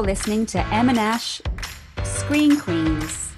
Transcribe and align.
You're 0.00 0.06
listening 0.06 0.46
to 0.46 0.66
M 0.68 0.88
and 0.88 0.98
Ash 0.98 1.42
Screen 2.04 2.58
Queens. 2.58 3.34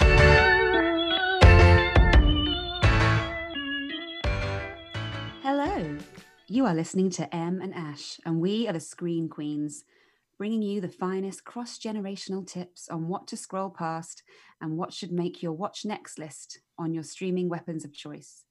Hello. 5.43 5.99
You 6.47 6.65
are 6.67 6.73
listening 6.73 7.11
to 7.11 7.35
M 7.35 7.61
and 7.61 7.75
Ash, 7.75 8.21
and 8.25 8.41
we 8.41 8.69
are 8.69 8.73
the 8.73 8.79
Screen 8.79 9.29
Queens, 9.29 9.83
bringing 10.39 10.63
you 10.63 10.81
the 10.81 10.89
finest 10.89 11.45
cross 11.45 11.81
generational 11.81 12.47
tips 12.47 12.89
on 12.89 13.09
what 13.09 13.27
to 13.27 13.37
scroll 13.37 13.69
past 13.69 14.23
and 14.61 14.79
what 14.79 14.93
should 14.93 15.11
make 15.11 15.43
your 15.43 15.55
watch 15.55 15.85
next 15.85 16.17
list 16.17 16.61
on 16.79 16.95
your 16.95 17.03
streaming 17.03 17.49
weapons 17.49 17.85
of 17.85 17.93
choice. 17.93 18.45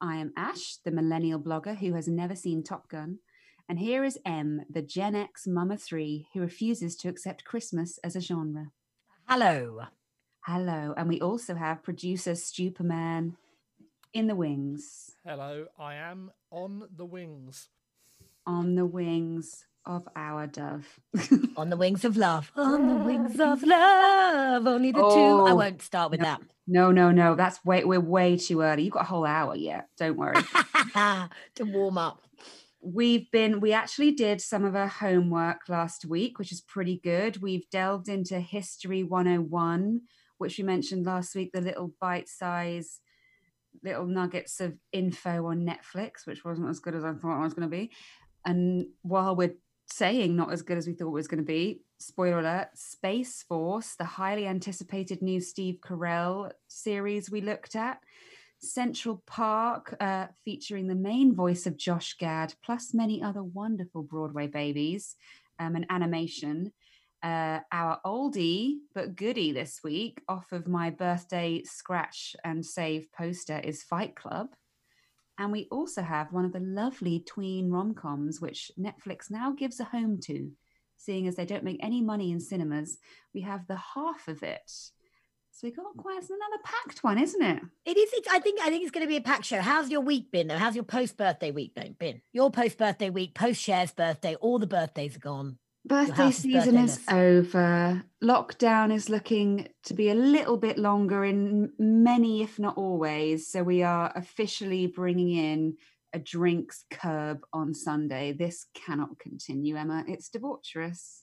I 0.00 0.16
am 0.16 0.32
Ash, 0.38 0.76
the 0.86 0.90
millennial 0.90 1.38
blogger 1.38 1.76
who 1.76 1.92
has 1.92 2.08
never 2.08 2.34
seen 2.34 2.62
Top 2.62 2.88
Gun. 2.88 3.18
And 3.70 3.78
here 3.78 4.02
is 4.02 4.18
M, 4.24 4.62
the 4.70 4.80
Gen 4.80 5.14
X 5.14 5.46
mama 5.46 5.76
three, 5.76 6.28
who 6.32 6.40
refuses 6.40 6.96
to 6.96 7.08
accept 7.10 7.44
Christmas 7.44 7.98
as 8.02 8.16
a 8.16 8.20
genre. 8.20 8.70
Hello. 9.28 9.82
Hello. 10.40 10.94
And 10.96 11.06
we 11.06 11.20
also 11.20 11.54
have 11.54 11.82
producer 11.82 12.30
Stuperman 12.32 13.34
in 14.14 14.26
the 14.26 14.34
wings. 14.34 15.16
Hello, 15.22 15.66
I 15.78 15.96
am 15.96 16.30
on 16.50 16.84
the 16.96 17.04
wings. 17.04 17.68
On 18.46 18.74
the 18.74 18.86
wings 18.86 19.66
of 19.84 20.08
our 20.16 20.46
dove. 20.46 20.98
on 21.58 21.68
the 21.68 21.76
wings 21.76 22.06
of 22.06 22.16
love. 22.16 22.50
On 22.56 22.88
the 22.88 23.04
wings 23.04 23.38
of 23.38 23.62
love. 23.64 24.66
Only 24.66 24.92
the 24.92 25.02
oh, 25.02 25.10
two. 25.14 25.46
I 25.46 25.52
oh, 25.52 25.56
won't 25.56 25.82
start 25.82 26.10
with 26.10 26.20
no, 26.20 26.24
that. 26.24 26.40
No, 26.66 26.90
no, 26.90 27.10
no. 27.10 27.34
That's 27.34 27.62
way 27.66 27.84
we're 27.84 28.00
way 28.00 28.38
too 28.38 28.62
early. 28.62 28.84
You've 28.84 28.94
got 28.94 29.02
a 29.02 29.08
whole 29.08 29.26
hour 29.26 29.54
yet. 29.54 29.88
Don't 29.98 30.16
worry. 30.16 30.36
to 30.94 31.64
warm 31.64 31.98
up 31.98 32.22
we've 32.80 33.30
been 33.30 33.60
we 33.60 33.72
actually 33.72 34.12
did 34.12 34.40
some 34.40 34.64
of 34.64 34.76
our 34.76 34.88
homework 34.88 35.68
last 35.68 36.04
week 36.04 36.38
which 36.38 36.52
is 36.52 36.60
pretty 36.60 37.00
good. 37.02 37.42
We've 37.42 37.68
delved 37.70 38.08
into 38.08 38.40
history 38.40 39.02
101 39.02 40.02
which 40.38 40.58
we 40.58 40.64
mentioned 40.64 41.06
last 41.06 41.34
week 41.34 41.50
the 41.52 41.60
little 41.60 41.92
bite 42.00 42.28
size 42.28 43.00
little 43.82 44.06
nuggets 44.06 44.60
of 44.60 44.74
info 44.92 45.46
on 45.46 45.66
netflix 45.66 46.26
which 46.26 46.44
wasn't 46.44 46.68
as 46.68 46.80
good 46.80 46.94
as 46.94 47.04
i 47.04 47.12
thought 47.12 47.38
it 47.38 47.42
was 47.42 47.54
going 47.54 47.68
to 47.68 47.76
be. 47.76 47.90
And 48.44 48.86
while 49.02 49.36
we're 49.36 49.56
saying 49.86 50.36
not 50.36 50.52
as 50.52 50.62
good 50.62 50.78
as 50.78 50.86
we 50.86 50.94
thought 50.94 51.08
it 51.08 51.10
was 51.10 51.28
going 51.28 51.42
to 51.42 51.44
be 51.44 51.82
spoiler 51.98 52.38
alert 52.38 52.68
space 52.74 53.42
force 53.42 53.96
the 53.96 54.04
highly 54.04 54.46
anticipated 54.46 55.22
new 55.22 55.40
steve 55.40 55.78
carell 55.80 56.50
series 56.68 57.30
we 57.30 57.40
looked 57.40 57.74
at 57.74 57.98
Central 58.60 59.22
Park, 59.26 59.96
uh, 60.00 60.26
featuring 60.44 60.86
the 60.86 60.94
main 60.94 61.34
voice 61.34 61.66
of 61.66 61.76
Josh 61.76 62.14
Gad, 62.14 62.54
plus 62.64 62.92
many 62.92 63.22
other 63.22 63.42
wonderful 63.42 64.02
Broadway 64.02 64.46
babies, 64.46 65.16
um, 65.58 65.76
and 65.76 65.86
animation. 65.90 66.72
Uh, 67.22 67.60
our 67.72 68.00
oldie 68.06 68.76
but 68.94 69.16
goodie 69.16 69.52
this 69.52 69.80
week, 69.82 70.22
off 70.28 70.52
of 70.52 70.68
my 70.68 70.90
birthday 70.90 71.62
scratch 71.64 72.36
and 72.44 72.64
save 72.64 73.10
poster, 73.12 73.58
is 73.58 73.82
Fight 73.82 74.14
Club. 74.14 74.48
And 75.38 75.52
we 75.52 75.68
also 75.70 76.02
have 76.02 76.32
one 76.32 76.44
of 76.44 76.52
the 76.52 76.60
lovely 76.60 77.20
tween 77.20 77.70
rom 77.70 77.94
coms, 77.94 78.40
which 78.40 78.72
Netflix 78.78 79.30
now 79.30 79.52
gives 79.52 79.78
a 79.78 79.84
home 79.84 80.18
to, 80.24 80.50
seeing 80.96 81.28
as 81.28 81.36
they 81.36 81.46
don't 81.46 81.64
make 81.64 81.78
any 81.80 82.02
money 82.02 82.32
in 82.32 82.40
cinemas. 82.40 82.98
We 83.32 83.42
have 83.42 83.66
the 83.66 83.80
half 83.94 84.26
of 84.26 84.42
it 84.42 84.70
so 85.58 85.66
we 85.66 85.72
got 85.72 85.96
quite 85.96 86.22
another 86.22 86.62
packed 86.62 87.02
one, 87.02 87.18
isn't 87.18 87.42
it? 87.42 87.60
It 87.84 87.96
is. 87.96 88.10
It's, 88.12 88.28
I 88.28 88.38
think. 88.38 88.60
I 88.60 88.70
think 88.70 88.82
it's 88.84 88.92
going 88.92 89.04
to 89.04 89.08
be 89.08 89.16
a 89.16 89.20
packed 89.20 89.44
show. 89.44 89.60
How's 89.60 89.90
your 89.90 90.02
week 90.02 90.30
been 90.30 90.46
though? 90.46 90.56
How's 90.56 90.76
your 90.76 90.84
post 90.84 91.16
birthday 91.16 91.50
week 91.50 91.74
been? 91.74 92.22
Your 92.32 92.52
post 92.52 92.78
birthday 92.78 93.10
week, 93.10 93.34
post 93.34 93.60
shares 93.60 93.90
birthday, 93.90 94.36
all 94.36 94.60
the 94.60 94.68
birthdays 94.68 95.16
are 95.16 95.20
gone. 95.20 95.58
Birthday 95.84 96.30
season 96.30 96.76
is 96.76 97.00
over. 97.10 98.04
Lockdown 98.22 98.94
is 98.94 99.08
looking 99.08 99.68
to 99.84 99.94
be 99.94 100.10
a 100.10 100.14
little 100.14 100.58
bit 100.58 100.78
longer 100.78 101.24
in 101.24 101.72
many, 101.76 102.42
if 102.42 102.60
not 102.60 102.76
always. 102.76 103.50
So 103.50 103.64
we 103.64 103.82
are 103.82 104.12
officially 104.14 104.86
bringing 104.86 105.30
in 105.30 105.76
a 106.12 106.20
drinks 106.20 106.84
curb 106.88 107.40
on 107.52 107.74
Sunday. 107.74 108.32
This 108.32 108.66
cannot 108.74 109.18
continue, 109.18 109.74
Emma. 109.74 110.04
It's 110.06 110.30
debaucherous. 110.30 111.22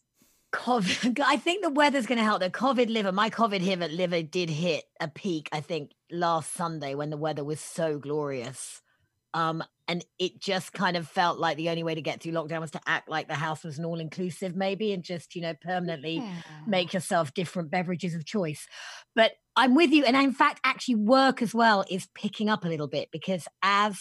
COVID. 0.56 1.20
I 1.26 1.38
think 1.38 1.64
the 1.64 1.70
weather's 1.70 2.06
going 2.06 2.18
to 2.18 2.24
help. 2.24 2.40
The 2.40 2.50
COVID 2.50 2.90
liver, 2.90 3.12
my 3.12 3.30
COVID 3.30 3.96
liver 3.96 4.22
did 4.22 4.50
hit 4.50 4.86
a 5.00 5.08
peak. 5.08 5.50
I 5.52 5.60
think 5.60 5.92
last 6.12 6.54
Sunday 6.54 6.96
when 6.96 7.10
the 7.10 7.18
weather 7.18 7.44
was 7.44 7.60
so 7.60 8.00
glorious, 8.00 8.82
um, 9.34 9.64
and 9.88 10.04
it 10.18 10.40
just 10.40 10.72
kind 10.72 10.96
of 10.96 11.08
felt 11.08 11.38
like 11.38 11.58
the 11.58 11.70
only 11.70 11.84
way 11.84 11.94
to 11.94 12.02
get 12.02 12.22
through 12.22 12.32
lockdown 12.32 12.62
was 12.62 12.72
to 12.72 12.82
act 12.88 13.10
like 13.10 13.28
the 13.28 13.36
house 13.36 13.64
was 13.64 13.78
an 13.78 13.86
all 13.86 14.00
inclusive, 14.00 14.56
maybe, 14.56 14.94
and 14.94 15.04
just 15.04 15.36
you 15.36 15.42
know 15.42 15.54
permanently 15.62 16.16
yeah. 16.16 16.42
make 16.66 16.94
yourself 16.94 17.34
different 17.34 17.70
beverages 17.70 18.16
of 18.16 18.26
choice. 18.26 18.68
But 19.14 19.34
I'm 19.56 19.76
with 19.76 19.92
you, 19.92 20.06
and 20.06 20.16
in 20.16 20.32
fact, 20.32 20.62
actually, 20.64 20.96
work 20.96 21.42
as 21.42 21.54
well 21.54 21.84
is 21.90 22.08
picking 22.16 22.50
up 22.50 22.66
a 22.66 22.70
little 22.70 22.88
bit 22.88 23.10
because 23.12 23.48
as 23.62 24.00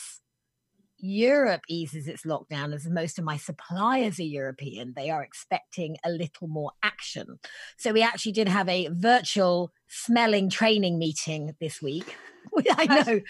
Europe 1.05 1.61
eases 1.69 2.09
its 2.09 2.23
lockdown, 2.25 2.75
as 2.75 2.89
most 2.89 3.19
of 3.19 3.27
my 3.27 3.37
suppliers 3.37 4.19
are 4.19 4.23
European, 4.23 4.95
they 4.97 5.11
are 5.11 5.23
expecting 5.23 5.99
a 6.03 6.09
little 6.09 6.49
more 6.49 6.73
action. 6.83 7.39
So 7.77 7.93
we 7.93 8.03
actually 8.03 8.33
did 8.33 8.49
have 8.49 8.71
a 8.71 8.89
virtual 8.91 9.71
smelling 9.87 10.49
training 10.49 10.99
meeting 10.99 11.53
this 11.61 11.83
week. 11.83 12.17
I 12.71 12.87
know, 12.87 13.21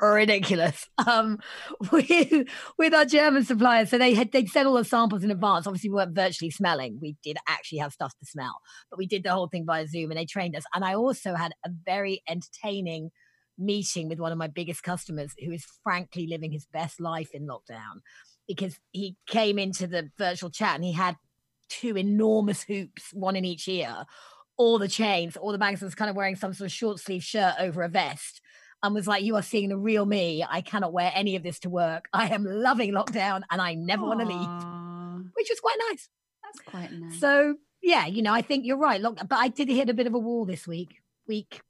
ridiculous. 0.00 0.88
Um, 1.04 1.38
with 1.92 2.48
with 2.78 2.94
our 2.94 3.04
German 3.04 3.44
suppliers, 3.44 3.90
so 3.90 3.98
they 3.98 4.14
had 4.14 4.30
they'd 4.30 4.48
sent 4.48 4.68
all 4.68 4.74
the 4.74 4.84
samples 4.84 5.24
in 5.24 5.32
advance. 5.32 5.66
Obviously, 5.66 5.90
we 5.90 5.96
weren't 5.96 6.14
virtually 6.14 6.50
smelling; 6.50 6.98
we 7.02 7.16
did 7.24 7.38
actually 7.48 7.78
have 7.78 7.92
stuff 7.92 8.12
to 8.20 8.26
smell, 8.26 8.60
but 8.88 8.98
we 8.98 9.06
did 9.06 9.24
the 9.24 9.32
whole 9.32 9.48
thing 9.48 9.64
via 9.66 9.88
Zoom, 9.88 10.12
and 10.12 10.18
they 10.18 10.26
trained 10.26 10.54
us. 10.54 10.64
And 10.74 10.84
I 10.84 10.94
also 10.94 11.34
had 11.34 11.54
a 11.66 11.70
very 11.84 12.22
entertaining 12.28 13.10
meeting 13.58 14.08
with 14.08 14.18
one 14.18 14.32
of 14.32 14.38
my 14.38 14.48
biggest 14.48 14.82
customers 14.82 15.32
who 15.44 15.52
is 15.52 15.64
frankly 15.82 16.26
living 16.26 16.52
his 16.52 16.66
best 16.66 17.00
life 17.00 17.30
in 17.32 17.46
lockdown 17.46 18.00
because 18.46 18.78
he 18.92 19.16
came 19.26 19.58
into 19.58 19.86
the 19.86 20.10
virtual 20.18 20.50
chat 20.50 20.74
and 20.74 20.84
he 20.84 20.92
had 20.92 21.16
two 21.68 21.96
enormous 21.96 22.62
hoops, 22.62 23.10
one 23.12 23.36
in 23.36 23.44
each 23.44 23.66
ear, 23.68 24.04
all 24.56 24.78
the 24.78 24.88
chains, 24.88 25.36
all 25.36 25.52
the 25.52 25.58
bags, 25.58 25.80
was 25.80 25.94
kind 25.94 26.10
of 26.10 26.16
wearing 26.16 26.36
some 26.36 26.52
sort 26.52 26.66
of 26.66 26.72
short 26.72 27.00
sleeve 27.00 27.22
shirt 27.22 27.54
over 27.58 27.82
a 27.82 27.88
vest. 27.88 28.40
And 28.82 28.94
was 28.94 29.06
like, 29.06 29.24
You 29.24 29.36
are 29.36 29.42
seeing 29.42 29.70
the 29.70 29.78
real 29.78 30.04
me. 30.04 30.44
I 30.46 30.60
cannot 30.60 30.92
wear 30.92 31.10
any 31.14 31.36
of 31.36 31.42
this 31.42 31.58
to 31.60 31.70
work. 31.70 32.06
I 32.12 32.28
am 32.28 32.44
loving 32.44 32.92
lockdown 32.92 33.42
and 33.50 33.62
I 33.62 33.72
never 33.74 34.04
want 34.04 34.20
to 34.20 34.26
leave, 34.26 35.30
which 35.34 35.48
was 35.48 35.58
quite 35.60 35.78
nice. 35.90 36.08
That's 36.42 36.60
quite 36.68 36.92
nice. 36.92 37.18
So, 37.18 37.54
yeah, 37.82 38.04
you 38.04 38.20
know, 38.20 38.34
I 38.34 38.42
think 38.42 38.66
you're 38.66 38.76
right. 38.76 39.00
Look, 39.00 39.16
but 39.26 39.36
I 39.36 39.48
did 39.48 39.68
hit 39.68 39.88
a 39.88 39.94
bit 39.94 40.06
of 40.06 40.12
a 40.12 40.18
wall 40.18 40.44
this 40.44 40.66
week. 40.66 40.96
Week 41.26 41.62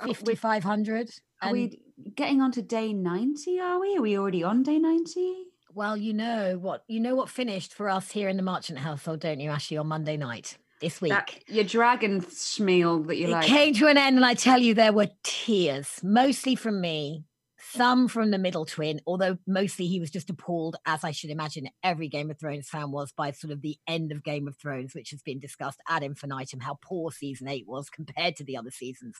5,500. 0.00 1.10
Are 1.42 1.52
we 1.52 1.80
getting 2.14 2.40
on 2.40 2.52
to 2.52 2.62
day 2.62 2.92
90, 2.92 3.60
are 3.60 3.80
we? 3.80 3.96
Are 3.96 4.02
we 4.02 4.18
already 4.18 4.42
on 4.42 4.62
day 4.62 4.78
90? 4.78 5.44
Well, 5.72 5.96
you 5.96 6.12
know 6.12 6.58
what 6.58 6.84
you 6.88 6.98
know 7.00 7.14
what 7.14 7.28
finished 7.28 7.74
for 7.74 7.88
us 7.88 8.10
here 8.10 8.28
in 8.28 8.36
the 8.36 8.42
Marchant 8.42 8.78
household, 8.78 9.20
don't 9.20 9.40
you, 9.40 9.50
Ashley, 9.50 9.76
on 9.76 9.86
Monday 9.86 10.16
night 10.16 10.58
this 10.80 11.00
week? 11.00 11.12
That, 11.12 11.32
your 11.46 11.64
dragon 11.64 12.22
schmeal 12.22 13.06
that 13.06 13.16
you 13.16 13.28
it 13.28 13.30
like. 13.30 13.46
came 13.46 13.74
to 13.74 13.86
an 13.86 13.96
end, 13.96 14.16
and 14.16 14.24
I 14.24 14.34
tell 14.34 14.58
you, 14.58 14.74
there 14.74 14.92
were 14.92 15.08
tears, 15.22 16.00
mostly 16.02 16.56
from 16.56 16.80
me, 16.80 17.24
some 17.60 18.08
from 18.08 18.30
the 18.30 18.38
middle 18.38 18.64
twin, 18.64 19.00
although 19.06 19.38
mostly 19.46 19.86
he 19.86 20.00
was 20.00 20.10
just 20.10 20.30
appalled, 20.30 20.76
as 20.86 21.04
I 21.04 21.10
should 21.10 21.30
imagine 21.30 21.68
every 21.82 22.08
Game 22.08 22.30
of 22.30 22.38
Thrones 22.38 22.68
fan 22.68 22.90
was, 22.90 23.12
by 23.12 23.30
sort 23.32 23.52
of 23.52 23.62
the 23.62 23.78
end 23.86 24.12
of 24.12 24.24
Game 24.24 24.48
of 24.48 24.56
Thrones, 24.56 24.94
which 24.94 25.10
has 25.10 25.22
been 25.22 25.38
discussed 25.38 25.80
ad 25.88 26.02
infinitum, 26.02 26.60
how 26.60 26.78
poor 26.82 27.10
season 27.10 27.48
eight 27.48 27.66
was 27.66 27.90
compared 27.90 28.36
to 28.36 28.44
the 28.44 28.56
other 28.56 28.70
seasons. 28.70 29.18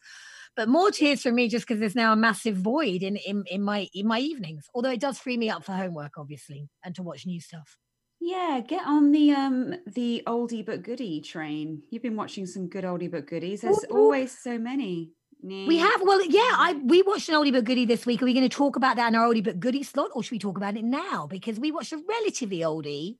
But 0.56 0.68
more 0.68 0.90
tears 0.90 1.22
from 1.22 1.34
me 1.34 1.48
just 1.48 1.66
because 1.66 1.80
there's 1.80 1.94
now 1.94 2.12
a 2.12 2.16
massive 2.16 2.56
void 2.56 3.02
in, 3.02 3.16
in, 3.16 3.44
in 3.50 3.62
my 3.62 3.88
in 3.94 4.06
my 4.06 4.18
evenings. 4.18 4.66
Although 4.74 4.90
it 4.90 5.00
does 5.00 5.18
free 5.18 5.36
me 5.36 5.50
up 5.50 5.64
for 5.64 5.72
homework, 5.72 6.18
obviously, 6.18 6.68
and 6.84 6.94
to 6.94 7.02
watch 7.02 7.26
new 7.26 7.40
stuff. 7.40 7.78
Yeah, 8.20 8.60
get 8.66 8.86
on 8.86 9.12
the 9.12 9.32
um 9.32 9.74
the 9.86 10.22
oldie 10.26 10.64
but 10.64 10.82
goodie 10.82 11.20
train. 11.22 11.82
You've 11.90 12.02
been 12.02 12.16
watching 12.16 12.46
some 12.46 12.68
good 12.68 12.84
oldie 12.84 13.10
but 13.10 13.26
goodies. 13.26 13.62
There's 13.62 13.84
Ooh. 13.84 13.96
always 13.96 14.38
so 14.38 14.58
many. 14.58 15.12
We 15.42 15.78
have, 15.78 16.02
well, 16.02 16.24
yeah. 16.24 16.40
I 16.42 16.80
we 16.84 17.02
watched 17.02 17.28
an 17.28 17.34
oldie 17.34 17.52
but 17.52 17.64
goodie 17.64 17.86
this 17.86 18.04
week. 18.04 18.20
Are 18.20 18.26
we 18.26 18.34
going 18.34 18.48
to 18.48 18.54
talk 18.54 18.76
about 18.76 18.96
that 18.96 19.08
in 19.08 19.14
our 19.14 19.26
oldie 19.26 19.42
but 19.42 19.58
goodie 19.58 19.82
slot, 19.82 20.10
or 20.14 20.22
should 20.22 20.32
we 20.32 20.38
talk 20.38 20.56
about 20.56 20.76
it 20.76 20.84
now? 20.84 21.26
Because 21.26 21.58
we 21.58 21.70
watched 21.70 21.92
a 21.92 22.02
relatively 22.06 22.58
oldie. 22.58 23.16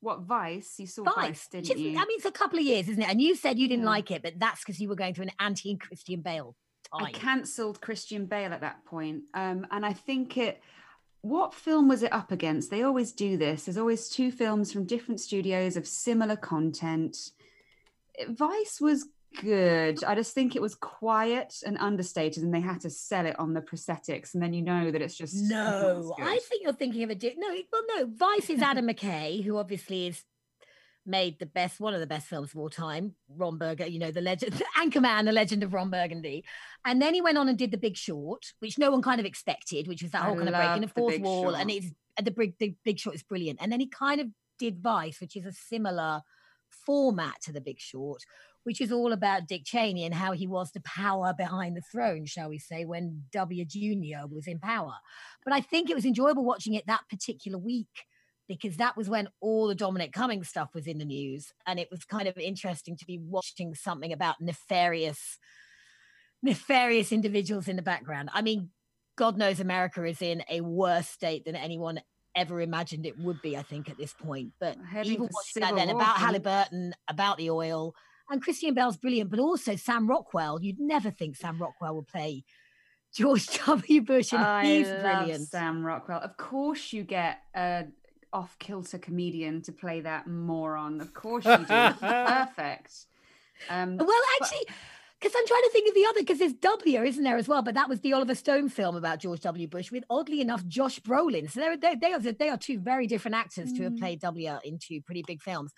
What 0.00 0.20
Vice? 0.22 0.76
You 0.78 0.86
saw 0.86 1.04
Vice, 1.04 1.16
Vice 1.16 1.48
didn't 1.48 1.78
you? 1.78 1.90
I 1.90 2.04
mean, 2.06 2.16
it's 2.16 2.24
a 2.24 2.30
couple 2.30 2.58
of 2.58 2.64
years, 2.64 2.88
isn't 2.88 3.02
it? 3.02 3.08
And 3.08 3.20
you 3.20 3.34
said 3.34 3.58
you 3.58 3.68
didn't 3.68 3.84
yeah. 3.84 3.90
like 3.90 4.10
it, 4.10 4.22
but 4.22 4.34
that's 4.38 4.60
because 4.60 4.80
you 4.80 4.88
were 4.88 4.94
going 4.94 5.14
through 5.14 5.24
an 5.24 5.32
anti 5.40 5.76
Christian 5.76 6.20
Bale 6.20 6.54
time. 6.96 7.06
I 7.06 7.12
cancelled 7.12 7.80
Christian 7.80 8.26
Bale 8.26 8.52
at 8.52 8.60
that 8.60 8.84
point, 8.84 9.22
um, 9.34 9.66
and 9.70 9.84
I 9.84 9.92
think 9.92 10.36
it. 10.36 10.60
What 11.20 11.52
film 11.52 11.88
was 11.88 12.04
it 12.04 12.12
up 12.12 12.30
against? 12.30 12.70
They 12.70 12.84
always 12.84 13.10
do 13.10 13.36
this. 13.36 13.64
There's 13.64 13.76
always 13.76 14.08
two 14.08 14.30
films 14.30 14.72
from 14.72 14.84
different 14.84 15.20
studios 15.20 15.76
of 15.76 15.84
similar 15.84 16.36
content. 16.36 17.32
Vice 18.28 18.80
was 18.80 19.08
good. 19.40 20.02
I 20.04 20.14
just 20.14 20.34
think 20.34 20.56
it 20.56 20.62
was 20.62 20.74
quiet 20.74 21.54
and 21.64 21.76
understated, 21.78 22.42
and 22.42 22.54
they 22.54 22.60
had 22.60 22.80
to 22.82 22.90
sell 22.90 23.26
it 23.26 23.38
on 23.38 23.54
the 23.54 23.60
prosthetics, 23.60 24.34
and 24.34 24.42
then 24.42 24.52
you 24.52 24.62
know 24.62 24.90
that 24.90 25.02
it's 25.02 25.16
just 25.16 25.34
no. 25.34 26.14
I 26.20 26.38
think 26.48 26.62
you're 26.62 26.72
thinking 26.72 27.02
of 27.02 27.10
a 27.10 27.14
di- 27.14 27.36
no. 27.36 27.48
Well, 27.72 27.82
no. 27.96 28.10
Vice 28.14 28.50
is 28.50 28.62
Adam 28.62 28.86
McKay, 28.86 29.42
who 29.42 29.56
obviously 29.58 30.08
is 30.08 30.24
made 31.08 31.38
the 31.38 31.46
best, 31.46 31.80
one 31.80 31.94
of 31.94 32.00
the 32.00 32.06
best 32.06 32.26
films 32.26 32.52
of 32.52 32.58
all 32.58 32.68
time, 32.68 33.14
Ron 33.34 33.56
Burgundy, 33.56 33.92
you 33.92 33.98
know, 33.98 34.10
the 34.10 34.20
legend, 34.20 34.62
Anchorman, 34.78 35.24
the 35.24 35.32
legend 35.32 35.62
of 35.62 35.72
Ron 35.72 35.90
Burgundy. 35.90 36.44
And 36.84 37.00
then 37.00 37.14
he 37.14 37.22
went 37.22 37.38
on 37.38 37.48
and 37.48 37.56
did 37.56 37.70
The 37.70 37.78
Big 37.78 37.96
Short, 37.96 38.52
which 38.60 38.78
no 38.78 38.90
one 38.90 39.02
kind 39.02 39.18
of 39.18 39.26
expected, 39.26 39.88
which 39.88 40.02
was 40.02 40.12
that 40.12 40.22
I 40.22 40.26
whole 40.26 40.36
kind 40.36 40.48
of 40.48 40.54
breaking 40.54 40.82
the 40.82 40.88
fourth 40.88 41.18
wall. 41.20 41.54
And 41.54 41.70
it's 41.70 41.88
the 42.22 42.30
big, 42.30 42.58
the 42.58 42.74
Big 42.84 42.98
Short 42.98 43.16
is 43.16 43.22
brilliant. 43.22 43.58
And 43.62 43.72
then 43.72 43.80
he 43.80 43.88
kind 43.88 44.20
of 44.20 44.28
did 44.58 44.80
Vice, 44.80 45.20
which 45.20 45.36
is 45.36 45.46
a 45.46 45.52
similar 45.52 46.20
format 46.70 47.40
to 47.42 47.52
The 47.52 47.60
Big 47.60 47.80
Short, 47.80 48.22
which 48.64 48.80
is 48.80 48.92
all 48.92 49.12
about 49.12 49.46
Dick 49.46 49.62
Cheney 49.64 50.04
and 50.04 50.14
how 50.14 50.32
he 50.32 50.46
was 50.46 50.72
the 50.72 50.80
power 50.80 51.34
behind 51.36 51.76
the 51.76 51.82
throne, 51.92 52.26
shall 52.26 52.48
we 52.48 52.58
say, 52.58 52.84
when 52.84 53.24
W 53.32 53.64
Jr. 53.64 54.26
was 54.30 54.46
in 54.46 54.58
power. 54.58 54.94
But 55.44 55.54
I 55.54 55.60
think 55.60 55.88
it 55.88 55.94
was 55.94 56.04
enjoyable 56.04 56.44
watching 56.44 56.74
it 56.74 56.86
that 56.86 57.08
particular 57.08 57.58
week 57.58 57.86
because 58.48 58.76
that 58.76 58.96
was 58.96 59.08
when 59.08 59.28
all 59.40 59.68
the 59.68 59.74
Dominic 59.74 60.12
Cummings 60.12 60.48
stuff 60.48 60.70
was 60.74 60.86
in 60.86 60.98
the 60.98 61.04
news. 61.04 61.52
And 61.66 61.78
it 61.78 61.88
was 61.90 62.04
kind 62.04 62.26
of 62.26 62.36
interesting 62.38 62.96
to 62.96 63.04
be 63.06 63.18
watching 63.18 63.74
something 63.74 64.12
about 64.12 64.40
nefarious, 64.40 65.38
nefarious 66.42 67.12
individuals 67.12 67.68
in 67.68 67.76
the 67.76 67.82
background. 67.82 68.30
I 68.32 68.42
mean, 68.42 68.70
God 69.16 69.36
knows 69.36 69.60
America 69.60 70.04
is 70.04 70.22
in 70.22 70.42
a 70.50 70.60
worse 70.60 71.08
state 71.08 71.44
than 71.44 71.56
anyone 71.56 72.00
ever 72.34 72.60
imagined 72.60 73.04
it 73.04 73.18
would 73.18 73.42
be, 73.42 73.56
I 73.56 73.62
think, 73.62 73.90
at 73.90 73.98
this 73.98 74.14
point. 74.14 74.52
But 74.60 74.76
even 75.02 75.28
watching 75.30 75.60
that 75.60 75.74
then 75.74 75.88
war, 75.88 75.96
about. 75.96 76.16
Halliburton, 76.18 76.94
about 77.08 77.36
the 77.36 77.50
oil, 77.50 77.94
and 78.30 78.42
Christian 78.42 78.74
Bale's 78.74 78.96
brilliant, 78.96 79.30
but 79.30 79.38
also 79.40 79.76
Sam 79.76 80.06
Rockwell. 80.06 80.62
You'd 80.62 80.80
never 80.80 81.10
think 81.10 81.36
Sam 81.36 81.58
Rockwell 81.60 81.96
would 81.96 82.08
play 82.08 82.44
George 83.14 83.46
W. 83.66 84.02
Bush, 84.02 84.32
and 84.32 84.42
I 84.42 84.64
he's 84.64 84.86
brilliant. 84.88 85.48
Sam 85.48 85.84
Rockwell. 85.84 86.20
Of 86.20 86.36
course, 86.36 86.92
you 86.92 87.04
get 87.04 87.38
a 87.54 87.86
off 88.32 88.58
kilter 88.58 88.98
comedian 88.98 89.62
to 89.62 89.72
play 89.72 90.00
that 90.02 90.26
moron. 90.26 91.00
Of 91.00 91.14
course, 91.14 91.44
you 91.46 91.56
do. 91.56 91.64
Perfect. 92.00 93.06
Um, 93.70 93.96
Well, 93.96 94.22
actually, 94.40 94.66
because 95.18 95.34
I'm 95.36 95.46
trying 95.46 95.62
to 95.62 95.70
think 95.72 95.88
of 95.88 95.94
the 95.94 96.06
other, 96.10 96.20
because 96.20 96.38
there's 96.38 96.52
W, 96.52 97.02
isn't 97.02 97.24
there, 97.24 97.38
as 97.38 97.48
well? 97.48 97.62
But 97.62 97.74
that 97.74 97.88
was 97.88 98.00
the 98.00 98.12
Oliver 98.12 98.34
Stone 98.34 98.68
film 98.68 98.94
about 98.96 99.18
George 99.18 99.40
W. 99.40 99.66
Bush 99.66 99.90
with, 99.90 100.04
oddly 100.10 100.40
enough, 100.42 100.64
Josh 100.66 101.00
Brolin. 101.00 101.50
So 101.50 101.58
they're, 101.60 101.76
they 101.76 101.94
they 101.96 102.12
are, 102.12 102.18
they 102.20 102.48
are 102.50 102.58
two 102.58 102.78
very 102.78 103.06
different 103.06 103.34
actors 103.34 103.72
to 103.72 103.82
have 103.84 103.94
Mm. 103.94 103.98
played 103.98 104.20
W 104.20 104.58
in 104.62 104.78
two 104.78 105.00
pretty 105.00 105.24
big 105.26 105.42
films. 105.42 105.72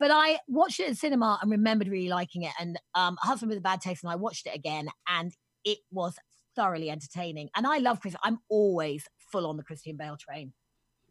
But 0.00 0.10
I 0.10 0.38
watched 0.48 0.80
it 0.80 0.90
at 0.90 0.96
cinema 0.96 1.38
and 1.40 1.50
remembered 1.50 1.88
really 1.88 2.08
liking 2.08 2.42
it. 2.42 2.52
And 2.58 2.78
um, 2.94 3.16
Husband 3.20 3.48
with 3.48 3.58
a 3.58 3.62
Bad 3.62 3.80
Taste, 3.80 4.02
and 4.02 4.10
I 4.10 4.16
watched 4.16 4.46
it 4.46 4.54
again, 4.54 4.88
and 5.08 5.32
it 5.64 5.78
was 5.90 6.16
thoroughly 6.56 6.90
entertaining. 6.90 7.48
And 7.56 7.66
I 7.66 7.78
love 7.78 8.00
Chris. 8.00 8.16
I'm 8.22 8.38
always 8.48 9.04
full 9.32 9.46
on 9.46 9.56
the 9.56 9.62
Christian 9.62 9.96
Bale 9.96 10.16
train. 10.16 10.52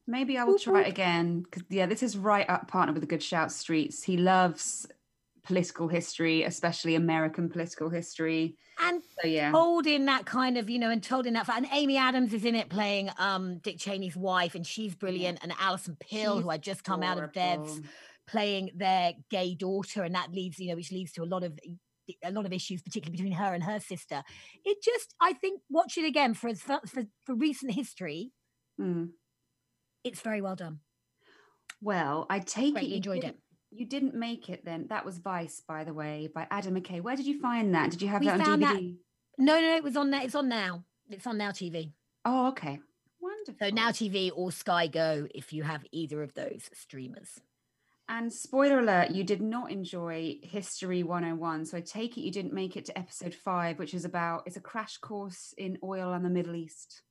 Maybe 0.06 0.38
I 0.38 0.44
will 0.44 0.54
Whoop, 0.54 0.62
try 0.62 0.82
it 0.82 0.90
again 0.90 1.42
because 1.44 1.64
yeah, 1.70 1.86
this 1.86 2.04
is 2.04 2.18
right 2.18 2.50
up 2.50 2.68
partner 2.68 2.94
with 2.94 3.04
a 3.04 3.08
good 3.08 3.24
shout 3.24 3.52
streets. 3.52 4.04
He 4.04 4.18
loves 4.18 4.86
political 5.44 5.88
history, 5.88 6.44
especially 6.44 6.96
American 6.96 7.50
political 7.50 7.90
history. 7.90 8.58
And 8.82 9.02
So 9.22 9.28
yeah, 9.28 9.52
told 9.52 9.88
in 9.88 10.06
that 10.06 10.26
kind 10.26 10.58
of, 10.58 10.70
you 10.70 10.80
know, 10.80 10.90
and 10.90 11.02
told 11.02 11.26
in 11.26 11.34
that. 11.36 11.48
And 11.50 11.68
Amy 11.72 11.98
Adams 11.98 12.34
is 12.34 12.44
in 12.44 12.56
it 12.56 12.70
playing 12.70 13.12
um 13.18 13.60
Dick 13.60 13.78
Cheney's 13.78 14.18
wife, 14.18 14.56
and 14.56 14.68
she's 14.68 14.94
brilliant. 14.94 15.40
And 15.42 15.54
Alison 15.58 15.96
Pill, 16.00 16.42
who 16.42 16.50
had 16.50 16.62
just 16.62 16.84
come 16.84 17.02
out 17.02 17.18
of 17.18 17.32
Devs, 17.32 17.64
adorable. 17.64 17.80
Playing 18.28 18.72
their 18.76 19.14
gay 19.30 19.56
daughter, 19.56 20.04
and 20.04 20.16
that 20.16 20.32
leads, 20.32 20.60
you 20.60 20.70
know, 20.70 20.76
which 20.76 20.92
leads 20.92 21.12
to 21.14 21.24
a 21.24 21.26
lot 21.26 21.44
of 21.44 21.58
a 22.24 22.32
lot 22.32 22.46
of 22.46 22.52
issues, 22.52 22.82
particularly 22.82 23.16
between 23.16 23.34
her 23.34 23.54
and 23.54 23.64
her 23.64 23.80
sister. 23.80 24.24
It 24.66 24.78
just, 24.84 25.16
I 25.22 25.32
think, 25.34 25.62
watch 25.70 25.98
it 25.98 26.06
again 26.06 26.34
for 26.34 26.54
for 26.56 26.80
for, 26.86 27.04
for 27.26 27.36
recent 27.36 27.72
history. 27.74 28.32
Mm. 28.80 29.10
It's 30.04 30.22
very 30.22 30.42
well 30.42 30.56
done. 30.56 30.80
Well, 31.82 32.26
I 32.30 32.40
take 32.40 32.76
it 32.78 32.84
you 32.86 32.96
enjoyed 32.98 33.22
didn't- 33.22 33.38
You 33.72 33.86
didn't 33.86 34.16
make 34.16 34.50
it 34.50 34.64
then. 34.66 34.88
That 34.90 35.06
was 35.06 35.18
Vice, 35.18 35.62
by 35.68 35.84
the 35.84 35.94
way, 35.94 36.30
by 36.34 36.48
Adam 36.52 36.76
McKay. 36.76 37.02
Where 37.02 37.16
did 37.16 37.26
you 37.26 37.40
find 37.40 37.74
that? 37.74 37.92
Did 37.92 38.02
you 38.02 38.08
have 38.10 38.22
We 38.22 38.28
that 38.28 38.40
on 38.40 38.46
found 38.46 38.64
that- 38.64 38.76
DVD? 38.78 38.98
No, 39.38 39.60
no, 39.60 39.76
it 39.76 39.84
was 39.84 39.98
on. 39.98 40.14
It's 40.14 40.36
on 40.36 40.48
now. 40.50 40.84
It's 41.10 41.26
on 41.26 41.38
Now 41.38 41.52
TV. 41.52 41.92
Oh, 42.26 42.48
okay. 42.50 42.80
Wonderful. 43.20 43.56
So 43.60 43.70
Now 43.74 43.90
TV 43.92 44.32
or 44.36 44.52
Sky 44.52 44.88
Go, 44.88 45.28
if 45.34 45.52
you 45.54 45.64
have 45.64 45.84
either 45.92 46.22
of 46.22 46.34
those 46.34 46.70
streamers. 46.74 47.40
And 48.10 48.32
spoiler 48.32 48.80
alert, 48.80 49.12
you 49.12 49.24
did 49.24 49.42
not 49.42 49.72
enjoy 49.72 50.38
History 50.44 51.04
101. 51.04 51.66
So 51.66 51.78
I 51.78 51.82
take 51.82 52.18
it 52.18 52.22
you 52.22 52.32
didn't 52.32 52.54
make 52.54 52.76
it 52.76 52.86
to 52.86 52.98
episode 52.98 53.34
five, 53.34 53.80
which 53.80 53.94
is 53.94 54.04
about 54.04 54.44
it's 54.46 54.58
a 54.58 54.62
crash 54.62 54.98
course 54.98 55.54
in 55.58 55.78
oil 55.84 56.12
and 56.14 56.26
the 56.26 56.30
Middle 56.30 56.56
East. 56.56 57.02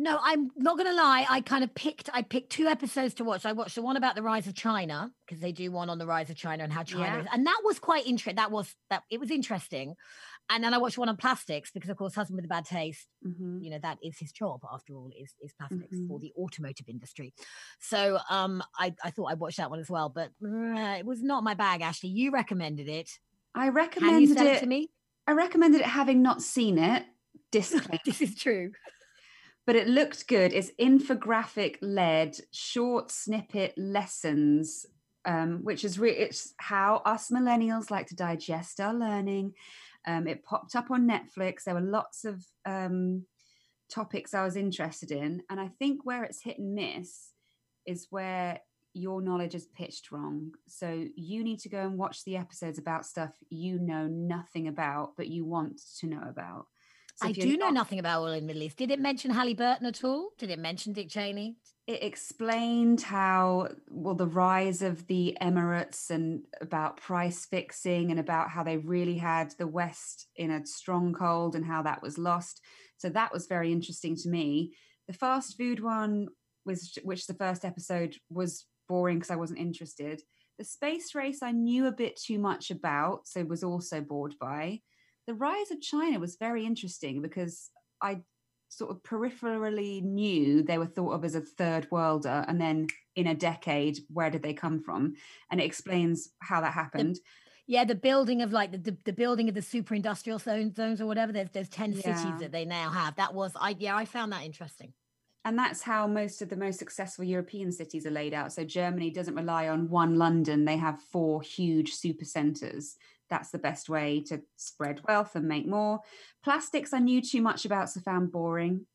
No, 0.00 0.18
I'm 0.22 0.50
not 0.56 0.76
going 0.78 0.88
to 0.88 0.94
lie. 0.94 1.26
I 1.28 1.40
kind 1.40 1.64
of 1.64 1.74
picked. 1.74 2.08
I 2.14 2.22
picked 2.22 2.50
two 2.50 2.66
episodes 2.66 3.14
to 3.14 3.24
watch. 3.24 3.44
I 3.44 3.50
watched 3.52 3.74
the 3.74 3.82
one 3.82 3.96
about 3.96 4.14
the 4.14 4.22
rise 4.22 4.46
of 4.46 4.54
China 4.54 5.10
because 5.26 5.40
they 5.42 5.50
do 5.50 5.72
one 5.72 5.90
on 5.90 5.98
the 5.98 6.06
rise 6.06 6.30
of 6.30 6.36
China 6.36 6.62
and 6.62 6.72
how 6.72 6.84
China 6.84 7.04
Yeah. 7.04 7.20
is, 7.22 7.26
and 7.32 7.44
that 7.46 7.60
was 7.64 7.80
quite 7.80 8.06
interesting. 8.06 8.36
That 8.36 8.52
was 8.52 8.74
that 8.90 9.02
it 9.10 9.18
was 9.18 9.30
interesting. 9.32 9.96
And 10.50 10.62
then 10.64 10.72
I 10.72 10.78
watched 10.78 10.96
one 10.96 11.08
on 11.10 11.16
plastics 11.16 11.70
because, 11.72 11.90
of 11.90 11.96
course, 11.98 12.14
husband 12.14 12.36
with 12.36 12.44
a 12.44 12.48
bad 12.48 12.64
taste. 12.64 13.06
Mhm. 13.26 13.62
You 13.62 13.70
know 13.70 13.78
that 13.82 13.98
is 14.02 14.16
his 14.18 14.30
job 14.30 14.60
after 14.72 14.94
all. 14.94 15.10
Is 15.18 15.34
is 15.42 15.52
plastics 15.52 15.96
for 16.06 16.18
Mhm. 16.18 16.20
the 16.20 16.32
automotive 16.38 16.88
industry. 16.88 17.34
So 17.80 18.18
um, 18.30 18.62
I 18.78 18.94
I 19.02 19.10
thought 19.10 19.26
I'd 19.32 19.40
watch 19.40 19.56
that 19.56 19.68
one 19.68 19.80
as 19.80 19.90
well, 19.90 20.08
but 20.10 20.30
uh, 20.44 20.96
it 20.96 21.06
was 21.06 21.24
not 21.24 21.42
my 21.42 21.54
bag. 21.54 21.80
Ashley, 21.82 22.10
you 22.10 22.30
recommended 22.30 22.88
it. 22.88 23.18
I 23.52 23.70
recommended 23.70 24.38
it 24.40 24.46
it. 24.46 24.60
to 24.60 24.66
me? 24.66 24.90
I 25.26 25.32
recommended 25.32 25.80
it 25.80 25.86
having 25.88 26.22
not 26.22 26.40
seen 26.40 26.78
it. 26.78 27.04
Disclaimer. 27.50 27.98
this 28.04 28.22
is 28.22 28.36
true. 28.36 28.70
But 29.68 29.76
it 29.76 29.86
looked 29.86 30.26
good. 30.28 30.54
It's 30.54 30.70
infographic 30.80 31.76
led, 31.82 32.38
short 32.52 33.10
snippet 33.10 33.74
lessons, 33.76 34.86
um, 35.26 35.62
which 35.62 35.84
is 35.84 35.98
re- 35.98 36.16
it's 36.16 36.54
how 36.56 37.02
us 37.04 37.28
millennials 37.30 37.90
like 37.90 38.06
to 38.06 38.16
digest 38.16 38.80
our 38.80 38.94
learning. 38.94 39.52
Um, 40.06 40.26
it 40.26 40.42
popped 40.42 40.74
up 40.74 40.90
on 40.90 41.06
Netflix. 41.06 41.64
There 41.64 41.74
were 41.74 41.82
lots 41.82 42.24
of 42.24 42.42
um, 42.64 43.26
topics 43.90 44.32
I 44.32 44.42
was 44.42 44.56
interested 44.56 45.10
in, 45.10 45.42
and 45.50 45.60
I 45.60 45.68
think 45.78 46.00
where 46.06 46.24
it's 46.24 46.42
hit 46.42 46.58
and 46.58 46.74
miss 46.74 47.34
is 47.84 48.06
where 48.08 48.60
your 48.94 49.20
knowledge 49.20 49.54
is 49.54 49.66
pitched 49.66 50.10
wrong. 50.10 50.52
So 50.66 51.04
you 51.14 51.44
need 51.44 51.58
to 51.58 51.68
go 51.68 51.80
and 51.80 51.98
watch 51.98 52.24
the 52.24 52.38
episodes 52.38 52.78
about 52.78 53.04
stuff 53.04 53.36
you 53.50 53.78
know 53.78 54.06
nothing 54.06 54.68
about, 54.68 55.12
but 55.18 55.28
you 55.28 55.44
want 55.44 55.78
to 55.98 56.06
know 56.06 56.22
about. 56.26 56.68
So 57.20 57.28
I 57.28 57.32
do 57.32 57.56
know 57.56 57.66
not- 57.66 57.74
nothing 57.74 57.98
about 57.98 58.22
oil 58.22 58.32
in 58.32 58.40
the 58.40 58.46
Middle 58.46 58.62
East. 58.62 58.76
Did 58.76 58.90
it 58.90 59.00
mention 59.00 59.30
Halliburton 59.32 59.86
at 59.86 60.04
all? 60.04 60.30
Did 60.38 60.50
it 60.50 60.58
mention 60.58 60.92
Dick 60.92 61.08
Cheney? 61.08 61.56
it 61.88 62.02
explained 62.02 63.00
how 63.00 63.66
well 63.88 64.14
the 64.14 64.26
rise 64.26 64.82
of 64.82 65.06
the 65.06 65.34
emirates 65.40 66.10
and 66.10 66.44
about 66.60 66.98
price 66.98 67.46
fixing 67.46 68.10
and 68.10 68.20
about 68.20 68.50
how 68.50 68.62
they 68.62 68.76
really 68.76 69.16
had 69.16 69.54
the 69.58 69.66
west 69.66 70.26
in 70.36 70.50
a 70.50 70.66
stronghold 70.66 71.56
and 71.56 71.64
how 71.64 71.82
that 71.82 72.02
was 72.02 72.18
lost 72.18 72.60
so 72.98 73.08
that 73.08 73.32
was 73.32 73.46
very 73.46 73.72
interesting 73.72 74.14
to 74.14 74.28
me 74.28 74.74
the 75.06 75.14
fast 75.14 75.56
food 75.56 75.82
one 75.82 76.28
was 76.66 76.92
which 77.04 77.26
the 77.26 77.32
first 77.32 77.64
episode 77.64 78.14
was 78.28 78.66
boring 78.86 79.16
because 79.16 79.30
i 79.30 79.36
wasn't 79.36 79.58
interested 79.58 80.20
the 80.58 80.64
space 80.64 81.14
race 81.14 81.42
i 81.42 81.52
knew 81.52 81.86
a 81.86 81.92
bit 81.92 82.20
too 82.20 82.38
much 82.38 82.70
about 82.70 83.26
so 83.26 83.42
was 83.44 83.64
also 83.64 84.02
bored 84.02 84.34
by 84.38 84.78
the 85.28 85.34
rise 85.34 85.70
of 85.70 85.80
china 85.80 86.18
was 86.18 86.34
very 86.36 86.66
interesting 86.66 87.22
because 87.22 87.70
i 88.02 88.20
sort 88.70 88.90
of 88.90 89.02
peripherally 89.02 90.02
knew 90.02 90.62
they 90.62 90.78
were 90.78 90.86
thought 90.86 91.12
of 91.12 91.24
as 91.24 91.34
a 91.34 91.40
third 91.40 91.86
worlder 91.90 92.44
and 92.48 92.60
then 92.60 92.86
in 93.14 93.26
a 93.28 93.34
decade 93.34 93.98
where 94.12 94.30
did 94.30 94.42
they 94.42 94.52
come 94.52 94.82
from 94.82 95.14
and 95.50 95.60
it 95.60 95.64
explains 95.64 96.30
how 96.40 96.60
that 96.60 96.72
happened 96.72 97.16
Yeah, 97.66 97.84
the 97.84 97.94
building 97.94 98.40
of 98.40 98.50
like 98.52 98.72
the, 98.72 98.78
the, 98.78 98.96
the 99.04 99.12
building 99.12 99.48
of 99.50 99.54
the 99.54 99.60
super 99.60 99.94
industrial 99.94 100.38
zone, 100.38 100.72
zones 100.74 101.02
or 101.02 101.06
whatever. 101.06 101.32
There's 101.32 101.50
there's 101.52 101.68
ten 101.68 101.92
Yeah. 101.92 102.02
cities 102.02 102.40
that 102.40 102.50
they 102.50 102.64
now 102.64 102.88
have. 102.88 103.16
That 103.16 103.34
was 103.34 103.52
I 103.66 103.76
yeah 103.78 103.94
I 104.02 104.06
found 104.06 104.32
that 104.32 104.44
interesting. 104.50 104.94
and 105.44 105.58
that's 105.58 105.82
how 105.82 106.06
most 106.06 106.42
of 106.42 106.48
the 106.48 106.56
most 106.56 106.78
successful 106.78 107.24
european 107.24 107.70
cities 107.72 108.06
are 108.06 108.10
laid 108.10 108.34
out 108.34 108.52
so 108.52 108.64
germany 108.64 109.10
doesn't 109.10 109.34
rely 109.42 109.68
on 109.68 109.88
one 109.88 110.16
london 110.16 110.64
they 110.64 110.76
have 110.76 111.00
four 111.12 111.40
huge 111.42 111.94
super 111.94 112.24
centers 112.24 112.96
that's 113.28 113.50
the 113.50 113.58
best 113.58 113.88
way 113.88 114.22
to 114.26 114.40
spread 114.56 115.00
wealth 115.06 115.34
and 115.34 115.46
make 115.46 115.66
more 115.66 116.00
plastics 116.42 116.92
i 116.92 116.98
knew 116.98 117.20
too 117.20 117.42
much 117.42 117.64
about 117.64 117.90
so 117.90 118.00
found 118.00 118.32
boring 118.32 118.86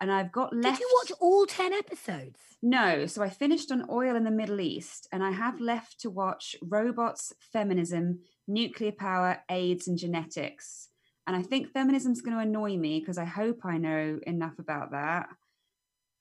and 0.00 0.12
i've 0.12 0.32
got 0.32 0.54
left 0.54 0.78
Did 0.78 0.80
you 0.80 0.90
watch 1.00 1.12
all 1.20 1.46
ten 1.46 1.72
episodes? 1.72 2.38
No, 2.62 3.06
so 3.06 3.22
I 3.22 3.28
finished 3.28 3.70
on 3.70 3.86
oil 3.90 4.16
in 4.16 4.24
the 4.24 4.30
Middle 4.30 4.60
East, 4.60 5.06
and 5.12 5.22
I 5.22 5.30
have 5.30 5.60
left 5.60 6.00
to 6.00 6.10
watch 6.10 6.56
robots, 6.62 7.32
feminism, 7.52 8.20
nuclear 8.48 8.92
power, 8.92 9.38
AIDS, 9.50 9.88
and 9.88 9.98
genetics. 9.98 10.88
And 11.26 11.36
I 11.36 11.42
think 11.42 11.68
feminism's 11.72 12.22
going 12.22 12.36
to 12.36 12.42
annoy 12.42 12.76
me 12.76 13.00
because 13.00 13.18
I 13.18 13.24
hope 13.24 13.60
I 13.64 13.78
know 13.78 14.20
enough 14.26 14.58
about 14.58 14.92
that. 14.92 15.28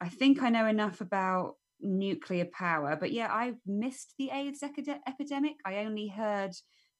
I 0.01 0.09
think 0.09 0.41
I 0.41 0.49
know 0.49 0.65
enough 0.65 0.99
about 0.99 1.55
nuclear 1.79 2.45
power, 2.45 2.97
but 2.99 3.11
yeah, 3.11 3.31
I 3.31 3.53
missed 3.65 4.13
the 4.17 4.31
AIDS 4.31 4.63
epidemic. 4.63 5.55
I 5.65 5.77
only 5.77 6.07
heard 6.07 6.51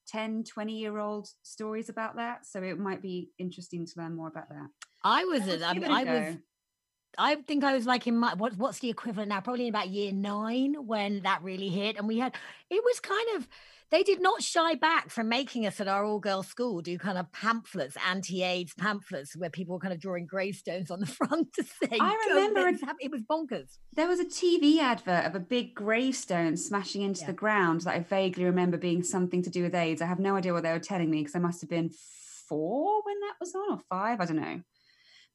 10, 0.08 0.44
20 0.44 0.78
year 0.78 0.98
old 0.98 1.28
stories 1.44 1.90
about 1.90 2.16
that. 2.18 2.46
So 2.46 2.62
it 2.62 2.80
might 2.80 3.02
be 3.02 3.32
interesting 3.38 3.86
to 3.86 3.94
learn 3.98 4.16
more 4.16 4.28
about 4.28 4.50
that. 4.50 4.68
I 5.04 5.24
was 5.26 5.46
Let's 5.46 5.64
um, 5.64 5.70
I, 5.70 5.74
mean, 6.04 6.08
was. 6.08 6.36
I 7.18 7.36
think 7.36 7.64
I 7.64 7.74
was 7.74 7.86
like 7.86 8.08
in 8.08 8.18
my 8.18 8.34
what, 8.34 8.58
what's 8.58 8.80
the 8.80 8.90
equivalent 8.90 9.30
now? 9.30 9.42
Probably 9.42 9.68
in 9.68 9.70
about 9.70 9.90
year 9.90 10.12
nine 10.12 10.76
when 10.86 11.22
that 11.22 11.44
really 11.44 11.70
hit, 11.70 11.98
and 11.98 12.08
we 12.08 12.20
had 12.20 12.36
it 12.70 12.84
was 12.84 13.00
kind 13.00 13.28
of 13.38 13.48
they 13.92 14.04
did 14.04 14.22
not 14.22 14.42
shy 14.42 14.76
back 14.76 15.10
from 15.10 15.30
making 15.30 15.66
us 15.66 15.80
at 15.80 15.88
our 15.88 16.04
all 16.04 16.20
girls 16.20 16.48
school 16.48 16.82
do 16.82 16.98
kind 16.98 17.18
of 17.18 17.32
pamphlets, 17.32 17.96
anti 18.08 18.44
AIDS 18.44 18.74
pamphlets, 18.74 19.36
where 19.36 19.50
people 19.50 19.74
were 19.76 19.80
kind 19.80 19.94
of 19.94 20.00
drawing 20.00 20.26
gravestones 20.26 20.90
on 20.90 21.00
the 21.00 21.06
front 21.06 21.54
to 21.54 21.64
say, 21.64 21.98
I 22.00 22.18
remember 22.30 22.68
it, 22.68 22.80
it 23.00 23.12
was 23.12 23.22
bonkers. 23.22 23.78
There 23.94 24.08
was 24.08 24.20
a 24.20 24.26
TV 24.26 24.80
advert 24.80 25.26
of 25.26 25.36
a 25.36 25.40
big 25.40 25.76
gravestone 25.76 26.58
smashing 26.58 27.04
into 27.04 27.22
yeah. 27.22 27.28
the 27.28 27.34
ground 27.34 27.82
that 27.82 27.96
I 27.96 28.00
vaguely 28.00 28.46
remember 28.46 28.78
being 28.78 29.04
something 29.04 29.44
to 29.44 29.50
do 29.50 29.64
with 29.64 29.76
AIDS. 29.76 30.02
I 30.02 30.08
have 30.08 30.20
no 30.20 30.36
idea 30.36 30.54
what 30.54 30.64
they 30.64 30.72
were 30.72 30.80
telling 30.80 31.12
me 31.12 31.20
because 31.20 31.36
I 31.36 31.40
must 31.40 31.62
have 31.62 31.70
been 31.70 31.92
four 32.50 33.02
when 33.04 33.20
that 33.22 33.36
was 33.40 33.54
on 33.56 33.72
or 33.72 33.80
five, 33.90 34.20
I 34.20 34.26
don't 34.26 34.42
know. 34.42 34.62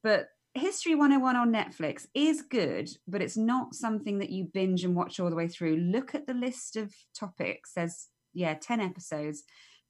But 0.02 0.28
History 0.54 0.96
101 0.96 1.36
on 1.36 1.52
Netflix 1.52 2.06
is 2.12 2.42
good, 2.42 2.90
but 3.06 3.22
it's 3.22 3.36
not 3.36 3.74
something 3.74 4.18
that 4.18 4.30
you 4.30 4.48
binge 4.52 4.82
and 4.82 4.96
watch 4.96 5.20
all 5.20 5.30
the 5.30 5.36
way 5.36 5.46
through. 5.46 5.76
Look 5.76 6.14
at 6.14 6.26
the 6.26 6.34
list 6.34 6.74
of 6.74 6.92
topics. 7.14 7.72
There's 7.76 8.08
yeah, 8.32 8.54
10 8.54 8.80
episodes. 8.80 9.42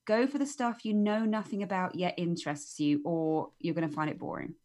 Go 0.07 0.27
for 0.27 0.37
the 0.37 0.45
stuff 0.45 0.83
you 0.83 0.93
know 0.93 1.25
nothing 1.25 1.63
about 1.63 1.95
yet 1.95 2.15
interests 2.17 2.79
you, 2.79 3.01
or 3.05 3.51
you're 3.59 3.75
going 3.75 3.87
to 3.87 3.93
find 3.93 4.09
it 4.09 4.19
boring. 4.19 4.55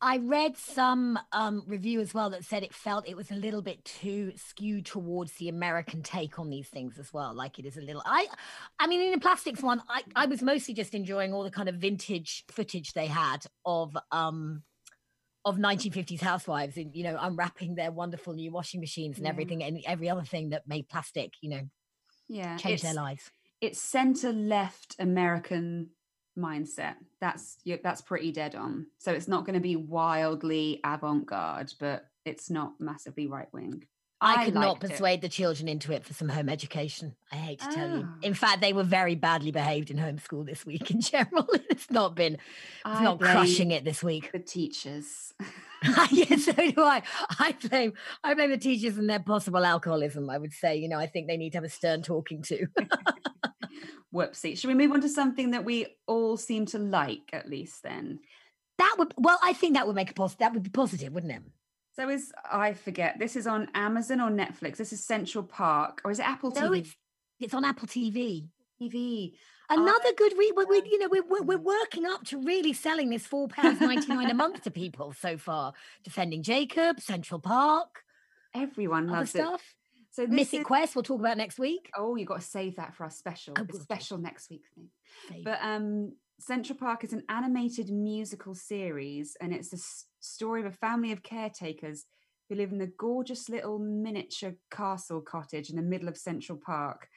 I 0.00 0.18
read 0.18 0.58
some 0.58 1.18
um, 1.32 1.62
review 1.66 2.00
as 2.00 2.12
well 2.12 2.30
that 2.30 2.44
said 2.44 2.62
it 2.62 2.74
felt 2.74 3.08
it 3.08 3.16
was 3.16 3.30
a 3.30 3.34
little 3.34 3.62
bit 3.62 3.82
too 3.84 4.32
skewed 4.36 4.84
towards 4.84 5.32
the 5.32 5.48
American 5.48 6.02
take 6.02 6.38
on 6.38 6.50
these 6.50 6.68
things 6.68 6.98
as 6.98 7.12
well. 7.14 7.34
Like 7.34 7.58
it 7.58 7.64
is 7.64 7.78
a 7.78 7.80
little. 7.80 8.02
I, 8.04 8.26
I 8.78 8.86
mean, 8.88 9.00
in 9.00 9.12
the 9.12 9.18
plastics 9.18 9.62
one, 9.62 9.82
I, 9.88 10.02
I 10.14 10.26
was 10.26 10.42
mostly 10.42 10.74
just 10.74 10.94
enjoying 10.94 11.32
all 11.32 11.44
the 11.44 11.50
kind 11.50 11.68
of 11.68 11.76
vintage 11.76 12.44
footage 12.50 12.92
they 12.92 13.06
had 13.06 13.46
of 13.64 13.96
um, 14.12 14.62
of 15.46 15.56
1950s 15.56 16.20
housewives 16.20 16.76
and 16.76 16.94
you 16.94 17.04
know 17.04 17.16
unwrapping 17.20 17.76
their 17.76 17.92
wonderful 17.92 18.34
new 18.34 18.50
washing 18.50 18.80
machines 18.80 19.16
and 19.16 19.24
yeah. 19.24 19.30
everything 19.30 19.62
and 19.62 19.80
every 19.86 20.10
other 20.10 20.24
thing 20.24 20.50
that 20.50 20.66
made 20.66 20.88
plastic 20.88 21.34
you 21.40 21.48
know 21.48 21.62
yeah 22.28 22.56
change 22.56 22.82
their 22.82 22.94
lives 22.94 23.30
it's 23.60 23.80
center 23.80 24.32
left 24.32 24.96
american 24.98 25.88
mindset 26.38 26.94
that's 27.20 27.58
that's 27.82 28.02
pretty 28.02 28.30
dead 28.30 28.54
on 28.54 28.86
so 28.98 29.12
it's 29.12 29.28
not 29.28 29.46
going 29.46 29.54
to 29.54 29.60
be 29.60 29.76
wildly 29.76 30.80
avant-garde 30.84 31.72
but 31.80 32.06
it's 32.24 32.50
not 32.50 32.72
massively 32.78 33.26
right 33.26 33.48
wing 33.52 33.82
I, 34.20 34.34
I 34.34 34.44
could 34.46 34.54
not 34.54 34.80
persuade 34.80 35.18
it. 35.18 35.22
the 35.22 35.28
children 35.28 35.68
into 35.68 35.92
it 35.92 36.04
for 36.04 36.14
some 36.14 36.28
home 36.28 36.48
education. 36.48 37.14
I 37.30 37.36
hate 37.36 37.60
to 37.60 37.66
oh. 37.68 37.74
tell 37.74 37.88
you. 37.90 38.08
In 38.22 38.32
ah. 38.32 38.34
fact, 38.34 38.62
they 38.62 38.72
were 38.72 38.82
very 38.82 39.14
badly 39.14 39.50
behaved 39.50 39.90
in 39.90 39.98
homeschool 39.98 40.46
this 40.46 40.64
week 40.64 40.90
in 40.90 41.02
general. 41.02 41.46
it's 41.70 41.90
not 41.90 42.14
been, 42.14 42.34
it's 42.34 42.42
I 42.84 43.04
not 43.04 43.20
crushing 43.20 43.72
it 43.72 43.84
this 43.84 44.02
week. 44.02 44.32
The 44.32 44.38
teachers. 44.38 45.34
yeah, 46.10 46.36
so 46.36 46.52
do 46.52 46.82
I. 46.82 47.02
I 47.38 47.54
blame, 47.68 47.92
I 48.22 48.34
blame 48.34 48.50
the 48.50 48.58
teachers 48.58 48.98
and 48.98 49.08
their 49.08 49.20
possible 49.20 49.64
alcoholism. 49.64 50.30
I 50.30 50.38
would 50.38 50.52
say, 50.52 50.76
you 50.76 50.88
know, 50.88 50.98
I 50.98 51.06
think 51.06 51.28
they 51.28 51.36
need 51.36 51.50
to 51.50 51.58
have 51.58 51.64
a 51.64 51.68
stern 51.68 52.02
talking 52.02 52.42
to. 52.42 52.66
Whoopsie. 54.14 54.58
Should 54.58 54.68
we 54.68 54.74
move 54.74 54.92
on 54.92 55.00
to 55.02 55.08
something 55.08 55.50
that 55.50 55.64
we 55.64 55.86
all 56.06 56.36
seem 56.36 56.66
to 56.66 56.78
like, 56.78 57.30
at 57.32 57.48
least 57.48 57.82
then? 57.82 58.20
That 58.78 58.96
would, 58.98 59.14
well, 59.16 59.38
I 59.42 59.52
think 59.52 59.74
that 59.74 59.86
would 59.86 59.96
make 59.96 60.10
a 60.10 60.14
positive. 60.14 60.38
That 60.40 60.54
would 60.54 60.62
be 60.62 60.70
positive, 60.70 61.12
wouldn't 61.12 61.32
it? 61.32 61.42
So 61.94 62.08
is 62.10 62.32
I 62.50 62.74
forget. 62.74 63.18
This 63.18 63.36
is 63.36 63.46
on 63.46 63.68
Amazon 63.74 64.20
or 64.20 64.30
Netflix. 64.30 64.76
This 64.76 64.92
is 64.92 65.04
Central 65.04 65.44
Park, 65.44 66.02
or 66.04 66.10
is 66.10 66.18
it 66.18 66.28
Apple 66.28 66.50
no, 66.50 66.70
TV? 66.70 66.80
It's, 66.80 66.96
it's 67.40 67.54
on 67.54 67.64
Apple 67.64 67.88
TV. 67.88 68.48
TV. 68.80 69.32
Another 69.68 70.12
good 70.16 70.34
we, 70.38 70.52
we, 70.52 70.64
we, 70.64 70.82
you 70.90 70.98
know 70.98 71.08
we're, 71.10 71.42
we're 71.42 71.58
working 71.58 72.06
up 72.06 72.24
to 72.26 72.40
really 72.42 72.72
selling 72.72 73.10
this 73.10 73.26
four 73.26 73.48
pounds 73.48 73.80
ninety 73.80 74.06
nine 74.06 74.30
a 74.30 74.34
month 74.34 74.62
to 74.62 74.70
people 74.70 75.12
so 75.12 75.36
far. 75.36 75.72
Defending 76.04 76.42
Jacob, 76.42 77.00
Central 77.00 77.40
Park, 77.40 78.02
everyone 78.54 79.08
loves 79.08 79.30
stuff. 79.30 79.60
It. 79.60 80.14
So 80.14 80.26
Mythic 80.26 80.60
is... 80.60 80.66
Quest 80.66 80.94
we'll 80.94 81.02
talk 81.02 81.20
about 81.20 81.36
next 81.36 81.58
week. 81.58 81.90
Oh, 81.96 82.16
you 82.16 82.24
got 82.24 82.40
to 82.40 82.46
save 82.46 82.76
that 82.76 82.94
for 82.94 83.04
our 83.04 83.10
special, 83.10 83.54
special 83.72 84.18
next 84.18 84.50
week 84.50 84.62
thing. 84.74 84.88
Save. 85.28 85.44
But 85.44 85.58
um, 85.60 86.12
Central 86.38 86.78
Park 86.78 87.04
is 87.04 87.12
an 87.12 87.24
animated 87.28 87.90
musical 87.90 88.54
series, 88.54 89.36
and 89.40 89.52
it's 89.52 89.70
the 89.70 89.84
story 90.20 90.60
of 90.60 90.66
a 90.66 90.76
family 90.76 91.12
of 91.12 91.22
caretakers 91.22 92.06
who 92.48 92.54
live 92.54 92.72
in 92.72 92.78
the 92.78 92.92
gorgeous 92.98 93.48
little 93.48 93.78
miniature 93.78 94.54
castle 94.70 95.20
cottage 95.20 95.68
in 95.68 95.76
the 95.76 95.82
middle 95.82 96.08
of 96.08 96.16
Central 96.16 96.56
Park. 96.56 97.08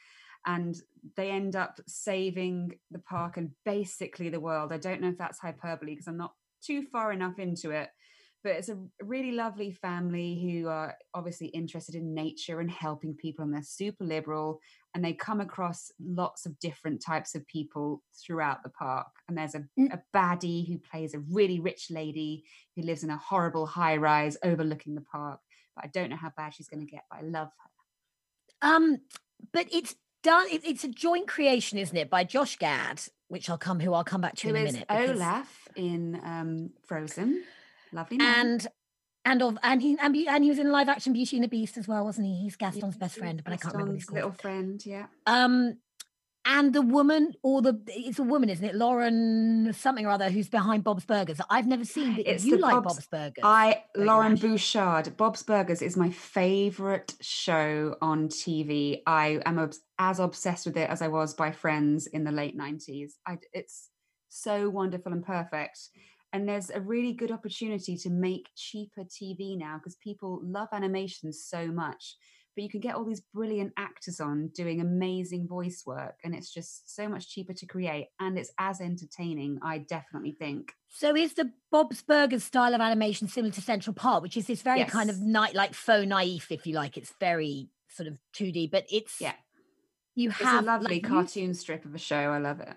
And 0.45 0.75
they 1.15 1.29
end 1.31 1.55
up 1.55 1.79
saving 1.87 2.73
the 2.91 2.99
park 2.99 3.37
and 3.37 3.51
basically 3.65 4.29
the 4.29 4.39
world. 4.39 4.71
I 4.71 4.77
don't 4.77 5.01
know 5.01 5.09
if 5.09 5.17
that's 5.17 5.39
hyperbole 5.39 5.93
because 5.93 6.07
I'm 6.07 6.17
not 6.17 6.33
too 6.61 6.83
far 6.83 7.11
enough 7.11 7.39
into 7.39 7.71
it, 7.71 7.89
but 8.43 8.53
it's 8.53 8.69
a 8.69 8.77
really 9.01 9.31
lovely 9.31 9.71
family 9.71 10.39
who 10.41 10.69
are 10.69 10.95
obviously 11.13 11.47
interested 11.47 11.95
in 11.95 12.13
nature 12.13 12.59
and 12.59 12.71
helping 12.71 13.13
people 13.13 13.43
and 13.43 13.53
they're 13.53 13.61
super 13.63 14.05
liberal 14.05 14.59
and 14.95 15.03
they 15.03 15.13
come 15.13 15.41
across 15.41 15.91
lots 15.99 16.45
of 16.45 16.57
different 16.59 17.03
types 17.05 17.35
of 17.35 17.45
people 17.47 18.01
throughout 18.25 18.63
the 18.63 18.69
park 18.69 19.07
and 19.27 19.37
there's 19.37 19.55
a, 19.55 19.63
mm. 19.77 19.93
a 19.93 20.01
baddie 20.15 20.67
who 20.67 20.77
plays 20.77 21.13
a 21.13 21.19
really 21.31 21.59
rich 21.59 21.87
lady 21.89 22.43
who 22.75 22.81
lives 22.81 23.03
in 23.03 23.09
a 23.09 23.17
horrible 23.17 23.65
high 23.65 23.97
rise 23.97 24.37
overlooking 24.43 24.95
the 24.95 25.01
park 25.01 25.39
but 25.75 25.85
i 25.85 25.87
don't 25.89 26.09
know 26.09 26.15
how 26.15 26.31
bad 26.37 26.53
she's 26.53 26.69
going 26.69 26.85
to 26.85 26.91
get 26.91 27.03
but 27.11 27.19
i 27.19 27.21
love 27.21 27.49
her 28.61 28.69
um 28.69 28.97
but 29.53 29.67
it's 29.71 29.95
done 30.23 30.47
it, 30.49 30.61
it's 30.65 30.83
a 30.83 30.87
joint 30.89 31.27
creation 31.27 31.77
isn't 31.77 31.97
it 31.97 32.09
by 32.09 32.23
josh 32.23 32.57
gad 32.57 33.01
which 33.27 33.49
i'll 33.49 33.57
come 33.57 33.79
who 33.79 33.93
i'll 33.93 34.03
come 34.03 34.21
back 34.21 34.35
to 34.35 34.47
who 34.47 34.55
in 34.55 34.61
a 34.61 34.65
minute 34.65 34.85
olaf 34.89 35.67
in 35.75 36.19
um 36.23 36.69
frozen 36.85 37.43
Lovely 37.91 38.17
man. 38.17 38.39
And 38.39 38.67
and 39.25 39.41
of 39.41 39.57
and 39.63 39.81
he 39.81 39.97
and, 39.99 40.15
and 40.15 40.43
he 40.43 40.49
was 40.49 40.59
in 40.59 40.71
live 40.71 40.89
action 40.89 41.13
Beauty 41.13 41.37
and 41.37 41.43
the 41.43 41.47
Beast 41.47 41.77
as 41.77 41.87
well, 41.87 42.05
wasn't 42.05 42.27
he? 42.27 42.35
He's 42.35 42.55
Gaston's 42.55 42.97
best 42.97 43.17
friend, 43.17 43.41
but 43.43 43.51
Gaston's 43.51 43.61
I 43.61 43.71
can't 43.71 43.75
remember 43.75 43.99
his 43.99 44.11
little 44.11 44.31
friend. 44.31 44.83
Yeah. 44.85 45.07
Um, 45.25 45.77
and 46.45 46.73
the 46.73 46.81
woman 46.81 47.33
or 47.43 47.61
the 47.61 47.79
it's 47.87 48.19
a 48.19 48.23
woman, 48.23 48.49
isn't 48.49 48.65
it? 48.65 48.75
Loren 48.75 49.73
something 49.73 50.05
or 50.05 50.09
other 50.09 50.29
who's 50.29 50.49
behind 50.49 50.83
Bob's 50.83 51.05
Burgers. 51.05 51.39
I've 51.49 51.67
never 51.67 51.85
seen 51.85 52.17
it. 52.19 52.27
It's 52.27 52.45
you 52.45 52.57
like 52.57 52.75
Bob's, 52.75 52.95
Bob's 52.95 53.07
Burgers. 53.07 53.43
I 53.43 53.83
Loren 53.95 54.35
Bouchard. 54.35 55.15
Bob's 55.17 55.43
Burgers 55.43 55.81
is 55.81 55.97
my 55.97 56.09
favorite 56.09 57.13
show 57.21 57.95
on 58.01 58.29
TV. 58.29 59.01
I 59.05 59.41
am 59.45 59.69
as 59.97 60.19
obsessed 60.19 60.65
with 60.65 60.77
it 60.77 60.89
as 60.89 61.01
I 61.01 61.07
was 61.07 61.33
by 61.33 61.51
Friends 61.51 62.07
in 62.07 62.23
the 62.23 62.31
late 62.31 62.55
nineties. 62.55 63.17
It's 63.53 63.89
so 64.29 64.69
wonderful 64.69 65.11
and 65.11 65.25
perfect 65.25 65.79
and 66.33 66.47
there's 66.47 66.69
a 66.69 66.79
really 66.79 67.13
good 67.13 67.31
opportunity 67.31 67.97
to 67.97 68.09
make 68.09 68.49
cheaper 68.55 69.03
TV 69.03 69.57
now 69.57 69.77
because 69.77 69.95
people 69.95 70.41
love 70.43 70.67
animation 70.71 71.33
so 71.33 71.67
much. 71.67 72.17
But 72.59 72.63
you 72.65 72.69
can 72.69 72.81
get 72.81 72.95
all 72.95 73.05
these 73.05 73.21
brilliant 73.21 73.71
actors 73.77 74.19
on 74.19 74.49
doing 74.53 74.81
amazing 74.81 75.47
voice 75.47 75.83
work, 75.85 76.15
and 76.25 76.35
it's 76.35 76.53
just 76.53 76.93
so 76.93 77.07
much 77.07 77.29
cheaper 77.29 77.53
to 77.53 77.65
create, 77.65 78.07
and 78.19 78.37
it's 78.37 78.51
as 78.59 78.81
entertaining. 78.81 79.59
I 79.63 79.77
definitely 79.77 80.33
think. 80.33 80.73
So, 80.89 81.15
is 81.15 81.35
the 81.35 81.53
Bob's 81.71 82.01
Burgers 82.01 82.43
style 82.43 82.75
of 82.75 82.81
animation 82.81 83.29
similar 83.29 83.53
to 83.53 83.61
Central 83.61 83.93
Park, 83.93 84.23
which 84.23 84.35
is 84.35 84.47
this 84.47 84.61
very 84.61 84.79
yes. 84.79 84.89
kind 84.89 85.09
of 85.09 85.21
night 85.21 85.55
like 85.55 85.73
faux 85.73 86.05
naive, 86.05 86.47
if 86.49 86.67
you 86.67 86.75
like? 86.75 86.97
It's 86.97 87.13
very 87.17 87.69
sort 87.87 88.07
of 88.07 88.17
2D, 88.35 88.69
but 88.69 88.83
it's 88.91 89.21
yeah. 89.21 89.35
You 90.15 90.31
have 90.31 90.55
it's 90.55 90.61
a 90.61 90.65
lovely 90.65 90.95
like, 90.95 91.03
cartoon 91.05 91.53
strip 91.53 91.85
of 91.85 91.95
a 91.95 91.97
show. 91.97 92.17
I 92.17 92.39
love 92.39 92.59
it 92.59 92.75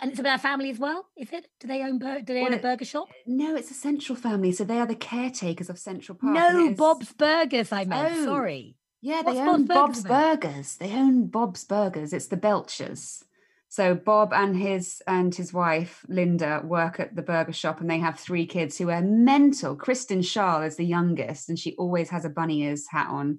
and 0.00 0.10
it's 0.10 0.20
about 0.20 0.40
family 0.40 0.70
as 0.70 0.78
well, 0.78 1.06
is 1.16 1.32
it? 1.32 1.46
Do 1.60 1.66
they 1.66 1.82
own 1.82 1.98
do 1.98 2.22
they 2.24 2.42
well, 2.42 2.52
own 2.52 2.58
a 2.58 2.62
burger 2.62 2.84
shop? 2.84 3.08
Uh, 3.10 3.14
no, 3.26 3.56
it's 3.56 3.70
a 3.70 3.74
Central 3.74 4.16
family, 4.16 4.52
so 4.52 4.64
they 4.64 4.78
are 4.78 4.86
the 4.86 4.94
caretakers 4.94 5.68
of 5.68 5.78
Central 5.78 6.16
Park. 6.16 6.34
No, 6.34 6.72
Bob's 6.74 7.12
Burgers. 7.12 7.72
I 7.72 7.84
meant. 7.84 8.14
Oh, 8.16 8.24
Sorry. 8.24 8.76
Yeah, 9.00 9.22
they 9.22 9.38
own 9.40 9.66
Bob's, 9.66 10.02
Bob's 10.02 10.04
Burgers. 10.04 10.76
They 10.76 10.92
own 10.92 11.26
Bob's 11.26 11.64
Burgers. 11.64 12.12
It's 12.12 12.28
the 12.28 12.36
Belchers. 12.36 13.24
So 13.68 13.94
Bob 13.94 14.32
and 14.34 14.54
his 14.54 15.02
and 15.06 15.34
his 15.34 15.52
wife 15.52 16.04
Linda 16.06 16.60
work 16.62 17.00
at 17.00 17.16
the 17.16 17.22
burger 17.22 17.54
shop, 17.54 17.80
and 17.80 17.90
they 17.90 17.98
have 17.98 18.20
three 18.20 18.46
kids 18.46 18.76
who 18.76 18.90
are 18.90 19.00
mental. 19.00 19.74
Kristen 19.74 20.20
Schaal 20.20 20.66
is 20.66 20.76
the 20.76 20.84
youngest, 20.84 21.48
and 21.48 21.58
she 21.58 21.74
always 21.76 22.10
has 22.10 22.24
a 22.24 22.30
bunny 22.30 22.60
ears 22.62 22.86
hat 22.90 23.08
on. 23.08 23.38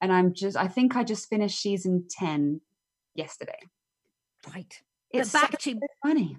And 0.00 0.12
I'm 0.12 0.32
just, 0.34 0.56
I 0.56 0.66
think 0.66 0.96
I 0.96 1.04
just 1.04 1.28
finished 1.28 1.60
season 1.60 2.06
ten 2.10 2.62
yesterday. 3.14 3.58
Right. 4.52 4.80
It's 5.20 5.32
but 5.32 5.50
back 5.50 5.58
to 5.60 5.80
funny. 6.02 6.36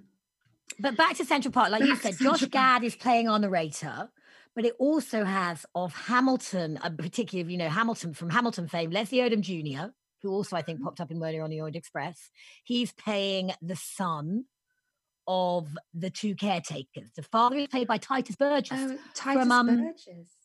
But 0.79 0.97
back 0.97 1.17
to 1.17 1.25
Central 1.25 1.51
Park, 1.51 1.71
like 1.71 1.81
back 1.81 1.89
you 1.89 1.95
said, 1.95 2.17
Josh 2.19 2.45
Gad 2.45 2.83
is 2.83 2.95
playing 2.95 3.27
on 3.27 3.41
the 3.41 3.47
narrator, 3.47 4.09
but 4.55 4.65
it 4.65 4.73
also 4.79 5.23
has 5.23 5.65
of 5.73 5.93
Hamilton, 5.93 6.77
uh, 6.81 6.89
particularly 6.89 7.51
you 7.51 7.57
know 7.57 7.69
Hamilton 7.69 8.13
from 8.13 8.29
Hamilton 8.29 8.67
fame, 8.67 8.91
Leslie 8.91 9.19
Odom 9.19 9.41
Jr., 9.41 9.91
who 10.21 10.31
also 10.31 10.55
I 10.55 10.61
think 10.61 10.77
mm-hmm. 10.77 10.85
popped 10.85 11.01
up 11.01 11.11
in 11.11 11.19
Murder 11.19 11.41
on 11.41 11.49
the 11.49 11.59
Orient 11.59 11.75
Express. 11.75 12.29
He's 12.63 12.91
playing 12.91 13.53
the 13.61 13.75
son 13.75 14.45
of 15.27 15.77
the 15.93 16.09
two 16.09 16.35
caretakers. 16.35 17.11
The 17.15 17.23
father 17.23 17.57
is 17.57 17.67
played 17.67 17.87
by 17.87 17.97
Tituss 17.97 18.37
Burgess. 18.37 18.71
Oh, 18.73 18.97
Tituss 19.13 19.33
from, 19.33 19.51
um, 19.51 19.67
Burgess 19.67 20.36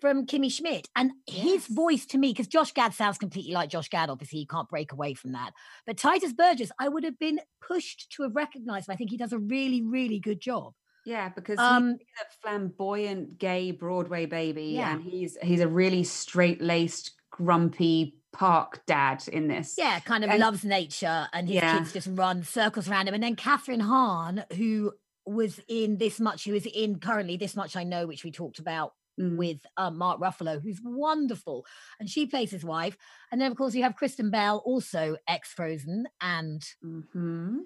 from 0.00 0.26
Kimmy 0.26 0.50
Schmidt. 0.50 0.88
And 0.96 1.12
yes. 1.26 1.42
his 1.42 1.66
voice 1.66 2.06
to 2.06 2.18
me, 2.18 2.32
because 2.32 2.46
Josh 2.46 2.72
Gad 2.72 2.94
sounds 2.94 3.18
completely 3.18 3.52
like 3.52 3.70
Josh 3.70 3.88
Gad, 3.88 4.10
obviously, 4.10 4.40
you 4.40 4.46
can't 4.46 4.68
break 4.68 4.92
away 4.92 5.14
from 5.14 5.32
that. 5.32 5.52
But 5.86 5.96
Tituss 5.96 6.36
Burgess, 6.36 6.70
I 6.78 6.88
would 6.88 7.04
have 7.04 7.18
been 7.18 7.40
pushed 7.60 8.10
to 8.12 8.22
have 8.22 8.34
recognized 8.34 8.88
him. 8.88 8.92
I 8.92 8.96
think 8.96 9.10
he 9.10 9.16
does 9.16 9.32
a 9.32 9.38
really, 9.38 9.82
really 9.82 10.18
good 10.18 10.40
job. 10.40 10.74
Yeah, 11.06 11.30
because 11.30 11.58
Um, 11.58 11.92
he's 11.98 12.06
a 12.20 12.26
flamboyant 12.42 13.38
gay 13.38 13.70
Broadway 13.70 14.26
baby, 14.26 14.72
Yeah. 14.76 14.92
and 14.92 15.02
he's 15.02 15.36
he's 15.42 15.60
a 15.60 15.68
really 15.68 16.04
straight 16.04 16.60
laced, 16.60 17.12
grumpy 17.30 18.16
park 18.32 18.84
dad 18.86 19.26
in 19.28 19.48
this. 19.48 19.74
Yeah, 19.78 19.98
kind 20.00 20.24
of 20.24 20.30
And- 20.30 20.38
loves 20.40 20.62
nature, 20.64 21.26
and 21.32 21.48
his 21.48 21.56
Yeah. 21.56 21.78
kids 21.78 21.92
just 21.94 22.08
run 22.12 22.44
circles 22.44 22.88
around 22.88 23.08
him. 23.08 23.14
And 23.14 23.22
then 23.22 23.34
Kathryn 23.34 23.80
Hahn, 23.80 24.44
who 24.56 24.92
was 25.26 25.60
in 25.68 25.96
This 25.98 26.20
Much, 26.20 26.44
who 26.44 26.54
is 26.54 26.66
in 26.66 26.98
currently 26.98 27.36
This 27.36 27.56
Much 27.56 27.76
I 27.76 27.84
Know, 27.84 28.06
which 28.06 28.22
we 28.24 28.30
talked 28.30 28.58
about 28.58 28.92
Mm. 29.20 29.36
with 29.36 29.58
um, 29.76 29.98
Mark 29.98 30.18
Ruffalo, 30.20 30.62
who's 30.62 30.80
wonderful, 30.82 31.66
and 31.98 32.08
she 32.08 32.26
plays 32.26 32.50
his 32.50 32.64
wife. 32.64 32.96
And 33.30 33.40
then 33.40 33.50
of 33.50 33.56
course 33.58 33.74
you 33.74 33.82
have 33.82 33.94
Kristen 33.94 34.30
Bell, 34.30 34.62
also 34.64 35.16
ex 35.28 35.52
Frozen, 35.52 36.06
and 36.20 36.62
Mhm. 36.82 37.58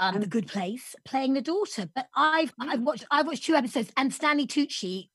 um, 0.00 0.20
The 0.20 0.26
Good 0.26 0.46
Place, 0.46 0.94
playing 1.04 1.34
the 1.34 1.40
daughter. 1.42 1.88
But 1.94 2.08
I've 2.14 2.52
I've 2.60 2.82
watched 2.82 3.04
I've 3.10 3.26
watched 3.26 3.44
two 3.44 3.54
episodes, 3.56 3.90
and 3.96 4.14
Stanley 4.14 4.46
Tucci 4.46 5.10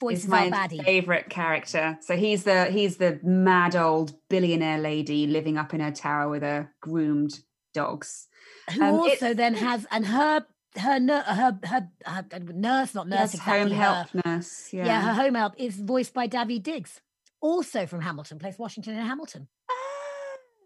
voices 0.00 0.28
my 0.28 0.50
baddie. 0.50 0.84
favorite 0.84 1.28
character. 1.30 1.98
So 2.02 2.16
he's 2.16 2.44
the 2.44 2.66
he's 2.66 2.98
the 2.98 3.18
mad 3.22 3.74
old 3.74 4.12
billionaire 4.28 4.78
lady 4.78 5.26
living 5.26 5.56
up 5.56 5.72
in 5.74 5.80
her 5.80 5.90
tower 5.92 6.28
with 6.28 6.42
her 6.42 6.74
groomed 6.80 7.40
dogs. 7.74 8.28
who 8.74 8.82
Um, 8.84 8.94
also 9.00 9.34
then 9.34 9.54
has 9.54 9.86
and 9.90 10.06
her 10.06 10.46
her 10.76 10.98
her 11.00 11.58
her, 11.64 11.88
her, 12.04 12.26
nurse, 12.52 12.94
not 12.94 13.08
nurse, 13.08 13.18
Yes, 13.20 13.34
exactly. 13.34 13.60
home 13.60 13.70
her- 13.78 13.94
help 13.94 14.24
nurse. 14.26 14.72
Yeah. 14.72 14.86
yeah. 14.86 15.00
her 15.02 15.14
home 15.14 15.34
help 15.34 15.54
is 15.58 15.76
voiced 15.76 16.14
by 16.14 16.26
Daveed 16.28 16.62
Diggs, 16.62 17.00
also 17.40 17.86
from 17.86 18.00
Hamilton, 18.00 18.38
plays 18.38 18.58
Washington 18.58 18.96
in 18.96 19.04
Hamilton. 19.04 19.48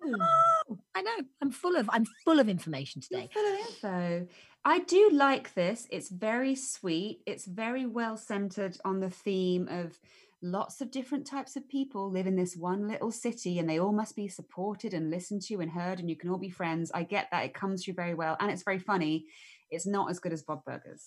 Oh, 0.04 0.78
I 0.94 1.02
know. 1.02 1.16
I'm 1.42 1.50
full 1.50 1.76
of 1.76 1.88
I'm 1.92 2.04
full 2.24 2.38
of 2.38 2.48
information 2.48 3.02
You're 3.10 3.22
today. 3.22 3.32
full 3.32 3.46
of 3.54 3.58
info. 3.60 4.28
I 4.64 4.80
do 4.80 5.10
like 5.12 5.54
this. 5.54 5.86
It's 5.90 6.10
very 6.10 6.54
sweet. 6.54 7.20
It's 7.26 7.44
very 7.44 7.86
well 7.86 8.16
centered 8.16 8.76
on 8.84 9.00
the 9.00 9.10
theme 9.10 9.68
of 9.68 9.98
lots 10.42 10.80
of 10.80 10.90
different 10.90 11.26
types 11.26 11.56
of 11.56 11.68
people 11.68 12.10
live 12.10 12.26
in 12.26 12.36
this 12.36 12.56
one 12.56 12.86
little 12.88 13.10
city 13.10 13.58
and 13.58 13.68
they 13.68 13.78
all 13.80 13.92
must 13.92 14.14
be 14.14 14.28
supported 14.28 14.92
and 14.92 15.10
listened 15.10 15.42
to 15.42 15.60
and 15.60 15.70
heard 15.70 15.98
and 15.98 16.10
you 16.10 16.16
can 16.16 16.30
all 16.30 16.38
be 16.38 16.50
friends. 16.50 16.90
I 16.94 17.02
get 17.04 17.28
that. 17.32 17.44
It 17.44 17.54
comes 17.54 17.84
through 17.84 17.94
very 17.94 18.14
well 18.14 18.36
and 18.38 18.50
it's 18.50 18.62
very 18.64 18.78
funny. 18.78 19.26
It's 19.70 19.86
not 19.86 20.10
as 20.10 20.18
good 20.18 20.32
as 20.32 20.42
Bob 20.42 20.64
Burgers. 20.64 21.02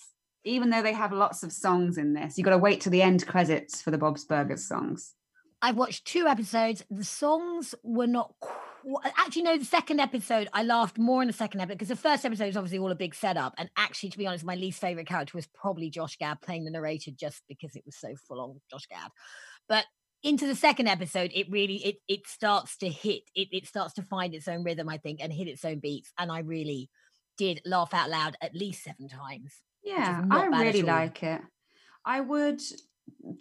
Even 0.46 0.70
though 0.70 0.82
they 0.82 0.94
have 0.94 1.12
lots 1.12 1.44
of 1.44 1.52
songs 1.52 1.98
in 1.98 2.14
this, 2.14 2.38
you've 2.38 2.46
got 2.46 2.52
to 2.52 2.58
wait 2.58 2.82
to 2.82 2.90
the 2.90 3.02
end 3.02 3.26
credits 3.28 3.82
for 3.82 3.92
the 3.92 3.98
Bob's 3.98 4.26
Burgers 4.26 4.68
songs. 4.68 5.14
I've 5.62 5.76
watched 5.76 6.06
two 6.06 6.28
episodes. 6.28 6.84
The 6.90 7.04
songs 7.04 7.76
were 7.84 8.08
not 8.08 8.34
qu- 8.40 8.98
actually 9.18 9.42
no. 9.42 9.58
The 9.58 9.66
second 9.66 10.00
episode, 10.00 10.48
I 10.54 10.64
laughed 10.64 10.98
more 10.98 11.22
in 11.22 11.28
the 11.28 11.34
second 11.34 11.60
episode 11.60 11.78
because 11.78 11.90
the 11.90 11.96
first 11.98 12.24
episode 12.26 12.46
is 12.46 12.58
obviously 12.58 12.80
all 12.80 12.92
a 12.92 12.96
big 12.96 13.14
setup. 13.14 13.54
And 13.58 13.70
actually, 13.76 14.10
to 14.12 14.18
be 14.18 14.26
honest, 14.26 14.46
my 14.46 14.56
least 14.56 14.80
favorite 14.80 15.08
character 15.08 15.36
was 15.36 15.48
probably 15.48 15.90
Josh 15.90 16.18
Gad 16.18 16.42
playing 16.42 16.64
the 16.64 16.72
narrator, 16.72 17.12
just 17.12 17.44
because 17.50 17.76
it 17.76 17.84
was 17.86 17.98
so 17.98 18.16
full 18.28 18.40
on 18.40 18.62
Josh 18.72 18.86
Gad. 18.88 19.12
But 19.68 19.86
into 20.24 20.48
the 20.48 20.56
second 20.56 20.88
episode, 20.88 21.32
it 21.34 21.48
really 21.50 21.86
it 21.86 21.98
it 22.08 22.28
starts 22.28 22.78
to 22.78 22.90
hit. 22.90 23.24
It 23.36 23.50
it 23.52 23.68
starts 23.68 23.94
to 23.96 24.04
find 24.04 24.34
its 24.34 24.48
own 24.48 24.64
rhythm, 24.64 24.88
I 24.88 24.98
think, 24.98 25.20
and 25.22 25.34
hit 25.34 25.48
its 25.48 25.66
own 25.66 25.80
beats. 25.80 26.12
And 26.18 26.32
I 26.32 26.40
really 26.40 26.90
did 27.40 27.62
laugh 27.66 27.94
out 27.94 28.10
loud 28.10 28.38
at 28.42 28.54
least 28.54 28.84
seven 28.84 29.08
times. 29.08 29.54
Yeah, 29.82 30.26
I 30.30 30.46
really 30.46 30.84
like 30.84 31.24
it. 31.24 31.42
I 32.06 32.20
would 32.20 32.62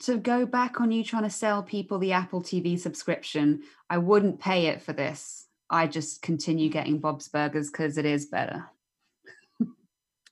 to 0.00 0.16
go 0.16 0.46
back 0.46 0.80
on 0.80 0.92
you 0.92 1.02
trying 1.04 1.24
to 1.24 1.30
sell 1.30 1.62
people 1.62 1.98
the 1.98 2.12
Apple 2.12 2.40
TV 2.40 2.78
subscription. 2.78 3.62
I 3.90 3.98
wouldn't 3.98 4.40
pay 4.40 4.66
it 4.66 4.80
for 4.80 4.92
this. 4.92 5.46
I 5.68 5.88
just 5.88 6.22
continue 6.22 6.70
getting 6.70 7.00
Bob's 7.00 7.28
Burgers 7.28 7.70
because 7.70 7.98
it 7.98 8.06
is 8.06 8.26
better. 8.26 8.70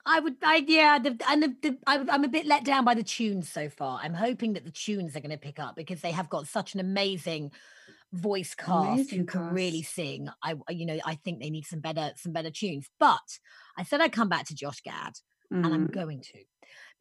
I 0.09 0.21
would, 0.21 0.37
I 0.43 0.65
yeah, 0.67 1.01
the, 1.01 1.21
and 1.29 1.43
the, 1.43 1.57
the, 1.61 1.79
I, 1.85 2.05
I'm 2.09 2.23
a 2.23 2.29
bit 2.29 2.47
let 2.47 2.65
down 2.65 2.85
by 2.85 2.95
the 2.95 3.03
tunes 3.03 3.51
so 3.51 3.69
far. 3.69 3.99
I'm 4.01 4.15
hoping 4.15 4.53
that 4.53 4.65
the 4.65 4.71
tunes 4.71 5.17
are 5.17 5.21
going 5.21 5.33
to 5.33 5.37
pick 5.37 5.59
up 5.59 5.75
because 5.75 6.01
they 6.01 6.13
have 6.13 6.31
got 6.31 6.47
such 6.47 6.75
an 6.75 6.81
amazing 6.81 7.51
voice 8.17 8.55
cast 8.55 9.11
who 9.11 9.25
can 9.25 9.51
really 9.53 9.83
sing. 9.83 10.29
I, 10.43 10.55
you 10.71 10.87
know, 10.87 10.99
I 11.05 11.15
think 11.17 11.41
they 11.41 11.51
need 11.51 11.67
some 11.67 11.81
better, 11.81 12.13
some 12.17 12.33
better 12.33 12.51
tunes. 12.51 12.89
But 12.99 13.39
I 13.79 13.83
said 13.85 14.01
I'd 14.01 14.13
come 14.13 14.29
back 14.29 14.47
to 14.47 14.55
Josh 14.55 14.81
Gad, 14.83 15.15
and 15.63 15.75
I'm 15.75 15.87
Mm. 15.87 15.93
going 15.93 16.21
to 16.23 16.39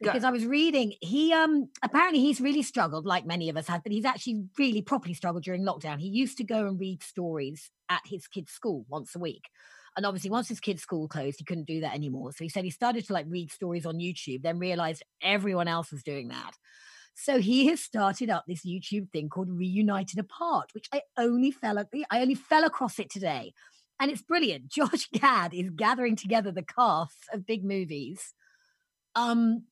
Go. 0.02 0.12
because 0.12 0.24
I 0.24 0.30
was 0.30 0.44
reading. 0.44 0.94
He 1.00 1.32
um 1.32 1.70
apparently 1.82 2.20
he's 2.20 2.40
really 2.40 2.62
struggled, 2.62 3.06
like 3.06 3.24
many 3.26 3.48
of 3.48 3.56
us 3.56 3.66
have, 3.68 3.82
but 3.82 3.92
he's 3.92 4.04
actually 4.04 4.44
really 4.58 4.82
properly 4.82 5.14
struggled 5.14 5.44
during 5.44 5.62
lockdown. 5.64 6.00
He 6.00 6.08
used 6.08 6.36
to 6.38 6.44
go 6.44 6.66
and 6.66 6.78
read 6.78 7.02
stories 7.02 7.70
at 7.88 8.02
his 8.06 8.26
kid's 8.28 8.52
school 8.52 8.84
once 8.88 9.14
a 9.14 9.18
week. 9.18 9.44
And 9.96 10.04
obviously, 10.04 10.28
once 10.30 10.48
his 10.48 10.60
kid's 10.60 10.82
school 10.82 11.08
closed, 11.08 11.38
he 11.38 11.44
couldn't 11.44 11.66
do 11.66 11.80
that 11.80 11.94
anymore. 11.94 12.32
So 12.32 12.44
he 12.44 12.50
said 12.50 12.64
he 12.64 12.70
started 12.70 13.06
to 13.06 13.14
like 13.14 13.24
read 13.28 13.50
stories 13.50 13.86
on 13.86 13.96
YouTube, 13.96 14.42
then 14.42 14.58
realized 14.58 15.02
everyone 15.22 15.68
else 15.68 15.90
was 15.90 16.02
doing 16.02 16.28
that. 16.28 16.52
So 17.18 17.40
he 17.40 17.66
has 17.68 17.80
started 17.80 18.28
up 18.28 18.44
this 18.46 18.64
YouTube 18.64 19.10
thing 19.10 19.30
called 19.30 19.48
Reunited 19.50 20.18
Apart, 20.18 20.70
which 20.74 20.86
I 20.92 21.00
only 21.16 21.50
fell 21.50 21.78
I 22.10 22.20
only 22.20 22.34
fell 22.34 22.64
across 22.64 22.98
it 22.98 23.08
today. 23.10 23.54
And 23.98 24.10
it's 24.10 24.20
brilliant. 24.22 24.68
Josh 24.70 25.08
Gad 25.12 25.54
is 25.54 25.70
gathering 25.70 26.14
together 26.14 26.52
the 26.52 26.62
cast 26.62 27.16
of 27.32 27.46
big 27.46 27.64
movies 27.64 28.34
um 29.14 29.62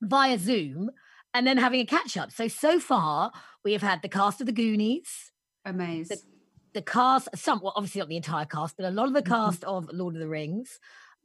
via 0.00 0.38
Zoom 0.38 0.90
and 1.34 1.46
then 1.46 1.58
having 1.58 1.80
a 1.80 1.84
catch 1.86 2.16
up. 2.16 2.32
So 2.32 2.48
so 2.48 2.80
far 2.80 3.32
we 3.64 3.72
have 3.74 3.82
had 3.82 4.00
the 4.00 4.08
cast 4.08 4.40
of 4.40 4.46
the 4.46 4.52
Goonies, 4.52 5.30
Amazing. 5.66 6.18
the 6.72 6.80
cast, 6.82 7.28
some 7.34 7.60
well, 7.62 7.74
obviously 7.76 7.98
not 8.00 8.08
the 8.08 8.16
entire 8.16 8.46
cast, 8.46 8.76
but 8.78 8.86
a 8.86 8.90
lot 8.90 9.08
of 9.08 9.12
the 9.14 9.22
Mhm. 9.22 9.26
cast 9.26 9.62
of 9.64 9.90
Lord 9.92 10.14
of 10.14 10.20
the 10.20 10.28
Rings. 10.28 10.78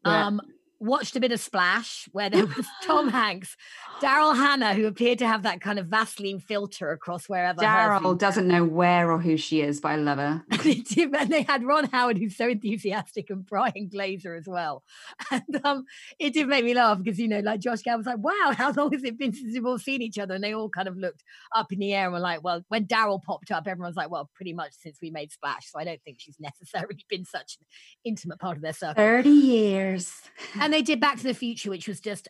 Yeah. 0.06 0.28
Um, 0.28 0.42
watched 0.84 1.16
a 1.16 1.20
bit 1.20 1.32
of 1.32 1.40
Splash 1.40 2.08
where 2.12 2.30
there 2.30 2.46
was 2.46 2.66
Tom 2.84 3.10
Hanks, 3.10 3.56
Daryl 4.02 4.36
Hannah, 4.36 4.74
who 4.74 4.86
appeared 4.86 5.20
to 5.20 5.28
have 5.28 5.44
that 5.44 5.62
kind 5.62 5.80
of 5.80 5.88
Vaseline 5.88 6.40
filter 6.40 6.92
across 6.92 7.28
wherever. 7.30 7.62
Daryl 7.62 8.18
doesn't 8.18 8.48
know 8.48 8.64
where 8.64 9.12
or 9.12 9.20
who 9.20 9.38
she 9.38 9.62
is, 9.62 9.80
but 9.80 9.90
I 9.90 9.96
love 9.96 10.18
her. 10.18 10.44
And 10.52 10.60
they, 10.62 10.76
did- 10.76 11.16
and 11.16 11.30
they 11.32 11.44
had 11.44 11.64
Ron 11.64 11.86
Howard, 11.92 12.18
who's 12.18 12.38
so 12.38 12.48
enthusiastic, 12.50 13.30
and 13.30 13.46
Brian 13.46 13.90
Grazer 13.94 14.36
as 14.36 14.46
well. 14.48 14.84
And 15.32 15.66
um, 15.66 15.86
it 16.20 16.34
did 16.34 16.48
make 16.48 16.64
me 16.66 16.74
laugh 16.74 17.00
because, 17.02 17.18
you 17.20 17.28
know, 17.28 17.40
like 17.40 17.60
Josh 17.60 17.82
Gad 17.82 17.96
was 17.96 18.06
like, 18.06 18.20
wow, 18.20 18.54
how 18.56 18.72
long 18.72 18.92
has 18.92 19.04
it 19.04 19.18
been 19.18 19.34
since 19.34 19.54
we've 19.54 19.66
all 19.66 19.80
seen 19.80 20.02
each 20.02 20.20
other? 20.20 20.36
And 20.36 20.44
they 20.44 20.54
all 20.54 20.70
kind 20.70 20.88
of 20.88 20.98
looked 20.98 21.24
up 21.56 21.72
in 21.72 21.80
the 21.80 21.94
air 21.94 22.06
and 22.06 22.14
were 22.14 22.20
like, 22.20 22.44
well, 22.44 22.62
when 22.68 22.86
Daryl 22.86 23.22
popped 23.22 23.52
up, 23.52 23.68
everyone's 23.68 23.96
like, 23.96 24.12
well, 24.12 24.30
pretty 24.36 24.54
much 24.54 24.74
since 24.80 25.00
we 25.02 25.10
made 25.10 25.32
Splash. 25.32 25.72
So 25.72 25.80
I 25.80 25.84
don't 25.86 26.02
think 26.04 26.18
she's 26.20 26.38
necessarily 26.40 27.04
been 27.10 27.26
such 27.26 27.58
an 27.60 27.66
intimate 28.04 28.40
part 28.40 28.58
of 28.58 28.64
their 28.64 28.74
circle. 28.74 28.96
30 28.96 29.30
years. 29.30 30.14
And 30.60 30.73
they 30.74 30.82
did 30.82 31.00
Back 31.00 31.18
to 31.18 31.24
the 31.24 31.34
Future, 31.34 31.70
which 31.70 31.88
was 31.88 32.00
just 32.00 32.28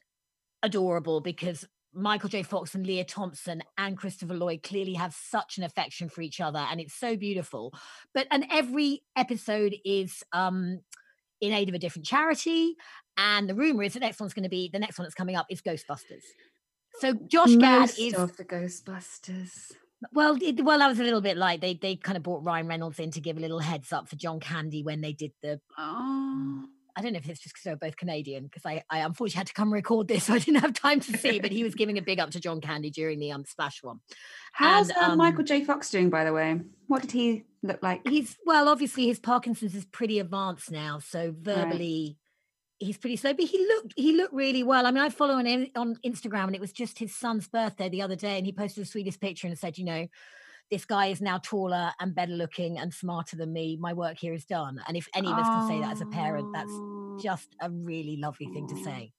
adorable 0.62 1.22
because 1.22 1.66
Michael 1.94 2.30
J. 2.30 2.44
Fox 2.44 2.74
and 2.74 2.86
Lea 2.86 3.04
Thompson 3.04 3.62
and 3.78 3.98
Christopher 3.98 4.34
Lloyd 4.34 4.64
clearly 4.64 4.94
have 4.94 5.14
such 5.14 5.58
an 5.58 5.64
affection 5.64 6.10
for 6.10 6.22
each 6.22 6.42
other, 6.42 6.60
and 6.60 6.82
it's 6.82 6.96
so 6.96 7.16
beautiful. 7.16 7.74
But 8.14 8.28
and 8.32 8.46
every 8.52 9.04
episode 9.16 9.76
is 9.86 10.24
um 10.32 10.80
in 11.44 11.54
aid 11.54 11.70
of 11.70 11.76
a 11.76 11.80
different 11.80 12.06
charity. 12.06 12.76
And 13.18 13.48
the 13.48 13.54
rumor 13.54 13.84
is 13.84 13.94
the 13.94 14.00
next 14.00 14.20
one's 14.20 14.34
going 14.34 14.44
to 14.44 14.50
be 14.50 14.70
the 14.72 14.80
next 14.80 14.98
one 14.98 15.04
that's 15.04 15.14
coming 15.14 15.36
up 15.36 15.46
is 15.50 15.62
Ghostbusters. 15.62 16.24
So 17.00 17.14
Josh 17.14 17.56
Gad 17.56 17.92
is 18.00 18.14
of 18.16 18.36
the 18.38 18.46
Ghostbusters. 18.46 19.72
well, 20.14 20.38
it, 20.42 20.64
well, 20.64 20.80
that 20.80 20.88
was 20.88 21.00
a 21.00 21.04
little 21.04 21.22
bit 21.22 21.38
like 21.38 21.62
they 21.62 21.76
they 21.76 21.96
kind 21.96 22.18
of 22.18 22.24
brought 22.24 22.44
Ryan 22.44 22.68
Reynolds 22.68 23.00
in 23.00 23.12
to 23.12 23.22
give 23.22 23.38
a 23.38 23.42
little 23.42 23.60
heads 23.60 23.94
up 23.94 24.10
for 24.10 24.16
John 24.16 24.40
Candy 24.40 24.84
when 24.84 25.02
they 25.02 25.14
did 25.14 25.32
the 25.44 25.60
Oh. 25.78 26.66
I 26.96 27.02
don't 27.02 27.14
know 27.14 27.20
if 27.20 27.28
it's 27.30 27.40
just 27.40 27.56
because 27.56 27.64
they're 27.64 27.76
both 27.76 27.98
Canadian, 27.98 28.44
because 28.44 28.66
I, 28.66 28.84
I 28.90 29.00
unfortunately 29.00 29.40
had 29.40 29.48
to 29.48 29.54
come 29.54 29.74
record 29.74 30.08
this, 30.08 30.24
so 30.26 30.34
I 30.34 30.40
didn't 30.40 30.62
have 30.62 30.74
time 30.74 31.00
to 31.02 31.18
see. 31.18 31.40
But 31.40 31.52
he 31.52 31.64
was 31.64 31.76
giving 31.76 31.98
a 31.98 32.02
big 32.02 32.20
up 32.20 32.32
to 32.32 32.40
John 32.40 32.62
Candy 32.62 32.90
during 32.90 33.20
the 33.20 33.32
um 33.32 33.46
splash 33.46 33.84
one. 33.84 34.00
How's 34.54 34.90
And, 34.90 34.98
uh, 34.98 35.12
um, 35.12 35.18
Michael 35.18 35.44
J. 35.44 35.64
Fox 35.64 35.90
doing, 35.90 36.10
by 36.10 36.24
the 36.24 36.34
way? 36.34 36.60
What 36.88 37.02
did 37.02 37.12
he 37.12 37.46
look 37.62 37.82
like? 37.82 38.08
He's 38.08 38.38
well, 38.46 38.68
obviously 38.68 39.08
his 39.08 39.20
Parkinson's 39.20 39.76
is 39.76 39.86
pretty 39.86 40.20
advanced 40.20 40.72
now, 40.72 41.00
so 41.00 41.34
verbally 41.38 42.18
he's 42.80 42.98
pretty 42.98 43.16
slow. 43.16 43.34
But 43.34 43.46
he 43.46 43.58
looked 43.60 43.94
he 43.96 44.16
looked 44.16 44.34
really 44.34 44.64
well. 44.64 44.86
I 44.86 44.92
mean, 44.92 45.04
I 45.04 45.10
follow 45.10 45.38
him 45.38 45.68
on 45.76 45.96
Instagram, 46.06 46.46
and 46.46 46.56
it 46.56 46.62
was 46.62 46.72
just 46.72 47.00
his 47.00 47.16
son's 47.16 47.48
birthday 47.48 47.90
the 47.90 48.02
other 48.02 48.16
day, 48.16 48.38
and 48.38 48.46
he 48.46 48.52
posted 48.52 48.84
the 48.84 48.88
sweetest 48.88 49.22
picture 49.22 49.48
and 49.48 49.58
said, 49.58 49.78
you 49.78 49.86
know. 49.86 50.08
This 50.74 50.86
guy 50.86 51.06
is 51.08 51.22
now 51.22 51.38
taller 51.38 51.92
and 52.00 52.16
better 52.16 52.32
looking 52.32 52.80
and 52.80 52.92
smarter 52.92 53.36
than 53.36 53.54
me. 53.54 53.78
My 53.80 53.94
work 53.94 54.18
here 54.20 54.34
is 54.34 54.44
done. 54.44 54.82
And 54.88 54.98
if 54.98 55.08
any 55.14 55.28
of 55.32 55.38
us 55.38 55.46
can 55.46 55.68
say 55.68 55.80
that 55.82 55.92
as 55.92 56.02
a 56.02 56.08
parent, 56.08 56.52
that's 56.52 56.72
Oh. 56.72 57.20
just 57.22 57.56
a 57.62 57.70
really 57.70 58.18
lovely 58.18 58.48
thing 58.48 58.68
to 58.70 58.84
say. 58.84 59.14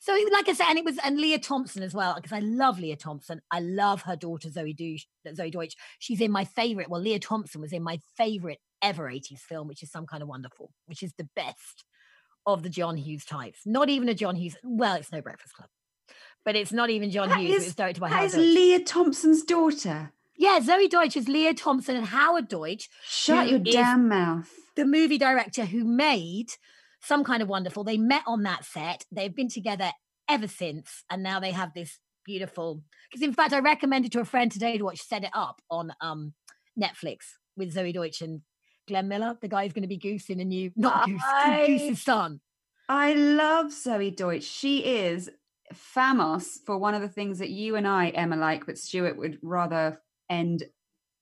So, 0.00 0.12
like 0.32 0.48
I 0.48 0.52
said, 0.52 0.66
and 0.68 0.78
it 0.80 0.84
was 0.84 0.98
and 1.04 1.16
Lea 1.20 1.38
Thompson 1.38 1.84
as 1.84 1.94
well 1.94 2.16
because 2.16 2.32
I 2.32 2.40
love 2.40 2.80
Lea 2.80 2.96
Thompson. 2.96 3.40
I 3.52 3.60
love 3.60 4.02
her 4.02 4.16
daughter 4.16 4.48
Zoey 4.48 4.74
Deutch. 4.76 5.06
Zoey 5.28 5.52
Deutch. 5.52 5.76
She's 6.00 6.20
in 6.20 6.32
my 6.32 6.44
favorite. 6.44 6.90
Well, 6.90 7.00
Lea 7.00 7.20
Thompson 7.20 7.60
was 7.60 7.72
in 7.72 7.84
my 7.84 8.00
favorite 8.16 8.58
ever 8.82 9.08
'80s 9.08 9.42
film, 9.42 9.68
which 9.68 9.84
is 9.84 9.92
Some 9.92 10.06
Kind 10.06 10.24
of 10.24 10.28
Wonderful, 10.28 10.72
which 10.86 11.04
is 11.04 11.12
the 11.16 11.28
best 11.36 11.84
of 12.46 12.64
the 12.64 12.68
John 12.68 12.96
Hughes 12.96 13.24
types. 13.24 13.60
Not 13.64 13.88
even 13.90 14.08
a 14.08 14.14
John 14.14 14.34
Hughes. 14.34 14.56
Well, 14.64 14.96
it's 14.96 15.12
no 15.12 15.22
Breakfast 15.22 15.54
Club, 15.54 15.70
but 16.44 16.56
it's 16.56 16.72
not 16.72 16.90
even 16.90 17.12
John 17.12 17.28
That 17.28 17.38
Hughes. 17.38 17.50
it 17.50 17.58
is- 17.58 17.64
was 17.66 17.74
directed 17.76 18.00
by 18.00 18.10
That 18.10 18.24
is 18.24 18.32
Deutch. 18.32 18.40
Leah 18.42 18.84
Thompson's 18.84 19.44
daughter. 19.44 20.12
Yeah, 20.38 20.60
Zoey 20.60 20.88
Deutch 20.90 21.16
is 21.16 21.28
Lea 21.28 21.54
Thompson 21.54 21.96
and 21.96 22.06
Howard 22.06 22.48
Deutch 22.48 22.88
Shut 23.06 23.48
your 23.48 23.58
damn 23.58 24.08
mouth. 24.08 24.50
the 24.76 24.84
movie 24.84 25.18
director 25.18 25.64
who 25.64 25.84
made 25.84 26.48
some 27.00 27.24
kind 27.24 27.42
of 27.42 27.48
wonderful. 27.48 27.84
They 27.84 27.96
met 27.98 28.22
on 28.26 28.42
that 28.42 28.64
set. 28.64 29.04
They've 29.12 29.34
been 29.34 29.48
together 29.48 29.92
ever 30.28 30.48
since. 30.48 31.04
And 31.10 31.22
now 31.22 31.40
they 31.40 31.52
have 31.52 31.72
this 31.74 31.98
beautiful. 32.24 32.82
Because 33.10 33.22
in 33.22 33.32
fact, 33.32 33.52
I 33.52 33.60
recommended 33.60 34.12
to 34.12 34.20
a 34.20 34.24
friend 34.24 34.50
today 34.50 34.76
to 34.76 34.84
watch 34.84 35.00
Set 35.00 35.22
It 35.24 35.30
Up 35.32 35.60
on 35.70 35.92
um, 36.00 36.34
Netflix 36.78 37.18
with 37.56 37.74
Zoey 37.74 37.94
Deutch 37.94 38.20
and 38.20 38.40
Glenn 38.88 39.08
Miller, 39.08 39.36
the 39.40 39.48
guy 39.48 39.64
who's 39.64 39.72
going 39.72 39.82
to 39.82 39.88
be 39.88 39.96
Goose 39.98 40.28
in 40.30 40.40
a 40.40 40.44
new, 40.44 40.70
not 40.76 41.06
Goose, 41.06 41.20
I- 41.24 41.64
Goose's 41.66 42.02
son. 42.02 42.40
I 42.88 43.14
love 43.14 43.66
Zoey 43.66 44.14
Deutch. 44.14 44.42
She 44.44 44.78
is 44.84 45.30
famous 45.72 46.60
for 46.66 46.78
one 46.78 46.94
of 46.94 47.02
the 47.02 47.08
things 47.08 47.38
that 47.38 47.50
you 47.50 47.76
and 47.76 47.86
I, 47.86 48.08
Emma, 48.08 48.36
like, 48.36 48.66
but 48.66 48.78
Stuart 48.78 49.16
would 49.16 49.38
rather 49.42 50.00
end 50.30 50.64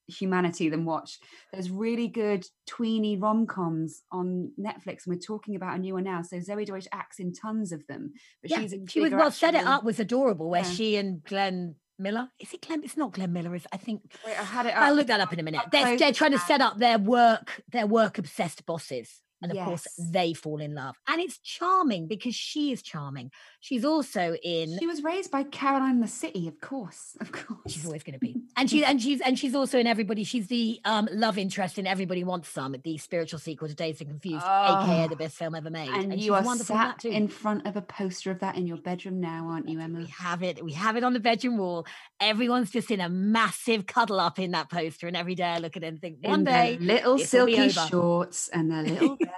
humanity 0.07 0.69
than 0.69 0.85
watch. 0.85 1.19
There's 1.53 1.71
really 1.71 2.09
good 2.09 2.45
tweeny 2.67 3.17
rom 3.17 3.47
coms 3.47 4.03
on 4.13 4.53
Netflix, 4.61 5.07
and 5.07 5.15
we're 5.15 5.19
talking 5.19 5.57
about 5.57 5.77
a 5.77 5.79
new 5.79 5.95
one 5.95 6.05
now. 6.05 6.23
So 6.23 6.37
Zoey 6.39 6.67
Deutch 6.67 6.87
acts 6.93 7.19
in 7.19 7.33
tons 7.33 7.73
of 7.73 7.87
them, 7.87 8.13
but 8.43 8.51
Yeah, 8.51 8.61
she's 8.61 8.75
she 8.89 9.01
was 9.01 9.13
well. 9.13 9.31
Set 9.31 9.55
It 9.55 9.65
Up 9.67 9.85
was 9.85 9.99
adorable, 10.01 10.51
where 10.51 10.63
Yeah. 10.63 10.71
she 10.71 10.97
and 10.97 11.23
Glenn 11.25 11.77
Miller. 11.99 12.29
Is 12.39 12.53
it 12.53 12.61
Glenn? 12.61 12.83
It's 12.85 12.97
not 12.97 13.13
Glenn 13.13 13.33
Miller. 13.33 13.55
Is 13.55 13.67
I 13.73 13.77
think 13.79 14.03
Wait, 14.27 14.39
I 14.39 14.43
had 14.45 14.67
it. 14.67 14.71
I'll 14.77 14.95
look 14.95 15.07
that 15.07 15.21
up 15.21 15.33
in 15.33 15.41
a 15.41 15.43
minute. 15.43 15.63
They're, 15.71 15.97
they're 15.97 16.13
trying 16.13 16.33
to 16.33 16.39
set 16.39 16.61
up 16.61 16.79
their 16.79 16.99
work, 16.99 17.63
their 17.71 17.87
work 17.87 18.19
obsessed 18.19 18.67
bosses. 18.67 19.23
And 19.43 19.53
of 19.53 19.59
course, 19.59 19.87
they 19.99 20.33
fall 20.33 20.61
in 20.61 20.75
love. 20.75 20.97
And 21.07 21.21
it's 21.21 21.39
charming 21.39 22.07
because 22.07 22.35
she 22.35 22.73
is 22.73 22.81
charming. 22.83 23.31
She's 23.61 23.85
also 23.85 24.37
in 24.43 24.79
She 24.79 24.87
was 24.87 25.03
raised 25.03 25.31
by 25.31 25.43
Caroline 25.43 25.97
in 25.97 26.01
the 26.01 26.09
City, 26.09 26.49
of 26.49 26.61
course, 26.61 27.15
of 27.21 27.31
course. 27.31 27.61
she's 27.69 27.85
always 27.85 28.03
going 28.03 28.15
to 28.15 28.19
be. 28.19 28.37
And 28.57 28.71
she 28.71 28.85
and 28.85 29.03
she's 29.03 29.21
and 29.21 29.39
she's 29.39 29.55
also 29.55 29.79
in 29.79 29.87
everybody. 29.87 30.25
She's 30.25 30.47
the 30.47 30.81
um 30.87 31.09
love 31.13 31.37
interest 31.37 31.79
in 31.79 31.87
Everybody 31.87 32.25
Wants 32.25 32.49
Some, 32.49 32.75
the 32.85 32.97
spiritual 32.97 33.39
sequel 33.39 33.69
to 33.69 33.75
Dazed 33.75 34.01
and 34.01 34.11
Confused, 34.11 34.45
aka 34.47 35.09
the 35.09 35.15
Oh. 35.15 35.19
best 35.19 35.37
film 35.37 35.55
ever 35.55 35.69
made. 35.71 35.91
and, 35.91 36.13
she's 36.15 36.25
you 36.25 36.35
are 36.35 36.43
wonderful 36.43 36.75
in 36.77 36.81
sat 36.83 36.99
too. 37.01 37.09
in 37.09 37.29
front 37.29 37.67
of 37.67 37.77
a 37.77 37.83
poster 37.83 38.31
of 38.31 38.39
that 38.39 38.57
in 38.57 38.67
your 38.67 38.79
bedroom 38.79 39.21
now, 39.21 39.49
aren't 39.51 39.69
you, 39.69 39.79
Emma? 39.79 39.99
We 39.99 40.07
have 40.07 40.43
it. 40.43 40.65
We 40.65 40.73
have 40.73 40.97
it 40.97 41.05
on 41.05 41.13
the 41.13 41.21
bedroom 41.21 41.59
wall. 41.59 41.87
Everyone's 42.21 42.71
just 42.71 42.91
in 42.91 43.01
a 43.01 43.09
massive 43.11 43.87
cuddle 43.87 44.21
up 44.21 44.39
in 44.39 44.53
that 44.53 44.71
poster, 44.71 45.07
and 45.07 45.17
every 45.17 45.35
day 45.35 45.45
I 45.45 45.59
look 45.59 45.77
at 45.77 45.83
it 45.83 45.87
and 45.89 46.01
think, 46.01 46.19
one 46.23 46.41
in 46.41 46.45
day, 46.45 46.79
little 46.81 47.19
this 47.19 47.31
will 47.33 47.47
be 47.47 47.57
silky 47.69 47.89
shorts 47.91 48.49
and 48.49 48.71
their 48.71 48.83
little 48.83 49.19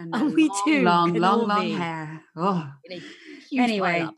vests 0.00 0.14
and 0.14 0.32
Oh, 0.32 0.34
we 0.34 0.48
long, 0.48 0.62
too 0.64 0.82
long, 0.82 1.12
can 1.12 1.22
long, 1.22 1.48
long 1.48 1.70
hair. 1.70 2.22
Oh. 2.36 2.72
in 2.84 2.92
a 2.92 3.02
huge 3.48 3.60
Anyway. 3.60 4.08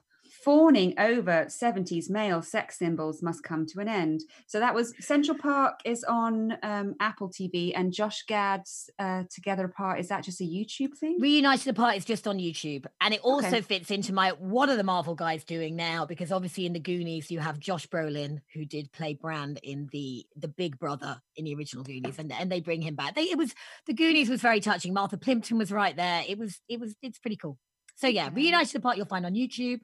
Fawning 0.45 0.95
over 0.99 1.47
70s 1.47 2.11
male 2.11 2.43
sex 2.43 2.79
symbols 2.79 3.23
must 3.23 3.43
come 3.43 3.67
to 3.67 3.81
an 3.81 3.89
end. 3.89 4.23
So 4.47 4.59
that 4.61 4.75
was 4.75 4.95
Central 5.01 5.37
Park 5.39 5.81
is 5.85 6.05
on 6.05 6.57
um, 6.63 6.95
Apple 7.01 7.29
TV, 7.31 7.73
and 7.75 7.93
Josh 7.93 8.25
Gad's 8.27 8.91
uh, 8.99 9.25
Together 9.31 9.65
Apart. 9.67 10.01
Is 10.01 10.09
that 10.09 10.25
just 10.25 10.41
a 10.41 10.45
YouTube 10.45 10.97
thing? 10.97 11.19
Reunited 11.21 11.69
Apart 11.69 11.97
is 11.97 12.05
just 12.05 12.27
on 12.27 12.39
YouTube, 12.39 12.87
and 13.01 13.15
it 13.15 13.21
also 13.21 13.49
Okay. 13.49 13.61
fits 13.61 13.91
into 13.91 14.13
my 14.13 14.31
what 14.39 14.69
are 14.69 14.77
the 14.77 14.83
Marvel 14.85 15.15
guys 15.15 15.45
doing 15.45 15.77
now? 15.77 16.07
Because 16.07 16.33
obviously 16.33 16.67
in 16.67 16.73
the 16.73 16.81
Goonies 16.81 17.31
you 17.31 17.41
have 17.41 17.59
Josh 17.61 17.87
Brolin 17.89 18.41
who 18.55 18.65
did 18.65 18.91
play 18.93 19.15
Brand 19.15 19.59
in 19.63 19.89
the 19.93 20.25
the 20.37 20.49
Big 20.49 20.79
Brother 20.79 21.21
in 21.37 21.45
the 21.45 21.55
original 21.55 21.85
Goonies, 21.85 22.19
and 22.19 22.33
and 22.33 22.51
they 22.51 22.61
bring 22.61 22.83
him 22.83 22.95
back. 22.95 23.15
They, 23.15 23.23
it 23.25 23.39
was 23.39 23.55
the 23.87 23.95
Goonies 23.95 24.29
was 24.29 24.41
very 24.41 24.61
touching. 24.61 24.93
Martha 24.93 25.17
Plimpton 25.17 25.59
was 25.59 25.71
right 25.73 25.95
there. 25.97 26.23
It 26.29 26.39
was 26.39 26.61
it 26.69 26.81
was 26.81 26.95
it's 27.03 27.19
pretty 27.19 27.37
cool. 27.37 27.59
So 27.97 28.07
yeah, 28.09 28.31
Reunited 28.33 28.77
Apart 28.77 28.97
you'll 28.97 29.07
find 29.07 29.27
on 29.27 29.35
YouTube, 29.35 29.81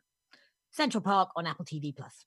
Central 0.78 1.02
Park 1.02 1.30
on 1.34 1.44
Apple 1.44 1.64
TV 1.64 1.94
Plus. 1.94 2.24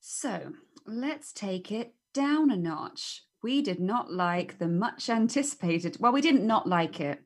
So 0.00 0.52
let's 0.86 1.32
take 1.32 1.72
it 1.72 1.94
down 2.12 2.50
a 2.50 2.56
notch. 2.56 3.22
We 3.42 3.62
did 3.62 3.80
not 3.80 4.12
like 4.12 4.58
the 4.58 4.68
much 4.68 5.08
anticipated. 5.08 5.96
Well, 5.98 6.12
we 6.12 6.20
didn't 6.20 6.46
not 6.46 6.68
like 6.68 7.00
it. 7.00 7.18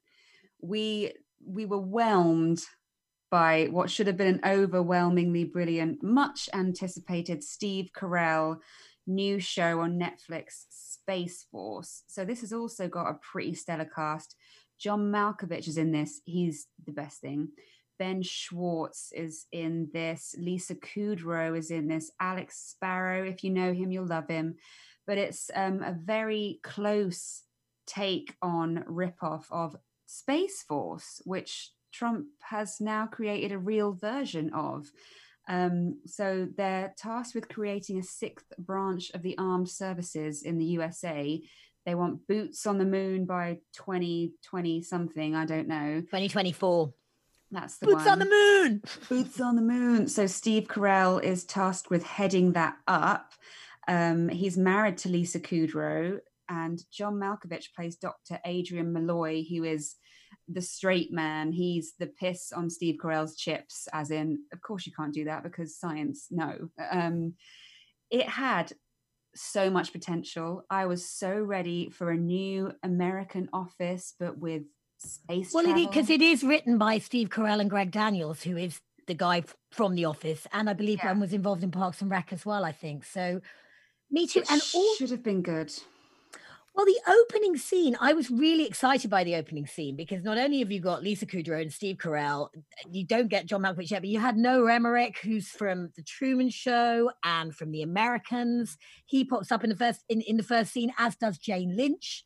We 0.62 1.14
we 1.44 1.66
were 1.66 1.81
whelmed 1.81 2.62
by 3.29 3.66
what 3.72 3.90
should 3.90 4.07
have 4.07 4.16
been 4.16 4.40
an 4.40 4.40
overwhelmingly 4.46 5.42
brilliant, 5.42 6.00
much 6.05 6.48
anticipated 6.55 7.42
Steve 7.42 7.90
Carell 7.92 8.59
new 9.09 9.40
show 9.40 9.81
on 9.81 9.98
Netflix, 9.98 10.66
Space 10.70 11.44
Force. 11.50 12.05
So 12.07 12.24
this 12.24 12.42
has 12.42 12.53
also 12.53 12.87
got 12.87 13.11
a 13.11 13.18
pretty 13.33 13.55
stellar 13.55 13.90
cast. 13.92 14.37
John 14.79 15.11
Malkovich 15.11 15.66
is 15.66 15.77
in 15.77 15.90
this. 15.90 16.20
He's 16.24 16.68
the 16.87 16.92
best 16.92 17.20
thing. 17.20 17.48
Ben 17.98 18.22
Schwartz 18.22 19.12
is 19.12 19.46
in 19.52 19.88
this. 19.92 20.35
Lisa 20.38 20.74
Kudrow 20.74 21.57
is 21.57 21.70
in 21.70 21.88
this. 21.88 22.11
Alex 22.20 22.59
Sparrow, 22.70 23.24
if 23.24 23.44
you 23.44 23.50
know 23.50 23.72
him, 23.72 23.90
you'll 23.90 24.07
love 24.07 24.28
him. 24.28 24.57
But 25.07 25.18
it's 25.18 25.50
um, 25.54 25.83
a 25.83 25.92
very 25.92 26.61
close 26.62 27.42
take 27.87 28.35
on 28.40 28.85
ripoff 28.88 29.44
of 29.50 29.76
Space 30.07 30.62
Force, 30.62 31.20
which 31.24 31.72
Trump 31.92 32.26
has 32.42 32.80
now 32.80 33.07
created 33.07 33.52
a 33.52 33.59
real 33.59 33.92
version 33.92 34.52
of. 34.54 34.90
Um, 35.48 36.00
so 36.07 36.48
they're 36.57 36.94
tasked 36.96 37.35
with 37.35 37.48
creating 37.48 37.98
a 37.98 38.02
sixth 38.02 38.46
branch 38.59 39.11
of 39.14 39.22
the 39.22 39.37
armed 39.38 39.68
services 39.68 40.42
in 40.42 40.59
the 40.59 40.64
USA. 40.64 41.40
They 41.85 41.94
want 41.94 42.26
boots 42.26 42.66
on 42.66 42.78
the 42.78 42.87
moon 42.87 43.26
by 43.26 43.59
2020 43.74 44.83
something. 44.83 45.35
I 45.35 45.44
don't 45.44 45.68
know. 45.68 46.00
2024. 46.00 46.92
That's 47.55 47.79
the 47.79 47.87
Boots 47.87 48.05
one. 48.05 48.09
on 48.09 48.19
the 48.19 48.25
moon. 48.27 48.83
Boots 49.09 49.40
on 49.40 49.57
the 49.57 49.62
moon. 49.62 50.09
So 50.09 50.27
Steve 50.27 50.64
Carell 50.64 51.23
is 51.23 51.45
tasked 51.45 51.88
with 51.88 52.03
heading 52.03 52.53
that 52.53 52.77
up. 52.88 53.33
Um, 53.87 54.29
he's 54.29 54.57
married 54.57 54.99
to 54.99 55.09
Lisa 55.09 55.38
Kudrow, 55.38 56.19
and 56.49 56.83
John 56.93 57.14
Malkovich 57.14 57.75
plays 57.75 57.97
Dr. 57.97 58.38
Adrian 58.45 58.93
Malloy, 58.93 59.45
who 59.49 59.64
is 59.64 59.95
the 60.49 60.62
straight 60.62 61.12
man. 61.12 61.53
He's 61.53 61.95
the 61.99 62.07
piss 62.07 62.53
on 62.53 62.71
Steve 62.71 62.97
Carell's 63.03 63.37
chips, 63.37 63.88
as 63.93 64.11
in, 64.11 64.40
of 64.53 64.61
course, 64.61 64.87
you 64.87 64.93
can't 64.93 65.14
do 65.14 65.25
that 65.25 65.43
because 65.43 65.79
science, 65.79 66.27
no. 66.31 66.71
Um, 66.90 67.35
it 68.11 68.29
had 68.29 68.73
so 69.35 69.71
much 69.71 69.93
potential. 69.93 70.64
I 70.71 70.87
was 70.87 71.09
so 71.09 71.35
ready 71.38 71.90
for 71.90 72.11
a 72.11 72.17
new 72.17 72.73
American 72.83 73.49
office, 73.53 74.14
but 74.19 74.38
with 74.38 74.62
space 75.05 75.53
Well, 75.53 75.64
travel. 75.64 75.87
because 75.87 76.11
it 76.11 76.23
is 76.23 76.43
written 76.45 76.79
by 76.79 76.99
Steve 76.99 77.29
Carell 77.29 77.61
and 77.61 77.71
Greg 77.71 77.90
Daniels, 77.90 78.43
who 78.43 78.57
is 78.57 78.81
the 79.07 79.14
guy 79.14 79.43
from 79.71 79.95
The 79.95 80.05
Office, 80.07 80.47
and 80.53 80.69
I 80.71 80.73
believe 80.73 80.99
Yeah. 81.03 81.09
one 81.12 81.21
was 81.21 81.33
involved 81.33 81.62
in 81.62 81.71
Parks 81.71 82.01
and 82.01 82.11
Rec 82.11 82.33
as 82.33 82.47
well. 82.47 82.64
I 82.64 82.73
think 82.73 83.05
so. 83.05 83.40
Me 84.11 84.27
too. 84.27 84.40
It 84.40 84.51
And 84.51 84.62
all 84.75 84.95
should 84.97 85.11
have 85.11 85.23
been 85.23 85.43
good. 85.43 85.73
well, 86.75 86.87
the 86.87 87.01
opening 87.07 87.57
scene, 87.57 87.97
I 88.01 88.14
was 88.14 88.31
really 88.31 88.64
excited 88.67 89.09
by 89.11 89.23
the 89.23 89.37
opening 89.37 89.67
scene 89.67 89.95
because 89.95 90.25
not 90.25 90.38
only 90.38 90.59
have 90.59 90.73
you 90.73 90.81
got 90.81 91.03
Lisa 91.05 91.25
Kudrow 91.27 91.61
and 91.62 91.73
Steve 91.73 91.99
Carell, 91.99 92.49
you 92.90 93.05
don't 93.07 93.29
get 93.29 93.47
John 93.47 93.62
Malkovich 93.62 93.90
yet, 93.93 94.03
but 94.03 94.09
you 94.09 94.19
had 94.19 94.37
Noah 94.37 94.73
Emmerich, 94.75 95.19
who's 95.23 95.49
from 95.49 95.90
The 95.97 96.03
Truman 96.03 96.49
Show 96.51 97.12
and 97.23 97.55
from 97.55 97.71
The 97.71 97.83
Americans. 97.83 98.77
He 99.07 99.25
pops 99.25 99.53
up 99.53 99.62
in 99.64 99.71
the 99.71 99.77
first 99.77 100.03
in, 100.09 100.21
in 100.23 100.37
the 100.37 100.43
first 100.43 100.73
scene, 100.73 100.93
as 100.99 101.14
does 101.17 101.38
Jane 101.38 101.77
Lynch, 101.77 102.25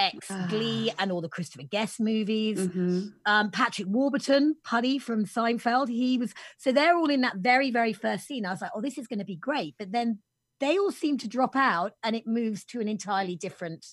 ex 0.00 0.28
Glee, 0.48 0.90
and 0.98 1.12
all 1.12 1.20
the 1.20 1.28
Christopher 1.28 1.62
Guest 1.64 2.00
movies 2.00 2.58
Mhm. 2.68 3.12
um, 3.26 3.50
Patrick 3.50 3.86
Warburton, 3.88 4.56
Puddy 4.64 4.98
from 4.98 5.24
Seinfeld. 5.26 5.88
He 5.88 6.18
was 6.18 6.32
so 6.58 6.72
they're 6.72 6.96
all 6.96 7.10
in 7.10 7.20
that 7.20 7.36
very, 7.36 7.70
very 7.70 7.92
first 7.92 8.26
scene. 8.26 8.44
I 8.46 8.50
was 8.50 8.60
like, 8.62 8.72
oh, 8.74 8.80
this 8.80 8.98
is 8.98 9.06
going 9.06 9.18
to 9.20 9.24
be 9.24 9.36
great. 9.36 9.74
But 9.78 9.92
then 9.92 10.18
they 10.58 10.78
all 10.78 10.90
seem 10.92 11.18
to 11.18 11.28
drop 11.28 11.54
out 11.56 11.92
and 12.02 12.16
it 12.16 12.26
moves 12.26 12.64
to 12.66 12.80
an 12.80 12.88
entirely 12.88 13.36
different 13.36 13.86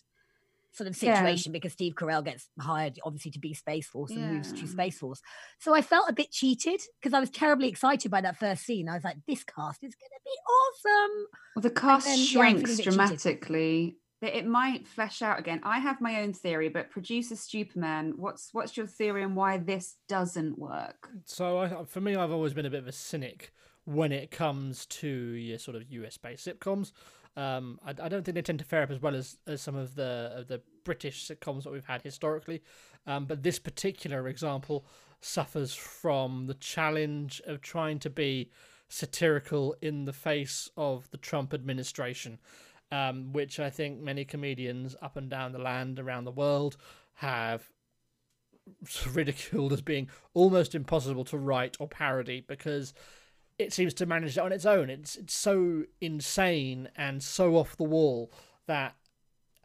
sort 0.74 0.88
of 0.90 1.02
Yeah. 1.02 1.16
situation 1.16 1.52
because 1.52 1.72
Steve 1.74 1.96
Carell 1.96 2.24
gets 2.24 2.50
hired 2.60 3.00
obviously 3.04 3.32
to 3.32 3.40
be 3.40 3.54
Space 3.54 3.88
Force 3.88 4.12
and 4.12 4.34
moves 4.34 4.52
to 4.54 4.68
Space 4.68 5.00
Force. 5.00 5.22
So 5.60 5.74
I 5.74 5.82
felt 5.82 6.08
a 6.10 6.14
bit 6.14 6.30
cheated 6.32 6.82
because 7.00 7.14
I 7.14 7.20
was 7.20 7.30
terribly 7.32 7.68
excited 7.68 8.12
by 8.12 8.22
that 8.22 8.38
first 8.38 8.64
scene. 8.64 8.88
I 8.88 8.94
was 8.94 9.04
like, 9.04 9.18
this 9.28 9.44
cast 9.44 9.84
is 9.84 9.96
going 9.96 10.12
to 10.12 10.22
be 10.24 10.38
awesome. 10.54 11.28
Well, 11.56 11.62
the 11.64 11.72
cast 11.72 12.06
then, 12.06 12.18
shrinks 12.20 12.78
cheated. 12.78 12.94
dramatically. 12.94 13.98
That 14.22 14.36
It 14.36 14.48
might 14.48 14.88
flesh 14.88 15.22
out 15.22 15.38
again. 15.38 15.62
I 15.64 15.78
have 15.80 16.02
my 16.02 16.22
own 16.22 16.34
theory, 16.34 16.70
but 16.70 16.90
producer 16.90 17.36
Stuperman, 17.36 18.16
what's 18.16 18.50
what's 18.52 18.76
your 18.76 18.88
theory 18.88 19.24
on 19.24 19.36
why 19.36 19.58
this 19.58 19.98
doesn't 20.08 20.58
work? 20.58 21.10
So 21.26 21.60
I, 21.60 21.84
for 21.86 22.02
me, 22.02 22.16
I've 22.16 22.32
always 22.32 22.54
been 22.54 22.66
a 22.66 22.70
bit 22.72 22.80
of 22.80 22.88
a 22.88 22.92
cynic 22.92 23.54
when 23.86 24.12
it 24.12 24.32
comes 24.32 24.86
to 24.88 25.08
your 25.08 25.60
sort 25.60 25.78
of 25.78 25.84
US 25.90 26.18
based 26.18 26.48
sitcoms. 26.48 26.94
Um, 27.36 27.80
I, 27.86 27.92
I 27.92 28.10
don't 28.10 28.26
think 28.26 28.34
they 28.34 28.42
tend 28.42 28.60
to 28.60 28.66
fare 28.66 28.82
up 28.82 28.90
as 28.90 29.00
well 29.00 29.16
as, 29.16 29.38
as 29.46 29.62
some 29.62 29.76
of 29.76 29.94
the 29.94 30.34
of 30.36 30.48
the 30.48 30.62
British 30.84 31.28
sitcoms 31.28 31.64
that 31.64 31.72
we've 31.72 31.86
had 31.86 32.02
historically. 32.02 32.64
Um, 33.06 33.26
but 33.26 33.44
this 33.44 33.60
particular 33.60 34.28
example 34.28 34.86
suffers 35.22 35.74
from 35.74 36.48
the 36.48 36.54
challenge 36.56 37.42
of 37.46 37.62
trying 37.62 38.00
to 38.00 38.10
be 38.10 38.50
satirical 38.90 39.76
in 39.82 40.06
the 40.06 40.14
face 40.14 40.70
of 40.78 41.10
the 41.12 41.18
Trump 41.18 41.54
administration, 41.54 42.40
um, 42.92 43.34
which 43.34 43.60
I 43.60 43.70
think 43.70 44.00
many 44.00 44.26
comedians 44.26 44.96
up 45.02 45.18
and 45.18 45.30
down 45.30 45.52
the 45.52 45.60
land 45.60 46.00
around 46.00 46.26
the 46.26 46.32
world 46.32 46.78
have 47.16 47.70
ridiculed 49.14 49.74
as 49.74 49.82
being 49.82 50.10
almost 50.34 50.76
impossible 50.76 51.26
to 51.26 51.38
write 51.38 51.78
or 51.80 51.88
parody 51.88 52.44
because 52.48 52.94
it 53.58 53.74
seems 53.74 53.94
to 53.96 54.06
manage 54.06 54.38
it 54.38 54.42
on 54.42 54.52
its 54.52 54.66
own. 54.66 54.90
It's 54.90 55.16
it's 55.16 55.34
so 55.34 55.84
insane 56.00 56.90
and 56.96 57.22
so 57.24 57.56
off 57.56 57.78
the 57.78 57.84
wall 57.84 58.32
that 58.68 58.96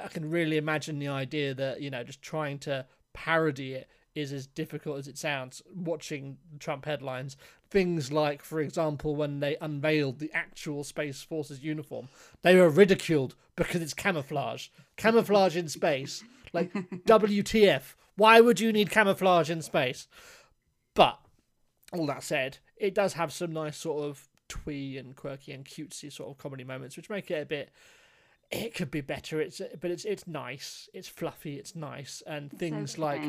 I 0.01 0.09
can 0.09 0.31
really 0.31 0.57
imagine 0.57 0.99
the 0.99 1.09
idea 1.09 1.55
that 1.55 1.81
you 1.81 1.91
know 1.91 2.03
just 2.03 2.23
trying 2.23 2.59
to 2.61 2.87
parody 3.13 3.75
it 3.75 3.89
is 4.15 4.33
as 4.33 4.47
difficult 4.47 4.99
as 4.99 5.09
it 5.09 5.19
sounds 5.19 5.63
watching 5.75 6.37
Trump 6.59 6.85
headlines. 6.85 7.37
Things 7.71 8.13
like, 8.13 8.43
for 8.43 8.61
example, 8.61 9.17
when 9.17 9.41
they 9.41 9.57
unveiled 9.61 10.19
the 10.19 10.31
actual 10.35 10.85
Space 10.85 11.23
Forces 11.23 11.63
uniform, 11.63 12.09
they 12.43 12.57
were 12.57 12.69
ridiculed 12.69 13.35
because 13.57 13.81
it's 13.81 13.95
camouflage. 13.95 14.69
Camouflage 14.97 15.57
in 15.57 15.69
space. 15.69 16.23
Like, 16.53 16.73
WTF. 17.07 17.95
Why 18.17 18.41
would 18.41 18.61
you 18.61 18.73
need 18.73 18.91
camouflage 18.91 19.51
in 19.51 19.63
space? 19.63 20.07
But, 20.95 21.19
all 21.93 22.07
that 22.07 22.23
said, 22.23 22.59
it 22.77 22.95
does 22.95 23.15
have 23.15 23.33
some 23.33 23.53
nice 23.53 23.79
sort 23.79 24.05
of 24.05 24.29
twee 24.49 24.99
and 24.99 25.17
quirky 25.17 25.53
and 25.53 25.65
cutesy 25.65 26.13
sort 26.13 26.31
of 26.31 26.37
comedy 26.37 26.65
moments, 26.65 26.97
which 26.97 27.09
make 27.09 27.31
it 27.31 27.43
a 27.43 27.47
bit 27.47 27.71
it 28.53 28.75
could 28.75 28.91
be 28.91 29.01
better. 29.01 29.41
It's 29.41 29.61
but 29.81 29.91
it's 29.91 30.05
it's 30.05 30.27
nice. 30.27 30.89
It's 30.93 31.09
fluffy. 31.09 31.57
It's 31.57 31.75
nice, 31.75 32.23
and 32.27 32.51
things 32.53 32.95
okay. 32.95 33.03
like 33.03 33.23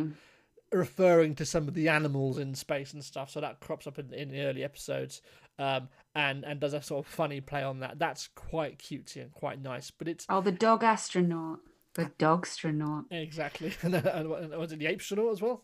referring 0.73 1.35
to 1.35 1.45
some 1.45 1.67
of 1.67 1.73
the 1.73 1.89
animals 1.89 2.37
in 2.37 2.55
space 2.55 2.93
and 2.93 3.03
stuff. 3.03 3.29
So 3.29 3.41
that 3.41 3.59
crops 3.59 3.87
up 3.87 3.99
in, 3.99 4.13
in 4.13 4.29
the 4.29 4.41
early 4.41 4.63
episodes, 4.63 5.21
um, 5.59 5.89
and 6.15 6.43
and 6.43 6.59
does 6.59 6.73
a 6.73 6.81
sort 6.81 7.05
of 7.05 7.11
funny 7.11 7.41
play 7.41 7.63
on 7.63 7.79
that. 7.79 7.99
That's 7.99 8.27
quite 8.35 8.79
cutesy 8.79 9.21
and 9.21 9.31
quite 9.31 9.61
nice. 9.61 9.91
But 9.91 10.07
it's 10.07 10.25
oh, 10.29 10.41
the 10.41 10.51
dog 10.51 10.83
astronaut, 10.83 11.59
the 11.95 12.11
dog 12.17 12.45
astronaut, 12.45 13.05
exactly. 13.11 13.73
and, 13.81 13.95
and 13.95 14.29
was 14.29 14.71
it 14.71 14.79
the 14.79 14.87
ape 14.87 14.99
astronaut 14.99 15.31
as 15.31 15.41
well? 15.41 15.63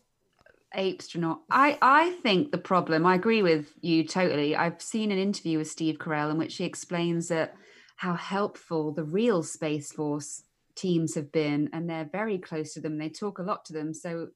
Ape 0.74 1.00
astronaut. 1.00 1.40
I 1.50 1.78
I 1.82 2.10
think 2.22 2.52
the 2.52 2.58
problem. 2.58 3.06
I 3.06 3.14
agree 3.14 3.42
with 3.42 3.72
you 3.80 4.06
totally. 4.06 4.54
I've 4.54 4.80
seen 4.80 5.10
an 5.10 5.18
interview 5.18 5.58
with 5.58 5.68
Steve 5.68 5.98
Carell 5.98 6.30
in 6.30 6.38
which 6.38 6.56
he 6.56 6.64
explains 6.64 7.28
that 7.28 7.54
how 7.96 8.14
helpful 8.14 8.92
the 8.92 9.04
real 9.04 9.42
Space 9.42 9.92
Force 9.92 10.44
teams 10.74 11.14
have 11.14 11.30
been, 11.30 11.68
and 11.72 11.88
they're 11.88 12.08
very 12.10 12.38
close 12.38 12.72
to 12.74 12.80
them. 12.80 12.96
They 12.96 13.10
talk 13.10 13.38
a 13.38 13.42
lot 13.42 13.64
to 13.66 13.72
them, 13.72 13.92
so 13.92 14.28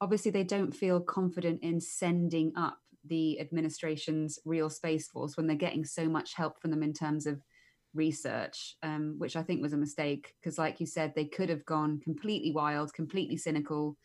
obviously 0.00 0.30
they 0.30 0.44
don't 0.44 0.74
feel 0.74 1.00
confident 1.00 1.62
in 1.62 1.80
sending 1.80 2.52
up 2.56 2.78
the 3.04 3.40
administration's 3.40 4.38
real 4.44 4.68
space 4.68 5.08
force 5.08 5.36
when 5.36 5.46
they're 5.46 5.56
getting 5.56 5.84
so 5.84 6.08
much 6.08 6.34
help 6.34 6.60
from 6.60 6.70
them 6.70 6.82
in 6.82 6.92
terms 6.92 7.26
of 7.26 7.40
research 7.94 8.76
um, 8.82 9.16
which 9.18 9.36
i 9.36 9.42
think 9.42 9.60
was 9.60 9.72
a 9.72 9.76
mistake 9.76 10.34
because 10.40 10.58
like 10.58 10.78
you 10.78 10.86
said 10.86 11.12
they 11.14 11.24
could 11.24 11.48
have 11.48 11.64
gone 11.64 11.98
completely 12.00 12.52
wild 12.52 12.92
completely 12.94 13.36
cynical 13.36 13.96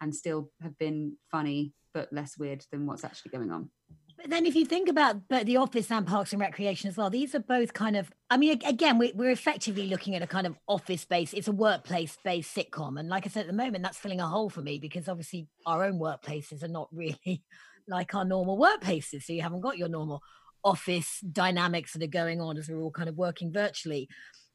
and 0.00 0.14
still 0.14 0.50
have 0.62 0.76
been 0.78 1.16
funny 1.30 1.72
but 1.92 2.12
less 2.12 2.38
weird 2.38 2.64
than 2.70 2.86
what's 2.86 3.04
actually 3.04 3.30
going 3.30 3.50
on 3.50 3.68
but 4.16 4.30
then 4.30 4.46
if 4.46 4.54
you 4.54 4.64
think 4.64 4.88
about 4.88 5.28
but 5.28 5.46
the 5.46 5.56
office 5.56 5.90
and 5.90 6.06
parks 6.06 6.32
and 6.32 6.40
recreation 6.40 6.88
as 6.88 6.96
well 6.96 7.10
these 7.10 7.34
are 7.34 7.40
both 7.40 7.72
kind 7.72 7.96
of 7.96 8.10
i 8.30 8.36
mean 8.36 8.60
again 8.64 8.98
we, 8.98 9.12
we're 9.14 9.30
effectively 9.30 9.86
looking 9.86 10.14
at 10.14 10.22
a 10.22 10.26
kind 10.26 10.46
of 10.46 10.56
office 10.68 11.04
based 11.04 11.34
it's 11.34 11.48
a 11.48 11.52
workplace 11.52 12.16
based 12.24 12.54
sitcom. 12.54 12.98
And 12.98 13.08
like 13.08 13.26
i 13.26 13.28
said 13.28 13.42
at 13.42 13.46
the 13.46 13.52
moment 13.52 13.82
that's 13.82 13.98
filling 13.98 14.20
a 14.20 14.26
hole 14.26 14.50
for 14.50 14.62
me 14.62 14.78
because 14.78 15.08
obviously 15.08 15.48
our 15.66 15.84
own 15.84 15.98
workplaces 15.98 16.62
are 16.62 16.68
not 16.68 16.88
really 16.92 17.42
like 17.88 18.14
our 18.14 18.24
normal 18.24 18.58
workplaces. 18.58 19.24
So 19.24 19.32
you 19.32 19.42
haven't 19.42 19.60
got 19.60 19.78
your 19.78 19.88
normal 19.88 20.22
office 20.64 21.20
dynamics 21.20 21.92
that 21.92 22.02
are 22.02 22.06
going 22.06 22.40
on 22.40 22.56
as 22.56 22.68
we're 22.68 22.80
all 22.80 22.90
kind 22.90 23.08
of 23.08 23.16
working 23.16 23.52
virtually. 23.52 24.08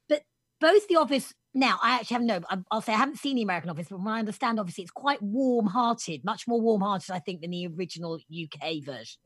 But 0.07 0.23
both 0.59 0.87
the 0.87 0.95
office 0.95 1.33
now 1.55 1.79
i 1.81 1.95
actually 1.95 2.13
have 2.13 2.23
no 2.23 2.41
i'll 2.69 2.81
say 2.81 2.93
i 2.93 2.97
haven't 2.97 3.17
seen 3.17 3.35
the 3.35 3.41
american 3.41 3.71
office 3.71 3.87
but 3.89 3.97
when 3.97 4.13
i 4.13 4.19
understand 4.19 4.59
obviously 4.59 4.83
it's 4.83 4.91
quite 4.91 5.19
warm 5.19 5.65
hearted 5.65 6.23
much 6.23 6.47
more 6.47 6.61
warm 6.61 6.81
hearted 6.81 7.11
i 7.11 7.17
think 7.17 7.41
than 7.41 7.49
the 7.49 7.67
original 7.75 8.13
uk 8.15 8.61
version 8.85 9.19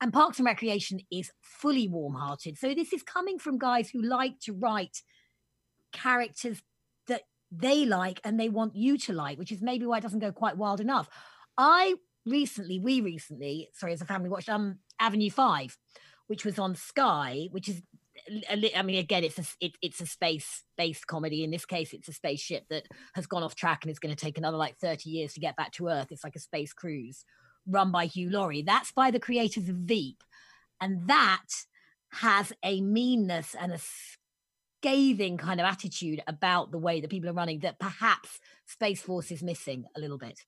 and 0.00 0.12
Parks 0.12 0.38
and 0.38 0.46
Recreation 0.46 1.00
is 1.10 1.30
fully 1.40 1.88
warm 1.88 2.14
hearted. 2.14 2.58
So 2.58 2.74
this 2.74 2.92
is 2.92 3.02
coming 3.02 3.38
from 3.38 3.58
guys 3.58 3.88
who 3.88 4.02
like 4.02 4.38
to 4.40 4.52
write 4.52 4.98
characters 5.92 6.62
that 7.06 7.22
they 7.50 7.86
like 7.86 8.20
and 8.24 8.38
they 8.38 8.48
want 8.48 8.76
you 8.76 8.98
to 8.98 9.12
like, 9.12 9.38
which 9.38 9.52
is 9.52 9.62
maybe 9.62 9.86
why 9.86 9.98
it 9.98 10.02
doesn't 10.02 10.18
go 10.18 10.32
quite 10.32 10.58
wild 10.58 10.80
enough. 10.80 11.08
I 11.56 11.94
recently, 12.26 12.78
we 12.78 13.00
recently, 13.00 13.70
sorry, 13.72 13.94
as 13.94 14.02
a 14.02 14.06
family 14.06 14.28
watched 14.28 14.50
um 14.50 14.80
Avenue 15.00 15.30
5, 15.30 15.76
which 16.26 16.44
was 16.44 16.58
on 16.58 16.74
Sky, 16.74 17.48
which 17.50 17.68
is 17.68 17.82
I 18.50 18.82
mean, 18.82 18.98
again, 18.98 19.24
it's 19.24 19.38
a 19.38 19.44
it, 19.60 19.72
it's 19.82 20.00
a 20.00 20.06
space 20.06 20.64
based 20.76 21.06
comedy. 21.06 21.44
In 21.44 21.50
this 21.50 21.66
case, 21.66 21.92
it's 21.92 22.08
a 22.08 22.12
spaceship 22.12 22.64
that 22.70 22.84
has 23.14 23.26
gone 23.26 23.42
off 23.42 23.54
track 23.54 23.84
and 23.84 23.90
is 23.90 23.98
going 23.98 24.14
to 24.14 24.20
take 24.20 24.36
another 24.36 24.56
like 24.56 24.76
thirty 24.78 25.10
years 25.10 25.34
to 25.34 25.40
get 25.40 25.56
back 25.56 25.72
to 25.72 25.88
Earth. 25.88 26.08
It's 26.10 26.24
like 26.24 26.34
a 26.34 26.40
space 26.40 26.72
cruise 26.72 27.24
run 27.66 27.90
by 27.90 28.06
Hugh 28.06 28.30
Laurie. 28.30 28.62
That's 28.62 28.92
by 28.92 29.10
the 29.10 29.20
creators 29.20 29.68
of 29.68 29.76
Veep. 29.76 30.22
And 30.80 31.08
that 31.08 31.46
has 32.12 32.52
a 32.64 32.80
meanness 32.80 33.54
and 33.58 33.72
a 33.72 33.78
scathing 34.80 35.36
kind 35.36 35.60
of 35.60 35.66
attitude 35.66 36.22
about 36.26 36.70
the 36.70 36.78
way 36.78 37.00
that 37.00 37.10
people 37.10 37.28
are 37.28 37.34
running 37.34 37.60
that 37.60 37.78
perhaps 37.78 38.40
Space 38.66 39.02
Force 39.02 39.30
is 39.30 39.42
missing 39.42 39.84
a 39.96 40.00
little 40.00 40.18
bit. 40.18 40.40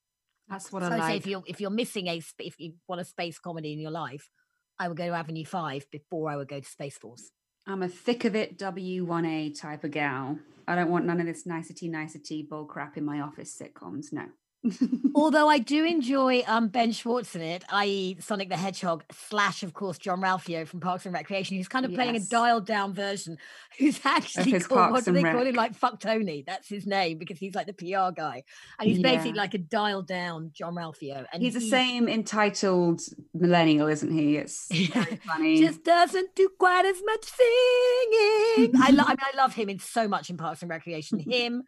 That's 0.48 0.72
what 0.72 0.82
so 0.82 0.88
I 0.88 0.96
like. 0.96 1.10
Say 1.10 1.16
if 1.16 1.26
you're 1.26 1.42
if 1.46 1.60
you're 1.60 1.70
missing 1.70 2.06
a 2.06 2.22
if 2.38 2.58
you 2.58 2.74
want 2.86 3.00
a 3.00 3.04
space 3.04 3.38
comedy 3.38 3.72
in 3.72 3.80
your 3.80 3.90
life, 3.90 4.30
I 4.78 4.88
would 4.88 4.96
go 4.96 5.06
to 5.06 5.12
Avenue 5.12 5.44
Five 5.44 5.86
before 5.90 6.30
I 6.30 6.36
would 6.36 6.48
go 6.48 6.60
to 6.60 6.66
Space 6.66 6.96
Force. 6.96 7.30
I'm 7.66 7.82
a 7.82 7.88
thick 7.88 8.24
of 8.24 8.34
it 8.34 8.58
W1A 8.58 9.60
type 9.60 9.84
of 9.84 9.90
gal. 9.90 10.38
I 10.66 10.74
don't 10.74 10.90
want 10.90 11.04
none 11.04 11.20
of 11.20 11.26
this 11.26 11.44
nicety 11.44 11.88
nicety 11.88 12.46
bull 12.48 12.64
crap 12.64 12.96
in 12.96 13.04
my 13.04 13.20
office 13.20 13.60
sitcoms. 13.60 14.06
No. 14.12 14.26
Although 15.14 15.48
I 15.48 15.58
do 15.58 15.84
enjoy 15.84 16.42
um, 16.46 16.68
Ben 16.68 16.90
Schwartz 16.90 17.36
in 17.36 17.42
it, 17.42 17.64
i.e., 17.70 18.16
Sonic 18.20 18.48
the 18.48 18.56
Hedgehog, 18.56 19.04
slash, 19.12 19.62
of 19.62 19.72
course, 19.72 19.98
Jean-Ralphio 19.98 20.66
from 20.66 20.80
Parks 20.80 21.06
and 21.06 21.14
Recreation, 21.14 21.56
who's 21.56 21.68
kind 21.68 21.86
of 21.86 21.94
playing 21.94 22.16
a 22.16 22.20
dialed 22.20 22.66
down 22.66 22.92
version, 22.92 23.38
who's 23.78 24.00
actually 24.04 24.58
called, 24.60 24.92
what 24.92 25.04
do 25.04 25.12
they 25.12 25.22
Rec. 25.22 25.34
call 25.34 25.46
him? 25.46 25.54
Like 25.54 25.74
Fuck 25.74 26.00
Tony. 26.00 26.42
That's 26.46 26.68
his 26.68 26.86
name 26.86 27.18
because 27.18 27.38
he's 27.38 27.54
like 27.54 27.66
the 27.66 27.72
PR 27.72 28.12
guy. 28.14 28.42
And 28.78 28.88
he's 28.88 28.98
yeah. 28.98 29.12
basically 29.12 29.34
like 29.34 29.54
a 29.54 29.58
dialed 29.58 30.08
down 30.08 30.50
Jean-Ralphio. 30.54 31.24
And 31.32 31.42
he's, 31.42 31.54
the 31.54 31.60
same 31.60 32.08
entitled 32.08 33.00
millennial, 33.34 33.86
isn't 33.86 34.10
he? 34.10 34.36
It's 34.36 34.66
very 34.92 35.16
funny. 35.24 35.60
Just 35.60 35.84
doesn't 35.84 36.34
do 36.34 36.50
quite 36.58 36.84
as 36.84 37.00
much 37.04 37.24
singing. 37.24 38.72
I, 38.82 38.90
lo- 38.90 39.04
I, 39.06 39.10
mean, 39.10 39.18
I 39.20 39.36
love 39.36 39.54
him 39.54 39.68
in 39.68 39.78
so 39.78 40.08
much 40.08 40.30
in 40.30 40.36
Parks 40.36 40.62
and 40.62 40.70
Recreation. 40.70 41.20
Him, 41.20 41.62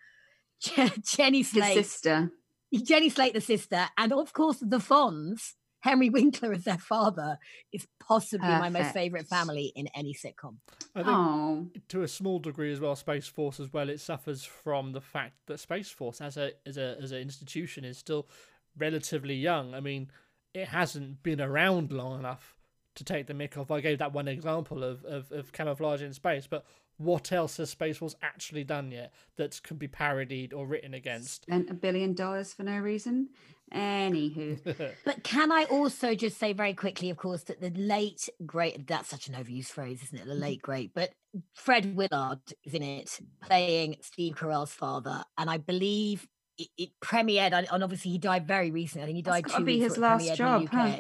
Jenny 1.05 1.45
Slate. 1.45 1.77
His 1.77 1.87
sister. 1.87 2.31
Jenny 2.79 3.09
Slate, 3.09 3.35
the 3.35 3.41
sister, 3.41 3.89
and 3.99 4.13
of 4.13 4.33
course 4.33 4.59
the 4.61 4.79
Fonz, 4.79 5.55
Henry 5.81 6.11
Winkler 6.11 6.53
as 6.53 6.65
their 6.65 6.79
father, 6.79 7.39
is 7.73 7.87
possibly 7.99 8.47
Perfect. 8.47 8.73
my 8.73 8.81
most 8.81 8.93
favorite 8.93 9.27
family 9.27 9.73
in 9.75 9.89
any 9.95 10.15
sitcom. 10.15 10.57
I 10.95 11.03
think 11.03 11.09
oh. 11.09 11.69
to 11.89 12.03
a 12.03 12.09
small 12.09 12.39
degree 12.39 12.73
as 12.73 12.81
well, 12.81 12.95
Space 12.95 13.27
Force 13.27 13.61
as 13.61 13.73
well, 13.73 13.89
it 13.89 14.01
suffers 14.01 14.45
from 14.45 14.93
the 14.93 15.01
fact 15.01 15.35
that 15.47 15.59
Space 15.59 15.91
Force 15.91 16.21
as 16.21 16.37
a 16.37 16.53
as 16.67 16.77
a 16.77 16.97
as 17.03 17.13
an 17.13 17.19
institution 17.19 17.85
is 17.85 17.99
still 17.99 18.29
relatively 18.77 19.35
young. 19.35 19.75
I 19.75 19.81
mean, 19.81 20.11
it 20.55 20.69
hasn't 20.69 21.23
been 21.23 21.41
around 21.41 21.93
long 21.93 22.19
enough 22.19 22.57
to 22.97 23.05
take 23.05 23.27
the 23.27 23.35
mick 23.35 23.57
off. 23.57 23.71
I 23.71 23.81
gave 23.81 23.99
that 23.99 24.13
one 24.13 24.29
example 24.29 24.85
of, 24.85 25.05
of, 25.05 25.31
of 25.33 25.53
camouflage 25.53 26.03
in 26.03 26.13
space, 26.13 26.47
but 26.47 26.65
what 27.01 27.33
else 27.33 27.57
has 27.57 27.71
Space 27.71 27.99
Wars 27.99 28.15
actually 28.21 28.63
done 28.63 28.91
yet 28.91 29.15
that 29.37 29.63
could 29.63 29.79
be 29.79 29.89
parodied 29.89 30.53
or 30.53 30.67
written 30.67 30.93
against? 30.93 31.45
Spent 31.45 31.71
a 31.71 31.75
billion 31.75 32.13
dollars 32.13 32.53
for 32.53 32.63
no 32.63 32.77
reason. 32.77 33.31
Anywho. 33.75 34.93
but 35.05 35.25
can 35.25 35.51
I 35.51 35.65
also 35.65 36.15
just 36.15 36.39
say 36.39 36.53
very 36.53 36.75
quickly, 36.75 37.09
of 37.09 37.17
course, 37.17 37.45
that 37.45 37.63
the 37.63 37.71
late 37.71 38.29
great, 38.45 38.87
that's 38.87 39.09
such 39.09 39.29
an 39.29 39.35
overused 39.35 39.69
phrase, 39.69 40.03
isn't 40.03 40.19
it? 40.19 40.27
The 40.27 40.35
late 40.35 40.61
great, 40.61 40.93
but 40.93 41.13
Fred 41.55 41.97
Willard 41.97 42.41
is 42.65 42.75
in 42.75 42.83
it 42.83 43.19
playing 43.43 43.97
Steve 44.03 44.35
Carell's 44.35 44.73
father. 44.73 45.25
And 45.39 45.49
I 45.49 45.57
believe 45.57 46.29
it, 46.59 46.69
it 46.77 46.91
premiered, 47.03 47.67
and 47.73 47.83
obviously 47.83 48.11
he 48.11 48.19
died 48.19 48.47
very 48.47 48.71
recently. 48.71 49.05
I 49.05 49.07
think 49.07 49.17
he 49.17 49.23
died 49.23 49.47
two 49.49 49.65
be 49.65 49.79
his 49.79 49.97
last 49.97 50.35
job, 50.35 50.69
huh? 50.71 50.99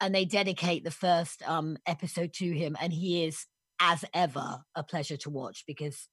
And 0.00 0.14
they 0.14 0.24
dedicate 0.24 0.84
the 0.84 0.90
first 0.90 1.42
um, 1.46 1.76
episode 1.84 2.32
to 2.34 2.50
him, 2.50 2.78
and 2.80 2.94
he 2.94 3.24
is 3.24 3.46
as 3.80 4.04
ever 4.14 4.60
a 4.74 4.82
pleasure 4.82 5.16
to 5.18 5.30
watch 5.30 5.64
because 5.66 6.08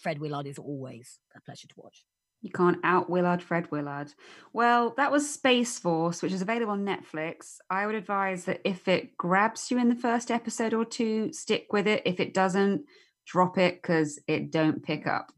Fred 0.00 0.18
Willard 0.18 0.46
is 0.46 0.58
always 0.58 1.18
a 1.36 1.40
pleasure 1.40 1.68
to 1.68 1.74
watch. 1.76 2.04
You 2.42 2.50
can't 2.50 2.78
out 2.84 3.08
Willard 3.08 3.42
Fred 3.42 3.70
Willard. 3.70 4.12
Well, 4.52 4.92
that 4.98 5.10
was 5.10 5.32
Space 5.32 5.78
Force, 5.78 6.20
which 6.20 6.32
is 6.32 6.42
available 6.42 6.72
on 6.72 6.84
Netflix. 6.84 7.56
I 7.70 7.86
would 7.86 7.94
advise 7.94 8.44
that 8.44 8.60
if 8.64 8.86
it 8.86 9.16
grabs 9.16 9.70
you 9.70 9.78
in 9.78 9.88
the 9.88 9.94
first 9.94 10.30
episode 10.30 10.74
or 10.74 10.84
two, 10.84 11.32
stick 11.32 11.72
with 11.72 11.86
it. 11.86 12.02
If 12.04 12.20
it 12.20 12.34
doesn't, 12.34 12.84
drop 13.26 13.56
it 13.56 13.80
because 13.80 14.18
it 14.28 14.50
don't 14.50 14.82
pick 14.82 15.06
up. 15.06 15.32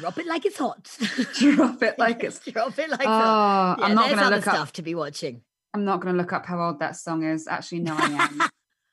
drop 0.00 0.18
it 0.18 0.26
like 0.26 0.44
it's 0.44 0.58
hot. 0.58 0.90
drop 1.38 1.80
it 1.84 1.96
like 1.98 2.24
it's 2.24 2.40
drop 2.50 2.76
it 2.78 2.90
like 2.90 3.02
oh, 3.02 3.06
hot. 3.06 3.22
Ah, 3.22 3.76
yeah, 3.78 3.84
I'm 3.84 3.94
not 3.94 4.10
going 4.10 4.24
to 4.24 4.30
look 4.30 4.42
stuff 4.42 4.58
up 4.58 4.72
to 4.72 4.82
be 4.82 4.96
watching. 4.96 5.42
I'm 5.72 5.84
not 5.84 6.00
going 6.00 6.14
to 6.14 6.20
look 6.20 6.32
up 6.32 6.46
how 6.46 6.60
old 6.60 6.80
that 6.80 6.96
song 6.96 7.22
is. 7.22 7.46
Actually, 7.46 7.80
no, 7.80 7.94
I 7.96 8.06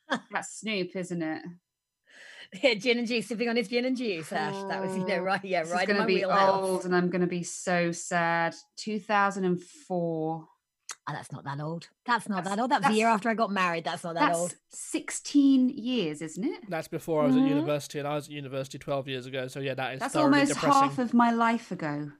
am. 0.10 0.20
That's 0.32 0.60
Snoop, 0.60 0.96
isn't 0.96 1.22
it? 1.22 1.42
yeah, 2.64 2.74
gin 2.74 2.98
and 2.98 3.08
juice, 3.08 3.28
sipping 3.28 3.50
on 3.50 3.56
his 3.56 3.68
gin 3.68 3.86
and 3.86 3.96
juice. 3.96 4.32
Ash, 4.32 4.56
that 4.70 4.82
was 4.82 4.96
you 4.96 5.06
know 5.06 5.16
oh, 5.16 5.20
right, 5.20 5.44
yeah, 5.44 5.64
this 5.64 5.72
right. 5.72 5.88
Going 5.88 6.00
to 6.00 6.06
be 6.06 6.16
wheelhouse. 6.16 6.64
old, 6.64 6.86
and 6.86 6.96
I'm 6.96 7.10
going 7.10 7.22
to 7.22 7.28
be 7.28 7.44
so 7.44 7.92
sad. 7.92 8.56
2004. 8.78 10.48
Oh, 11.10 11.14
that's 11.14 11.32
not 11.32 11.44
that 11.44 11.60
old. 11.60 11.90
That's 12.06 12.30
not 12.30 12.44
that's, 12.44 12.56
that 12.56 12.62
old. 12.62 12.72
That 12.72 12.82
was 12.82 12.90
the 12.90 12.96
year 12.96 13.08
after 13.08 13.30
I 13.30 13.34
got 13.34 13.52
married. 13.52 13.84
That's 13.84 14.04
not 14.04 14.16
that 14.16 14.28
that's 14.28 14.40
old. 14.40 14.56
16 14.70 15.70
years, 15.70 16.22
isn't 16.22 16.44
it? 16.44 16.70
That's 16.70 16.88
before 16.88 17.24
I 17.24 17.26
was 17.28 17.36
mm-hmm. 17.36 17.46
at 17.46 17.50
university, 17.50 18.00
and 18.00 18.08
I 18.08 18.16
was 18.16 18.26
at 18.26 18.32
university 18.32 18.78
12 18.78 19.08
years 19.08 19.26
ago. 19.26 19.48
So 19.48 19.60
yeah, 19.60 19.76
that 19.76 19.94
is 19.94 20.00
that's 20.00 20.16
almost 20.16 20.54
depressing. 20.54 20.82
half 20.82 21.00
of 21.00 21.14
my 21.14 21.32
life 21.32 21.72
ago. 21.72 22.12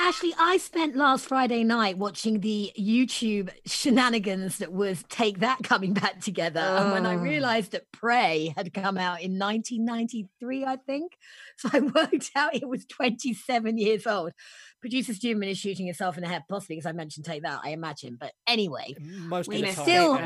Actually, 0.00 0.34
I 0.38 0.56
spent 0.56 0.96
last 0.96 1.26
Friday 1.26 1.62
night 1.62 1.98
watching 1.98 2.40
the 2.40 2.72
YouTube 2.78 3.50
shenanigans 3.66 4.58
that 4.58 4.72
was 4.72 5.04
Take 5.08 5.40
That 5.40 5.62
coming 5.62 5.92
back 5.92 6.20
together. 6.20 6.62
Oh. 6.62 6.82
And 6.82 6.92
when 6.92 7.06
I 7.06 7.14
realized 7.14 7.72
that 7.72 7.90
Pray 7.92 8.52
had 8.56 8.74
come 8.74 8.98
out 8.98 9.22
in 9.22 9.38
1993, 9.38 10.64
I 10.64 10.76
think, 10.76 11.16
so 11.56 11.68
I 11.72 11.80
worked 11.80 12.30
out 12.34 12.54
it 12.54 12.68
was 12.68 12.84
27 12.86 13.78
years 13.78 14.06
old. 14.06 14.32
Producer 14.80 15.12
Stuman 15.12 15.50
is 15.50 15.58
shooting 15.58 15.86
himself 15.86 16.16
in 16.16 16.22
the 16.22 16.28
head, 16.28 16.44
possibly 16.48 16.76
because 16.76 16.86
I 16.86 16.92
mentioned 16.92 17.26
Take 17.26 17.42
That, 17.42 17.60
I 17.62 17.70
imagine. 17.70 18.16
But 18.18 18.32
anyway, 18.46 18.96
most 19.00 19.52
of 19.52 19.60
the 19.60 19.72
still, 19.72 20.18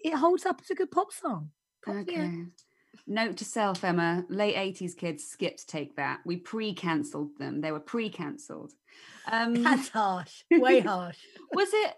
it 0.00 0.14
holds 0.14 0.46
up 0.46 0.60
as 0.62 0.70
a 0.70 0.74
good 0.74 0.90
pop 0.90 1.12
song. 1.12 1.50
Pop, 1.84 1.96
okay. 1.96 2.14
Yeah. 2.14 2.44
Note 3.06 3.36
to 3.38 3.44
self, 3.44 3.82
Emma, 3.84 4.24
late 4.28 4.54
80s 4.54 4.96
kids 4.96 5.24
skipped 5.24 5.68
Take 5.68 5.96
That. 5.96 6.20
We 6.24 6.36
pre 6.36 6.74
cancelled 6.74 7.38
them. 7.38 7.60
They 7.60 7.72
were 7.72 7.80
pre 7.80 8.10
cancelled. 8.10 8.72
Um, 9.30 9.62
That's 9.62 9.88
harsh. 9.88 10.44
Way 10.50 10.80
harsh. 10.80 11.18
was 11.52 11.68
it? 11.72 11.94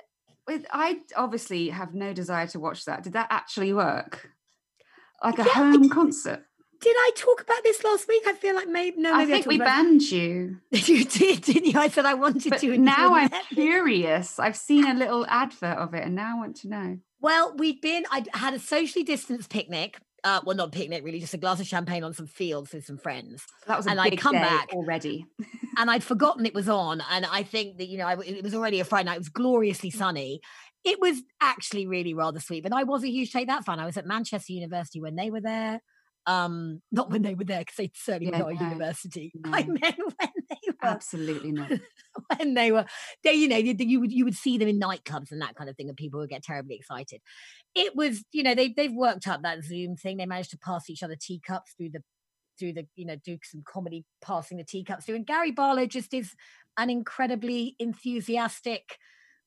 With, 0.46 0.66
I 0.72 1.00
obviously 1.16 1.70
have 1.70 1.94
no 1.94 2.12
desire 2.12 2.46
to 2.48 2.60
watch 2.60 2.84
that. 2.84 3.02
Did 3.02 3.14
that 3.14 3.28
actually 3.30 3.72
work? 3.72 4.30
Like 5.22 5.38
a 5.38 5.44
yeah, 5.44 5.52
home 5.52 5.88
concert? 5.88 6.44
Did 6.80 6.96
I 6.98 7.10
talk 7.16 7.40
about 7.40 7.62
this 7.62 7.82
last 7.82 8.06
week? 8.08 8.24
I 8.26 8.34
feel 8.34 8.54
like 8.54 8.68
maybe 8.68 9.00
no. 9.00 9.16
Maybe 9.16 9.32
I 9.32 9.36
think 9.36 9.46
I 9.46 9.48
we 9.48 9.58
banned 9.58 10.02
you. 10.02 10.58
you 10.70 11.04
did, 11.04 11.40
didn't 11.40 11.66
you? 11.66 11.78
I 11.78 11.88
said 11.88 12.04
I 12.04 12.12
wanted 12.12 12.50
but 12.50 12.60
to. 12.60 12.76
Now 12.76 13.14
I'm 13.14 13.30
curious. 13.54 14.38
I've 14.38 14.56
seen 14.56 14.86
a 14.86 14.92
little 14.92 15.24
advert 15.26 15.78
of 15.78 15.94
it, 15.94 16.04
and 16.04 16.14
now 16.14 16.36
I 16.36 16.38
want 16.38 16.56
to 16.56 16.68
know. 16.68 16.98
Well, 17.20 17.54
we've 17.56 17.80
been. 17.80 18.04
I 18.10 18.24
had 18.34 18.52
a 18.52 18.58
socially 18.58 19.02
distanced 19.02 19.48
picnic 19.48 19.98
uh, 20.24 20.40
well, 20.44 20.56
not 20.56 20.72
picnic, 20.72 21.04
really, 21.04 21.20
just 21.20 21.34
a 21.34 21.38
glass 21.38 21.60
of 21.60 21.66
champagne 21.66 22.02
on 22.02 22.14
some 22.14 22.26
fields 22.26 22.72
with 22.72 22.86
some 22.86 22.96
friends. 22.96 23.44
That 23.66 23.76
was 23.76 23.86
and 23.86 24.00
I'd 24.00 24.18
come 24.18 24.32
back 24.34 24.70
already, 24.72 25.26
and 25.76 25.90
I'd 25.90 26.02
forgotten 26.12 26.46
it 26.46 26.54
was 26.54 26.68
on. 26.68 27.02
And 27.10 27.26
I 27.26 27.42
think 27.42 27.76
that 27.76 27.88
you 27.88 27.98
know, 27.98 28.06
I, 28.06 28.16
it 28.24 28.42
was 28.42 28.54
already 28.54 28.80
a 28.80 28.84
Friday 28.84 29.06
night. 29.06 29.16
It 29.16 29.20
was 29.20 29.28
gloriously 29.28 29.90
sunny. 29.90 30.40
It 30.82 30.98
was 30.98 31.22
actually 31.42 31.86
really 31.86 32.14
rather 32.14 32.40
sweet. 32.40 32.62
But 32.62 32.72
I 32.72 32.84
was 32.84 33.04
a 33.04 33.10
huge 33.10 33.32
Take 33.32 33.48
That 33.48 33.66
fan. 33.66 33.78
I 33.78 33.86
was 33.86 33.98
at 33.98 34.06
Manchester 34.06 34.54
University 34.54 35.00
when 35.00 35.14
they 35.14 35.30
were 35.30 35.42
there. 35.42 35.82
Um, 36.26 36.80
not 36.90 37.10
when 37.10 37.20
they 37.20 37.34
were 37.34 37.44
there 37.44 37.60
because 37.60 37.76
they 37.76 37.90
certainly 37.94 38.32
yeah, 38.32 38.42
were 38.42 38.52
not 38.52 38.60
no, 38.60 38.66
a 38.66 38.70
university. 38.70 39.30
No. 39.44 39.50
I 39.52 39.64
meant 39.64 39.98
when 39.98 40.30
they 40.48 40.63
absolutely 40.92 41.52
not. 41.52 41.70
when 42.36 42.54
they 42.54 42.72
were, 42.72 42.84
they 43.22 43.32
you 43.32 43.48
know 43.48 43.56
you, 43.56 43.74
you 43.78 44.00
would 44.00 44.12
you 44.12 44.24
would 44.24 44.36
see 44.36 44.58
them 44.58 44.68
in 44.68 44.80
nightclubs 44.80 45.30
and 45.30 45.42
that 45.42 45.54
kind 45.54 45.68
of 45.68 45.76
thing, 45.76 45.88
and 45.88 45.96
people 45.96 46.20
would 46.20 46.30
get 46.30 46.42
terribly 46.42 46.76
excited. 46.76 47.20
It 47.74 47.96
was 47.96 48.24
you 48.32 48.42
know 48.42 48.54
they 48.54 48.68
they've 48.68 48.92
worked 48.92 49.26
up 49.26 49.42
that 49.42 49.64
Zoom 49.64 49.96
thing. 49.96 50.16
They 50.16 50.26
managed 50.26 50.50
to 50.50 50.58
pass 50.58 50.88
each 50.88 51.02
other 51.02 51.16
teacups 51.20 51.72
through 51.76 51.90
the 51.90 52.02
through 52.58 52.74
the 52.74 52.86
you 52.94 53.06
know 53.06 53.16
do 53.24 53.38
some 53.42 53.62
comedy 53.66 54.04
passing 54.22 54.58
the 54.58 54.64
teacups 54.64 55.06
through, 55.06 55.16
and 55.16 55.26
Gary 55.26 55.50
Barlow 55.50 55.86
just 55.86 56.14
is 56.14 56.34
an 56.76 56.90
incredibly 56.90 57.76
enthusiastic 57.78 58.98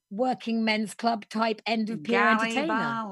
working 0.10 0.64
men's 0.64 0.94
club 0.94 1.26
type 1.30 1.62
end 1.66 1.90
of 1.90 2.04
pier 2.04 2.28
entertainer. 2.28 3.04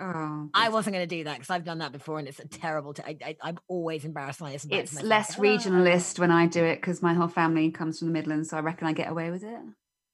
Oh, 0.00 0.48
I 0.54 0.68
wasn't 0.70 0.94
going 0.94 1.08
to 1.08 1.16
do 1.16 1.24
that 1.24 1.34
because 1.34 1.50
I've 1.50 1.64
done 1.64 1.78
that 1.78 1.92
before 1.92 2.18
and 2.18 2.28
it's 2.28 2.40
a 2.40 2.46
terrible. 2.46 2.94
T- 2.94 3.02
I, 3.04 3.36
am 3.42 3.58
always 3.68 4.04
embarrassed 4.04 4.40
when 4.40 4.50
I 4.50 4.54
listen. 4.54 4.72
It's 4.72 5.02
less 5.02 5.36
regionalist 5.36 6.18
when 6.18 6.30
I 6.30 6.46
do 6.46 6.64
it 6.64 6.76
because 6.76 7.02
my 7.02 7.14
whole 7.14 7.28
family 7.28 7.70
comes 7.70 7.98
from 7.98 8.08
the 8.08 8.14
Midlands, 8.14 8.50
so 8.50 8.56
I 8.56 8.60
reckon 8.60 8.86
I 8.86 8.92
get 8.92 9.10
away 9.10 9.30
with 9.30 9.44
it. 9.44 9.60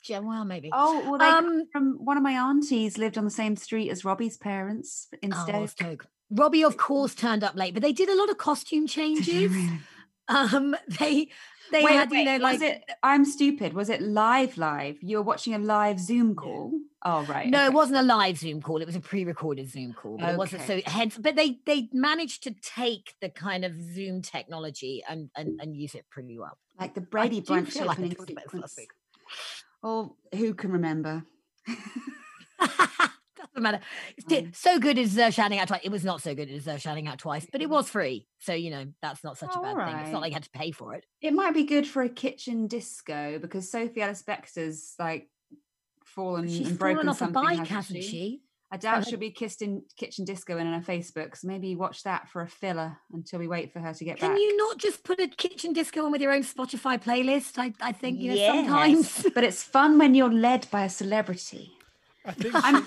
Yeah, 0.08 0.20
well, 0.20 0.44
maybe. 0.44 0.70
Oh, 0.72 1.10
well, 1.10 1.18
they, 1.18 1.24
um, 1.24 1.66
from 1.72 2.04
one 2.04 2.16
of 2.16 2.22
my 2.22 2.32
aunties 2.32 2.98
lived 2.98 3.18
on 3.18 3.24
the 3.24 3.30
same 3.30 3.56
street 3.56 3.90
as 3.90 4.04
Robbie's 4.04 4.36
parents 4.36 5.08
in 5.22 5.32
oh, 5.34 5.44
Stoke. 5.44 5.70
Stoke. 5.70 6.06
Robbie, 6.30 6.62
of 6.62 6.76
course, 6.76 7.14
turned 7.14 7.42
up 7.42 7.56
late, 7.56 7.74
but 7.74 7.82
they 7.82 7.92
did 7.92 8.08
a 8.08 8.16
lot 8.16 8.30
of 8.30 8.38
costume 8.38 8.86
changes. 8.86 9.52
Um, 10.28 10.76
they 11.00 11.28
they 11.70 11.84
wait, 11.84 11.92
had, 11.94 12.10
wait, 12.10 12.18
you 12.20 12.24
know, 12.24 12.36
like 12.38 12.60
it, 12.60 12.84
I'm 13.02 13.24
stupid. 13.24 13.72
Was 13.72 13.88
it 13.88 14.02
live? 14.02 14.56
Live? 14.58 14.98
You 15.02 15.18
were 15.18 15.22
watching 15.22 15.54
a 15.54 15.58
live 15.58 16.00
Zoom 16.00 16.34
call? 16.34 16.72
Oh, 17.04 17.22
right. 17.24 17.48
No, 17.48 17.58
okay. 17.58 17.66
it 17.66 17.72
wasn't 17.72 17.98
a 17.98 18.02
live 18.02 18.38
Zoom 18.38 18.60
call. 18.60 18.82
It 18.82 18.86
was 18.86 18.96
a 18.96 19.00
pre-recorded 19.00 19.70
Zoom 19.70 19.92
call. 19.92 20.16
But 20.18 20.24
okay. 20.24 20.32
it 20.32 20.38
wasn't 20.38 20.62
so. 20.62 20.80
Hence, 20.86 21.16
but 21.18 21.36
they 21.36 21.60
they 21.64 21.88
managed 21.92 22.42
to 22.44 22.54
take 22.62 23.14
the 23.20 23.28
kind 23.28 23.64
of 23.64 23.80
Zoom 23.80 24.22
technology 24.22 25.02
and 25.08 25.30
and, 25.36 25.60
and 25.60 25.76
use 25.76 25.94
it 25.94 26.06
pretty 26.10 26.38
well. 26.38 26.58
Like 26.78 26.94
the 26.94 27.00
Brady 27.00 27.40
Bunch 27.40 27.76
like 27.76 27.98
Oh, 29.82 30.16
who 30.34 30.54
can 30.54 30.72
remember? 30.72 31.24
matter. 33.62 33.80
Mm. 34.28 34.54
So 34.54 34.78
good 34.78 34.98
as 34.98 35.16
uh, 35.18 35.30
shouting 35.30 35.58
out 35.58 35.68
twice. 35.68 35.80
It 35.84 35.90
was 35.90 36.04
not 36.04 36.22
so 36.22 36.34
good 36.34 36.50
as 36.50 36.66
uh, 36.66 36.78
shouting 36.78 37.06
out 37.06 37.18
twice, 37.18 37.46
but 37.50 37.60
it 37.60 37.70
was 37.70 37.88
free. 37.88 38.26
So 38.38 38.52
you 38.52 38.70
know 38.70 38.86
that's 39.02 39.24
not 39.24 39.38
such 39.38 39.54
a 39.54 39.60
bad 39.60 39.76
right. 39.76 39.92
thing. 39.92 40.00
It's 40.04 40.12
not 40.12 40.20
like 40.20 40.30
you 40.30 40.34
had 40.34 40.44
to 40.44 40.50
pay 40.50 40.70
for 40.70 40.94
it. 40.94 41.04
It 41.20 41.32
might 41.32 41.54
be 41.54 41.64
good 41.64 41.86
for 41.86 42.02
a 42.02 42.08
kitchen 42.08 42.66
disco 42.66 43.38
because 43.38 43.70
Sophie 43.70 44.02
Ellis 44.02 44.22
Bextor's 44.22 44.94
like 44.98 45.28
fallen 46.04 46.48
She's 46.48 46.68
and 46.68 46.78
broken 46.78 46.96
fallen 46.96 47.08
off 47.08 47.18
something, 47.18 47.42
a 47.42 47.46
bike, 47.46 47.66
hasn't 47.66 48.02
she? 48.02 48.10
she? 48.10 48.42
I 48.70 48.76
doubt 48.76 49.06
she'll 49.06 49.18
be 49.18 49.30
kissed 49.30 49.62
in 49.62 49.82
kitchen 49.96 50.26
disco 50.26 50.58
and 50.58 50.68
on 50.68 50.82
her 50.82 50.86
Facebook. 50.86 51.36
So 51.36 51.48
maybe 51.48 51.74
watch 51.74 52.02
that 52.02 52.28
for 52.28 52.42
a 52.42 52.48
filler 52.48 52.98
until 53.12 53.38
we 53.38 53.48
wait 53.48 53.72
for 53.72 53.80
her 53.80 53.94
to 53.94 54.04
get 54.04 54.18
Can 54.18 54.28
back. 54.28 54.36
Can 54.36 54.42
you 54.42 54.56
not 54.58 54.76
just 54.76 55.04
put 55.04 55.18
a 55.20 55.28
kitchen 55.28 55.72
disco 55.72 56.04
on 56.04 56.12
with 56.12 56.20
your 56.20 56.32
own 56.32 56.42
Spotify 56.42 57.02
playlist? 57.02 57.58
I, 57.58 57.72
I 57.80 57.92
think 57.92 58.20
you 58.20 58.30
know 58.30 58.36
yes. 58.36 58.54
sometimes. 58.54 59.26
but 59.34 59.42
it's 59.42 59.62
fun 59.62 59.96
when 59.98 60.14
you're 60.14 60.32
led 60.32 60.70
by 60.70 60.84
a 60.84 60.90
celebrity. 60.90 61.77
I 62.28 62.32
think 62.32 62.54
I'm, 62.54 62.84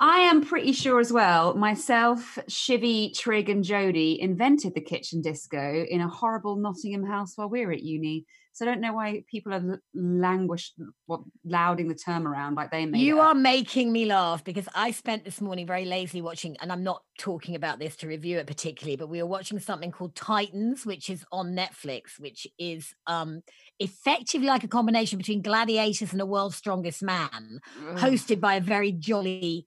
I 0.00 0.20
am 0.20 0.44
pretty 0.44 0.72
sure 0.72 0.98
as 0.98 1.12
well. 1.12 1.54
Myself, 1.54 2.38
Shivy, 2.48 3.16
Trig, 3.16 3.50
and 3.50 3.62
Jody 3.62 4.18
invented 4.20 4.74
the 4.74 4.80
kitchen 4.80 5.20
disco 5.20 5.84
in 5.84 6.00
a 6.00 6.08
horrible 6.08 6.56
Nottingham 6.56 7.04
house 7.04 7.36
while 7.36 7.50
we 7.50 7.66
were 7.66 7.72
at 7.72 7.82
uni. 7.82 8.24
So 8.58 8.64
I 8.64 8.70
don't 8.70 8.80
know 8.80 8.92
why 8.92 9.22
people 9.30 9.54
are 9.54 9.80
languish, 9.94 10.72
what 11.06 11.20
louding 11.44 11.86
the 11.86 11.94
term 11.94 12.26
around 12.26 12.56
like 12.56 12.72
they 12.72 12.86
made. 12.86 12.98
You 12.98 13.20
are 13.20 13.32
making 13.32 13.92
me 13.92 14.04
laugh 14.04 14.42
because 14.42 14.68
I 14.74 14.90
spent 14.90 15.24
this 15.24 15.40
morning 15.40 15.64
very 15.64 15.84
lazily 15.84 16.22
watching, 16.22 16.56
and 16.60 16.72
I'm 16.72 16.82
not 16.82 17.02
talking 17.20 17.54
about 17.54 17.78
this 17.78 17.94
to 17.98 18.08
review 18.08 18.38
it 18.38 18.48
particularly, 18.48 18.96
but 18.96 19.08
we 19.08 19.22
were 19.22 19.28
watching 19.28 19.60
something 19.60 19.92
called 19.92 20.16
Titans, 20.16 20.84
which 20.84 21.08
is 21.08 21.24
on 21.30 21.54
Netflix, 21.54 22.18
which 22.18 22.48
is 22.58 22.92
um, 23.06 23.42
effectively 23.78 24.48
like 24.48 24.64
a 24.64 24.68
combination 24.68 25.18
between 25.18 25.40
Gladiators 25.40 26.10
and 26.10 26.18
The 26.18 26.26
World's 26.26 26.56
Strongest 26.56 27.00
Man, 27.00 27.60
hosted 27.92 28.40
by 28.40 28.56
a 28.56 28.60
very 28.60 28.90
jolly 28.90 29.66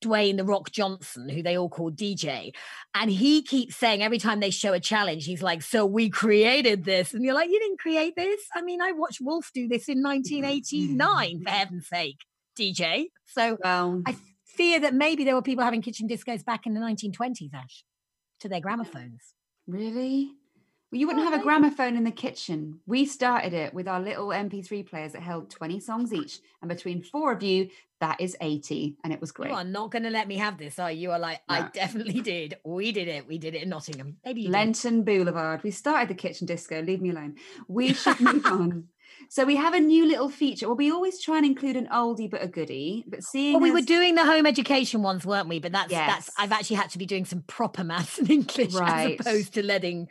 Dwayne 0.00 0.36
the 0.36 0.44
Rock 0.44 0.70
Johnson, 0.70 1.28
who 1.28 1.42
they 1.42 1.56
all 1.56 1.68
call 1.68 1.90
DJ. 1.90 2.52
And 2.94 3.10
he 3.10 3.42
keeps 3.42 3.76
saying 3.76 4.02
every 4.02 4.18
time 4.18 4.40
they 4.40 4.50
show 4.50 4.72
a 4.72 4.80
challenge, 4.80 5.24
he's 5.24 5.42
like, 5.42 5.62
So 5.62 5.86
we 5.86 6.08
created 6.10 6.84
this. 6.84 7.14
And 7.14 7.24
you're 7.24 7.34
like, 7.34 7.50
You 7.50 7.58
didn't 7.60 7.78
create 7.78 8.14
this. 8.16 8.40
I 8.54 8.62
mean, 8.62 8.80
I 8.80 8.92
watched 8.92 9.20
Wolf 9.20 9.50
do 9.54 9.68
this 9.68 9.88
in 9.88 10.02
1989, 10.02 11.42
for 11.42 11.50
heaven's 11.50 11.88
sake, 11.88 12.18
DJ. 12.58 13.06
So 13.26 13.58
well, 13.62 14.02
I 14.06 14.16
fear 14.44 14.80
that 14.80 14.94
maybe 14.94 15.24
there 15.24 15.34
were 15.34 15.42
people 15.42 15.64
having 15.64 15.82
kitchen 15.82 16.08
discos 16.08 16.44
back 16.44 16.66
in 16.66 16.74
the 16.74 16.80
1920s, 16.80 17.54
Ash, 17.54 17.84
to 18.40 18.48
their 18.48 18.60
gramophones. 18.60 19.34
Really? 19.66 20.32
Well, 20.90 20.98
you 20.98 21.06
wouldn't 21.06 21.24
oh, 21.24 21.30
have 21.30 21.40
a 21.40 21.42
gramophone 21.42 21.96
in 21.96 22.02
the 22.02 22.10
kitchen. 22.10 22.80
We 22.86 23.06
started 23.06 23.52
it 23.52 23.72
with 23.72 23.86
our 23.86 24.00
little 24.00 24.28
MP3 24.28 24.84
players 24.86 25.12
that 25.12 25.22
held 25.22 25.48
20 25.48 25.78
songs 25.78 26.12
each. 26.12 26.40
And 26.60 26.68
between 26.68 27.02
four 27.02 27.32
of 27.32 27.42
you, 27.44 27.68
that 28.00 28.20
is 28.20 28.36
80. 28.40 28.96
And 29.04 29.12
it 29.12 29.20
was 29.20 29.30
great. 29.30 29.50
You 29.50 29.56
are 29.56 29.64
not 29.64 29.92
going 29.92 30.02
to 30.02 30.10
let 30.10 30.26
me 30.26 30.36
have 30.38 30.58
this, 30.58 30.80
are 30.80 30.90
you? 30.90 31.02
You 31.02 31.10
are 31.12 31.18
like, 31.18 31.40
no. 31.48 31.54
I 31.54 31.68
definitely 31.72 32.20
did. 32.20 32.56
We 32.64 32.90
did 32.90 33.06
it. 33.06 33.28
We 33.28 33.38
did 33.38 33.54
it 33.54 33.62
in 33.62 33.68
Nottingham. 33.68 34.16
Maybe 34.24 34.48
Lenton 34.48 35.04
did. 35.04 35.04
Boulevard. 35.04 35.62
We 35.62 35.70
started 35.70 36.08
the 36.08 36.14
kitchen 36.14 36.46
disco. 36.46 36.82
Leave 36.82 37.00
me 37.00 37.10
alone. 37.10 37.36
We 37.68 37.92
should 37.94 38.20
move 38.20 38.44
on. 38.46 38.88
So 39.28 39.44
we 39.44 39.56
have 39.56 39.74
a 39.74 39.80
new 39.80 40.08
little 40.08 40.28
feature. 40.28 40.66
Well, 40.66 40.76
we 40.76 40.90
always 40.90 41.20
try 41.20 41.36
and 41.36 41.46
include 41.46 41.76
an 41.76 41.86
oldie 41.92 42.28
but 42.28 42.42
a 42.42 42.48
goodie. 42.48 43.04
But 43.06 43.22
seeing 43.22 43.52
well, 43.52 43.62
we 43.62 43.68
as... 43.68 43.74
were 43.74 43.86
doing 43.86 44.16
the 44.16 44.24
home 44.24 44.46
education 44.46 45.02
ones, 45.02 45.24
weren't 45.24 45.48
we? 45.48 45.60
But 45.60 45.70
that's 45.72 45.92
yes. 45.92 46.08
that's 46.08 46.30
I've 46.36 46.52
actually 46.52 46.76
had 46.76 46.90
to 46.90 46.98
be 46.98 47.06
doing 47.06 47.24
some 47.24 47.42
proper 47.42 47.84
maths 47.84 48.18
and 48.18 48.30
English 48.30 48.74
right. 48.74 49.20
as 49.20 49.26
opposed 49.26 49.54
to 49.54 49.62
letting 49.64 50.08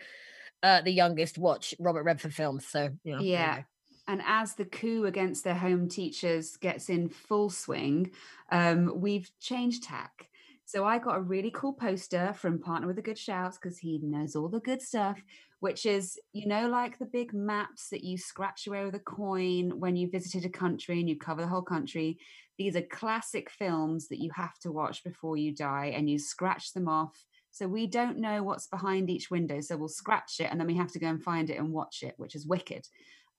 uh, 0.64 0.82
the 0.82 0.92
youngest 0.92 1.38
watch 1.38 1.74
Robert 1.80 2.04
Redford 2.04 2.34
films. 2.34 2.68
So 2.68 2.90
you 3.04 3.16
know, 3.16 3.22
yeah. 3.22 3.64
And 4.08 4.24
as 4.26 4.56
the 4.56 4.66
coup 4.66 5.06
against 5.06 5.44
their 5.44 5.54
home 5.54 5.88
teachers 5.88 6.58
gets 6.58 6.90
in 6.90 7.10
full 7.10 7.52
swing, 7.52 8.10
um, 8.52 8.92
we've 8.96 9.30
changed 9.40 9.84
tack. 9.84 10.30
So 10.66 10.84
I 10.84 10.98
got 10.98 11.18
a 11.18 11.22
really 11.22 11.52
cool 11.52 11.74
poster 11.74 12.34
from 12.36 12.60
Partner 12.60 12.88
with 12.88 12.96
the 12.96 13.04
Good 13.04 13.18
Shouts 13.18 13.58
because 13.58 13.78
he 13.78 14.00
knows 14.04 14.36
all 14.36 14.50
the 14.50 14.60
good 14.60 14.82
stuff, 14.82 15.22
which 15.60 15.86
is, 15.86 16.20
you 16.34 16.48
know, 16.48 16.68
like 16.68 16.98
the 16.98 17.06
big 17.06 17.34
maps 17.34 17.90
that 17.90 18.04
you 18.04 18.18
scratch 18.18 18.66
away 18.66 18.86
with 18.86 18.96
a 18.96 19.00
coin 19.00 19.80
when 19.80 19.96
you 19.96 20.10
visited 20.10 20.46
a 20.46 20.50
country 20.50 21.00
and 21.00 21.10
you 21.10 21.16
cover 21.16 21.42
the 21.42 21.48
whole 21.48 21.62
country. 21.62 22.18
These 22.58 22.76
are 22.76 22.82
classic 22.82 23.50
films 23.50 24.08
that 24.10 24.20
you 24.20 24.32
have 24.36 24.58
to 24.60 24.72
watch 24.72 25.04
before 25.04 25.38
you 25.38 25.56
die 25.56 25.94
and 25.96 26.10
you 26.10 26.20
scratch 26.20 26.74
them 26.74 26.88
off 26.88 27.26
so 27.60 27.68
we 27.68 27.88
don't 27.88 28.20
know 28.20 28.42
what's 28.42 28.68
behind 28.68 29.10
each 29.10 29.30
window. 29.30 29.60
So 29.60 29.76
we'll 29.76 29.90
scratch 29.90 30.40
it 30.40 30.48
and 30.50 30.58
then 30.58 30.66
we 30.66 30.76
have 30.76 30.94
to 30.94 31.00
go 31.00 31.08
and 31.08 31.22
find 31.22 31.50
it 31.50 31.58
and 31.58 31.74
watch 31.74 32.04
it, 32.04 32.14
which 32.16 32.34
is 32.34 32.48
wicked. 32.48 32.88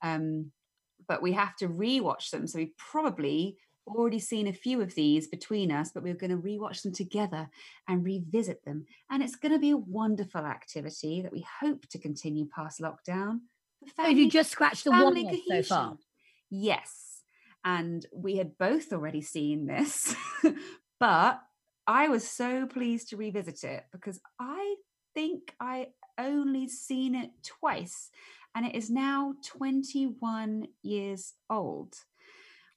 Um, 0.03 0.53
but 1.09 1.23
we 1.23 1.33
have 1.33 1.57
to 1.57 1.69
rewatch 1.69 2.29
them. 2.29 2.47
So 2.47 2.59
we've 2.59 2.77
probably 2.77 3.57
already 3.87 4.19
seen 4.19 4.47
a 4.47 4.53
few 4.53 4.83
of 4.83 4.95
these 4.95 5.27
between 5.29 5.73
us, 5.73 5.93
but 5.95 6.03
we're 6.03 6.13
going 6.13 6.33
to 6.33 6.37
rewatch 6.37 6.83
them 6.83 6.93
together 6.93 7.49
and 7.89 8.05
revisit 8.05 8.63
them. 8.67 8.85
And 9.11 9.23
it's 9.23 9.37
going 9.37 9.53
to 9.53 9.59
be 9.59 9.71
a 9.71 9.79
wonderful 9.79 10.45
activity 10.45 11.23
that 11.23 11.33
we 11.33 11.47
hope 11.63 11.89
to 11.89 11.99
continue 11.99 12.47
past 12.55 12.79
lockdown. 12.79 13.39
So 13.97 14.03
have 14.03 14.19
you 14.19 14.31
just 14.31 14.51
scratched 14.51 14.85
the 14.85 14.91
one 14.91 15.15
family 15.15 15.43
so 15.49 15.63
far? 15.63 15.97
Yes. 16.51 17.23
And 17.65 18.05
we 18.15 18.37
had 18.37 18.59
both 18.59 18.93
already 18.93 19.23
seen 19.23 19.67
this, 19.67 20.15
but 21.01 21.41
I 21.91 22.07
was 22.07 22.27
so 22.27 22.67
pleased 22.67 23.09
to 23.09 23.17
revisit 23.17 23.65
it 23.65 23.85
because 23.91 24.21
I 24.39 24.77
think 25.13 25.55
I 25.59 25.89
only 26.17 26.69
seen 26.69 27.17
it 27.17 27.31
twice 27.45 28.11
and 28.55 28.65
it 28.65 28.77
is 28.77 28.91
now 28.91 29.35
21 29.45 30.69
years 30.85 31.35
old. 31.51 31.95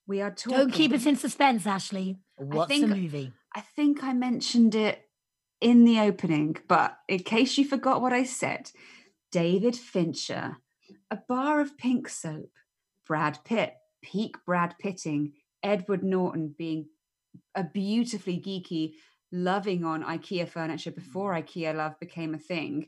We 0.07 0.19
are 0.21 0.31
talking. 0.31 0.57
Don't 0.57 0.73
keep 0.73 0.93
us 0.93 1.05
in 1.05 1.15
suspense, 1.15 1.67
Ashley. 1.67 2.17
What's 2.37 2.69
think- 2.69 2.89
the 2.89 2.95
movie? 2.95 3.33
I 3.55 3.61
think 3.61 4.03
I 4.03 4.13
mentioned 4.13 4.73
it 4.73 5.07
in 5.61 5.85
the 5.85 5.99
opening, 5.99 6.57
but 6.67 6.97
in 7.07 7.19
case 7.19 7.55
you 7.59 7.65
forgot 7.65 8.01
what 8.01 8.13
I 8.13 8.23
said, 8.23 8.71
David 9.31 9.75
Fincher, 9.75 10.57
a 11.11 11.19
bar 11.29 11.61
of 11.61 11.77
pink 11.77 12.09
soap, 12.09 12.49
Brad 13.05 13.37
Pitt, 13.45 13.75
peak 14.01 14.37
Brad 14.43 14.73
Pitting, 14.79 15.33
Edward 15.61 16.03
Norton 16.03 16.55
being 16.57 16.87
a 17.55 17.63
beautifully 17.63 18.39
geeky, 18.39 18.93
loving 19.31 19.83
on 19.83 20.03
IKEA 20.03 20.47
furniture 20.47 20.91
before 20.91 21.33
mm. 21.33 21.43
IKEA 21.43 21.75
love 21.75 21.99
became 21.99 22.33
a 22.33 22.39
thing, 22.39 22.87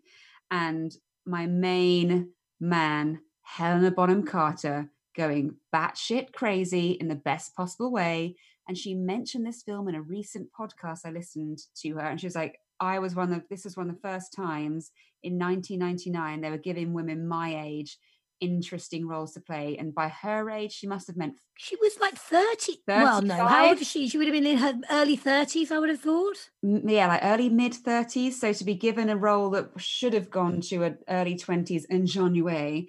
and 0.51 0.95
my 1.25 1.45
main 1.47 2.31
man, 2.59 3.19
Helena 3.41 3.91
Bonham 3.91 4.23
Carter, 4.23 4.89
going 5.15 5.55
batshit 5.73 6.33
crazy 6.33 6.91
in 6.91 7.07
the 7.07 7.15
best 7.15 7.55
possible 7.55 7.91
way. 7.91 8.35
And 8.67 8.77
she 8.77 8.95
mentioned 8.95 9.45
this 9.45 9.63
film 9.63 9.87
in 9.87 9.95
a 9.95 10.01
recent 10.01 10.49
podcast 10.59 10.99
I 11.05 11.11
listened 11.11 11.59
to 11.81 11.93
her, 11.95 12.01
and 12.01 12.19
she 12.19 12.27
was 12.27 12.35
like, 12.35 12.59
I 12.79 12.99
was 12.99 13.15
one 13.15 13.31
of 13.31 13.43
this 13.49 13.63
was 13.63 13.77
one 13.77 13.89
of 13.89 13.95
the 13.95 14.01
first 14.01 14.33
times 14.33 14.91
in 15.23 15.39
1999 15.39 16.41
they 16.41 16.49
were 16.49 16.57
giving 16.57 16.93
women 16.93 17.27
my 17.27 17.55
age 17.65 17.97
interesting 18.39 19.07
roles 19.07 19.33
to 19.33 19.39
play. 19.41 19.77
And 19.77 19.93
by 19.93 20.09
her 20.09 20.49
age, 20.49 20.71
she 20.73 20.87
must 20.87 21.07
have 21.07 21.17
meant 21.17 21.35
She 21.57 21.75
was 21.77 21.99
like 21.99 22.15
30. 22.17 22.81
Well, 22.87 23.21
no. 23.21 23.35
How 23.35 23.69
old 23.69 23.77
35? 23.77 23.81
is 23.81 23.87
she? 23.87 24.07
She 24.09 24.17
would 24.17 24.27
have 24.27 24.33
been 24.33 24.45
in 24.45 24.57
her 24.57 24.73
early 24.91 25.17
30s, 25.17 25.71
I 25.71 25.79
would 25.79 25.89
have 25.89 26.01
thought. 26.01 26.49
yeah, 26.61 27.07
like 27.07 27.21
early 27.23 27.49
mid 27.49 27.73
30s. 27.73 28.33
So 28.33 28.53
to 28.53 28.63
be 28.63 28.75
given 28.75 29.09
a 29.09 29.17
role 29.17 29.49
that 29.51 29.69
should 29.77 30.13
have 30.13 30.29
gone 30.29 30.61
to 30.61 30.83
an 30.83 30.97
early 31.09 31.35
20s 31.35 31.85
ingenue, 31.89 32.85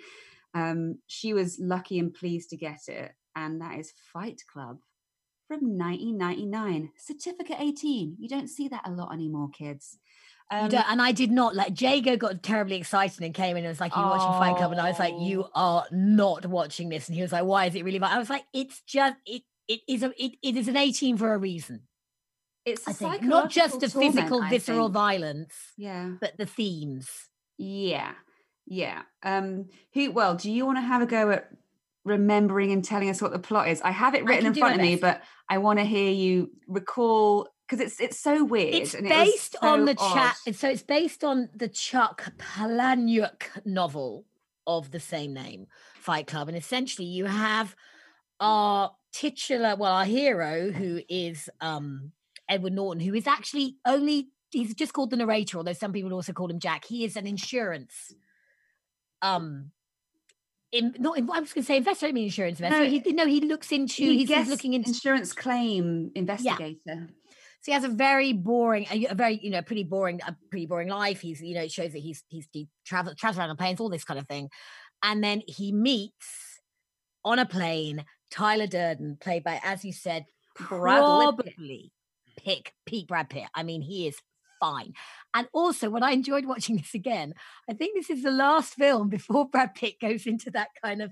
um, 0.55 0.99
she 1.07 1.35
was 1.35 1.59
lucky 1.61 1.99
and 1.99 2.13
pleased 2.15 2.51
to 2.51 2.57
get 2.57 2.89
it. 2.89 3.13
And 3.35 3.61
that 3.61 3.79
is 3.79 3.93
Fight 4.13 4.43
Club 4.51 4.79
from 5.47 5.79
1999. 5.79 6.91
Certificate 6.97 7.59
18. 7.61 8.17
You 8.19 8.29
don't 8.29 8.49
see 8.49 8.69
that 8.69 8.87
a 8.87 8.91
lot 8.91 9.13
anymore, 9.13 9.51
kids. 9.51 9.99
Um, 10.51 10.71
and 10.73 11.03
I 11.03 11.11
did 11.13 11.33
not 11.33 11.57
like 11.57 11.81
Jago 11.81 12.17
got 12.17 12.43
terribly 12.43 12.77
excited 12.77 13.21
and 13.23 13.35
came 13.35 13.57
in 13.57 13.65
and 13.65 13.69
was 13.69 13.81
like, 13.81 13.95
"You're 13.97 14.05
you 14.05 14.11
watching 14.11 14.39
Fight 14.39 14.57
Club? 14.57 14.71
And 14.73 14.81
I 14.81 14.89
was 14.89 14.99
like, 14.99 15.15
You 15.19 15.45
Oh. 15.47 15.51
are 15.55 15.87
not 15.91 16.47
watching 16.47 16.89
this. 16.89 17.09
And 17.09 17.17
he 17.17 17.23
was 17.23 17.33
like, 17.33 17.45
Why 17.45 17.67
is 17.67 17.75
it 17.75 17.85
really 17.85 17.99
bad? 17.99 18.13
I 18.13 18.19
was 18.19 18.31
like, 18.31 18.45
It's 18.53 18.81
just 18.83 19.17
it 19.27 19.43
it 19.67 19.81
is 19.89 20.05
a 20.05 20.13
it, 20.23 20.37
it 20.45 20.57
is 20.57 20.69
an 20.69 20.77
18 20.77 21.17
for 21.17 21.35
a 21.35 21.39
reason. 21.39 21.81
it's 22.65 22.87
a 22.87 22.91
I 22.91 22.93
think 22.93 23.23
not 23.23 23.51
just 23.51 23.81
torment, 23.81 24.15
physical 24.15 24.41
I 24.43 24.51
visceral 24.51 24.87
think. 24.87 24.95
violence, 24.95 25.55
Yeah. 25.77 26.13
but 26.21 26.37
the 26.39 26.47
themes. 26.47 27.09
Yeah, 27.59 28.13
yeah. 28.67 29.03
Um, 29.25 29.69
who? 29.95 30.13
Well, 30.13 30.37
do 30.37 30.51
you 30.53 30.65
want 30.65 30.79
to 30.79 30.83
have 30.83 31.03
a 31.03 31.07
go 31.07 31.31
at 31.31 31.49
remembering 32.05 32.71
and 32.71 32.85
telling 32.85 33.09
us 33.11 33.21
what 33.21 33.33
the 33.33 33.39
plot 33.41 33.69
is? 33.69 33.81
I 33.83 33.91
have 33.91 34.15
it 34.15 34.25
written 34.25 34.47
in 34.47 34.55
front 34.55 34.77
of 34.77 34.81
me, 34.81 34.95
but 34.97 35.23
I 35.49 35.59
want 35.59 35.81
to 35.81 35.85
hear 35.85 36.13
you 36.13 36.51
recall 36.69 37.49
because 37.69 37.85
it's 37.85 38.01
it's 38.01 38.19
so 38.19 38.45
weird. 38.45 38.75
It's 38.75 38.95
and 38.95 39.07
it 39.07 39.11
based 39.11 39.57
on 39.61 39.85
the 39.85 39.95
chat. 39.95 40.37
So 40.55 40.69
it's 40.69 40.83
based 40.83 41.25
on 41.25 41.49
the 41.55 41.69
Chuck 41.69 42.33
Palahniuk 42.39 43.65
novel 43.65 44.25
of 44.67 44.91
the 44.91 45.01
same 45.01 45.33
name, 45.33 45.67
Fight 45.99 46.27
Club. 46.27 46.49
And 46.49 46.57
essentially, 46.57 47.07
you 47.07 47.27
have 47.27 47.77
our 48.41 48.93
titular, 49.13 49.77
well, 49.77 49.93
our 49.93 50.05
hero, 50.05 50.71
who 50.71 51.01
is 51.09 51.49
um, 51.61 52.13
Edward 52.49 52.73
Norton, 52.73 53.01
who 53.01 53.15
is 53.15 53.27
actually 53.27 53.77
only, 53.87 54.29
he's 54.51 54.75
just 54.75 54.93
called 54.93 55.11
the 55.11 55.17
narrator, 55.17 55.59
although 55.59 55.73
some 55.73 55.93
people 55.93 56.13
also 56.13 56.33
call 56.33 56.51
him 56.51 56.61
Jack. 56.61 56.85
He 56.85 57.05
is 57.05 57.17
an 57.17 57.27
insurance. 57.27 58.13
Um, 59.23 59.71
in, 60.73 60.95
not 60.99 61.17
in, 61.17 61.31
I 61.31 61.41
was 61.41 61.53
going 61.53 61.63
to 61.63 61.67
say 61.67 61.77
investor. 61.79 62.07
I 62.07 62.13
mean 62.13 62.25
insurance 62.25 62.61
investor. 62.61 62.85
No, 62.85 62.91
he, 62.91 63.13
no, 63.13 63.27
he 63.27 63.41
looks 63.41 63.73
into. 63.73 64.03
He 64.03 64.19
he's, 64.19 64.29
he's 64.29 64.49
looking 64.49 64.75
into 64.75 64.89
insurance 64.91 65.33
claim 65.33 66.11
investigator. 66.15 67.09
So 67.67 67.73
he 67.73 67.75
has 67.75 67.83
a 67.83 67.89
very 67.89 68.33
boring, 68.33 68.87
a, 68.93 69.07
a 69.07 69.15
very 69.17 69.41
you 69.43 69.51
know 69.51 69.61
pretty 69.61 69.83
boring, 69.83 70.21
a 70.25 70.37
pretty 70.51 70.67
boring 70.67 70.87
life. 70.87 71.21
He's 71.21 71.41
you 71.41 71.57
know 71.57 71.63
it 71.63 71.73
shows 71.73 71.91
that 71.95 71.99
he's 71.99 72.23
he's 72.29 72.47
he 72.53 72.69
travel 72.85 73.13
travels 73.17 73.41
around 73.41 73.51
on 73.51 73.57
planes, 73.57 73.81
all 73.81 73.89
this 73.89 74.05
kind 74.05 74.21
of 74.21 74.29
thing, 74.29 74.51
and 75.03 75.25
then 75.25 75.43
he 75.49 75.73
meets 75.73 76.61
on 77.25 77.41
a 77.41 77.45
plane 77.45 78.05
Tyler 78.31 78.69
Durden, 78.69 79.17
played 79.21 79.43
by 79.43 79.61
as 79.65 79.85
you 79.85 79.93
said, 79.93 80.27
probably 80.55 81.91
pick 82.37 82.73
Pete 82.87 83.09
Brad 83.09 83.31
Pitt. 83.31 83.49
I 83.53 83.65
mean, 83.65 83.83
he 83.83 84.07
is 84.07 84.17
fine. 84.61 84.93
And 85.35 85.49
also, 85.53 85.91
when 85.91 86.05
I 86.05 86.13
enjoyed 86.13 86.47
watching 86.47 86.77
this 86.77 86.95
again, 86.95 87.35
I 87.69 87.75
think 87.75 87.97
this 87.97 88.11
is 88.11 88.23
the 88.23 88.31
last 88.31 88.75
film 88.75 89.09
before 89.09 89.49
Brad 89.51 89.75
Pitt 89.75 89.99
goes 90.01 90.25
into 90.25 90.53
that 90.53 90.69
kind 90.85 91.03
of 91.03 91.11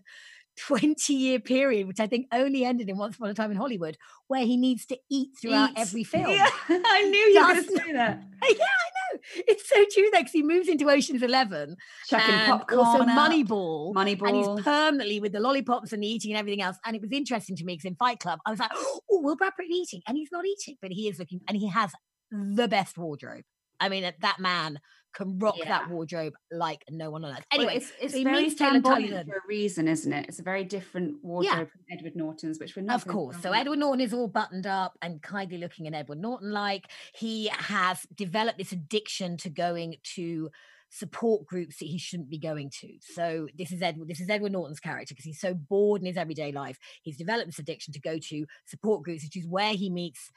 20 0.57 1.13
year 1.15 1.41
period, 1.41 1.87
which 1.87 2.01
I 2.01 2.07
think 2.07 2.27
only 2.33 2.65
ended 2.65 2.89
in 2.89 2.97
Once 2.97 3.17
Upon 3.17 3.31
a 3.31 3.35
Time 3.35 3.51
in 3.51 3.57
Hollywood, 3.57 3.97
where 4.29 4.45
he 4.45 4.57
needs 4.57 4.87
to 4.87 4.99
eat 5.11 5.31
throughout 5.41 5.71
Eat. 5.71 5.79
every 5.79 6.05
film. 6.05 6.31
Yeah, 6.31 6.49
I 6.69 7.03
knew 7.03 7.19
you 7.19 7.41
were 7.41 7.53
going 7.55 7.65
to 7.65 7.77
say 7.77 7.93
that. 7.93 8.23
yeah, 8.43 8.49
I 8.49 8.55
know. 8.55 9.21
It's 9.49 9.69
so 9.69 9.85
true 9.93 10.09
though, 10.13 10.21
because 10.21 10.33
he 10.33 10.43
moves 10.43 10.69
into 10.69 10.91
Ocean's 10.91 11.23
Eleven 11.23 11.77
Chucking 12.09 12.35
and 12.35 12.51
popcorn, 12.51 12.81
also 12.81 13.03
out, 13.03 13.09
Moneyball. 13.09 13.93
And 13.97 13.97
Moneyball. 13.97 14.57
he's 14.57 14.65
permanently 14.65 15.21
with 15.21 15.33
the 15.33 15.41
lollipops 15.41 15.93
and 15.93 16.03
the 16.03 16.07
eating 16.07 16.33
and 16.33 16.39
everything 16.39 16.63
else. 16.63 16.77
And 16.85 16.97
it 16.97 17.03
was 17.03 17.13
interesting 17.13 17.57
to 17.57 17.65
me 17.65 17.75
because 17.75 17.87
in 17.87 17.97
Fight 17.97 18.19
Club, 18.21 18.41
I 18.47 18.51
was 18.51 18.61
like, 18.61 18.71
oh, 18.75 19.01
will 19.09 19.37
Brad 19.37 19.53
Pitt 19.59 19.71
eating? 19.71 20.03
And 20.07 20.17
he's 20.17 20.31
not 20.33 20.45
eating, 20.47 20.77
but 20.81 20.91
he 20.91 21.09
is 21.09 21.19
looking, 21.19 21.41
and 21.49 21.57
he 21.57 21.69
has 21.69 21.93
the 22.31 22.69
best 22.69 22.99
wardrobe. 22.99 23.45
I 23.81 23.89
mean, 23.89 24.11
that 24.21 24.39
man 24.39 24.79
can 25.15 25.39
rock 25.39 25.57
Yeah. 25.59 25.69
that 25.69 25.91
wardrobe 25.91 26.35
like 26.51 26.85
no 26.91 27.11
one 27.11 27.25
on 27.25 27.33
earth. 27.33 27.45
Well, 27.53 27.61
Anyway, 27.61 27.77
it's, 27.77 27.93
it's 28.01 28.15
so 28.15 28.23
very 28.23 28.43
meets 28.43 28.55
Taylor 28.57 28.81
flamboyant 28.81 29.29
for 29.29 29.37
a 29.37 29.41
reason, 29.49 29.89
isn't 29.89 30.13
it? 30.13 30.27
It's 30.29 30.41
a 30.41 30.43
very 30.43 30.65
different 30.65 31.23
wardrobe 31.23 31.71
from 31.71 31.81
Edward 31.91 32.17
Norton's, 32.17 32.59
which 32.59 32.77
we're 32.77 32.83
not. 32.83 32.97
Of 32.97 33.07
course. 33.07 33.37
So. 33.41 33.53
Edward 33.53 33.79
Norton 33.79 34.01
is 34.01 34.13
all 34.13 34.29
buttoned 34.29 34.67
up 34.67 34.99
and 35.01 35.23
kindly 35.23 35.59
looking 35.59 35.87
and 35.87 35.95
Edward 35.95 36.19
Norton 36.19 36.51
like. 36.51 36.91
He 37.15 37.49
has 37.53 38.07
developed 38.15 38.59
this 38.59 38.73
addiction 38.73 39.37
to 39.39 39.51
going 39.51 39.97
to 40.15 40.51
support 40.91 41.45
groups 41.45 41.79
that 41.79 41.87
he 41.87 41.99
shouldn't 41.99 42.31
be 42.31 42.39
going 42.39 42.71
to. 42.71 42.89
So 43.01 43.49
this 43.57 43.73
is 43.73 43.83
Edward 43.83 44.09
this 44.09 44.21
is 44.21 44.31
Edward 44.31 44.53
Norton's 44.53 44.81
character 44.81 45.13
because 45.13 45.25
he's 45.25 45.41
so 45.41 45.55
bored 45.55 46.01
in 46.01 46.07
his 46.07 46.17
everyday 46.17 46.53
life. 46.53 46.79
He's 47.03 47.17
developed 47.17 47.47
this 47.47 47.59
addiction 47.59 47.93
to 47.95 48.01
go 48.01 48.19
to 48.19 48.47
support 48.67 49.03
groups, 49.03 49.25
which 49.25 49.37
is 49.37 49.47
where 49.47 49.73
he 49.73 49.91
meets 49.91 50.31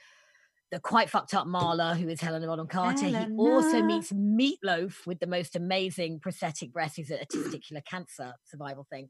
the 0.72 0.80
quite 0.80 1.09
fucked 1.09 1.34
up 1.34 1.47
Marla, 1.47 1.95
who 1.95 2.09
is 2.09 2.20
Helena 2.20 2.47
Bonham 2.47 2.68
Carter. 2.68 3.05
He 3.05 3.15
also 3.38 3.82
meets 3.82 4.11
Meatloaf 4.11 5.07
with 5.07 5.20
the 5.20 5.28
most 5.28 5.55
amazing 5.55 6.20
prosthetic 6.20 6.74
breast, 6.74 6.97
who's 6.97 7.09
a 7.09 7.26
testicular 7.32 7.84
cancer 7.86 8.34
survival 8.45 8.86
thing 8.89 9.09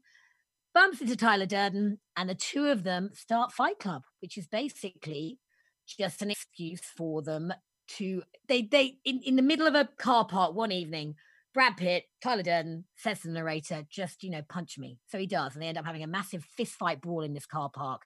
bumps 0.78 1.00
into 1.00 1.16
Tyler 1.16 1.46
Durden, 1.46 1.98
and 2.16 2.30
the 2.30 2.36
two 2.36 2.66
of 2.66 2.84
them 2.84 3.10
start 3.12 3.52
Fight 3.52 3.80
Club, 3.80 4.02
which 4.20 4.38
is 4.38 4.46
basically 4.46 5.38
just 5.86 6.22
an 6.22 6.30
excuse 6.30 6.82
for 6.96 7.20
them 7.20 7.52
to 7.96 8.22
they 8.46 8.62
they 8.62 8.98
in, 9.04 9.20
in 9.24 9.34
the 9.34 9.42
middle 9.42 9.66
of 9.66 9.74
a 9.74 9.88
car 9.98 10.24
park 10.24 10.54
one 10.54 10.70
evening. 10.70 11.14
Brad 11.54 11.76
Pitt, 11.76 12.04
Tyler 12.22 12.44
Durden 12.44 12.84
says 12.94 13.22
to 13.22 13.28
the 13.28 13.34
narrator, 13.34 13.82
just 13.90 14.22
you 14.22 14.30
know, 14.30 14.42
punch 14.48 14.78
me. 14.78 14.98
So 15.08 15.18
he 15.18 15.26
does, 15.26 15.54
and 15.54 15.62
they 15.62 15.66
end 15.66 15.78
up 15.78 15.86
having 15.86 16.04
a 16.04 16.06
massive 16.06 16.44
fist 16.44 16.74
fight 16.74 17.00
brawl 17.00 17.22
in 17.22 17.34
this 17.34 17.46
car 17.46 17.70
park, 17.74 18.02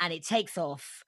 and 0.00 0.12
it 0.12 0.26
takes 0.26 0.58
off. 0.58 1.04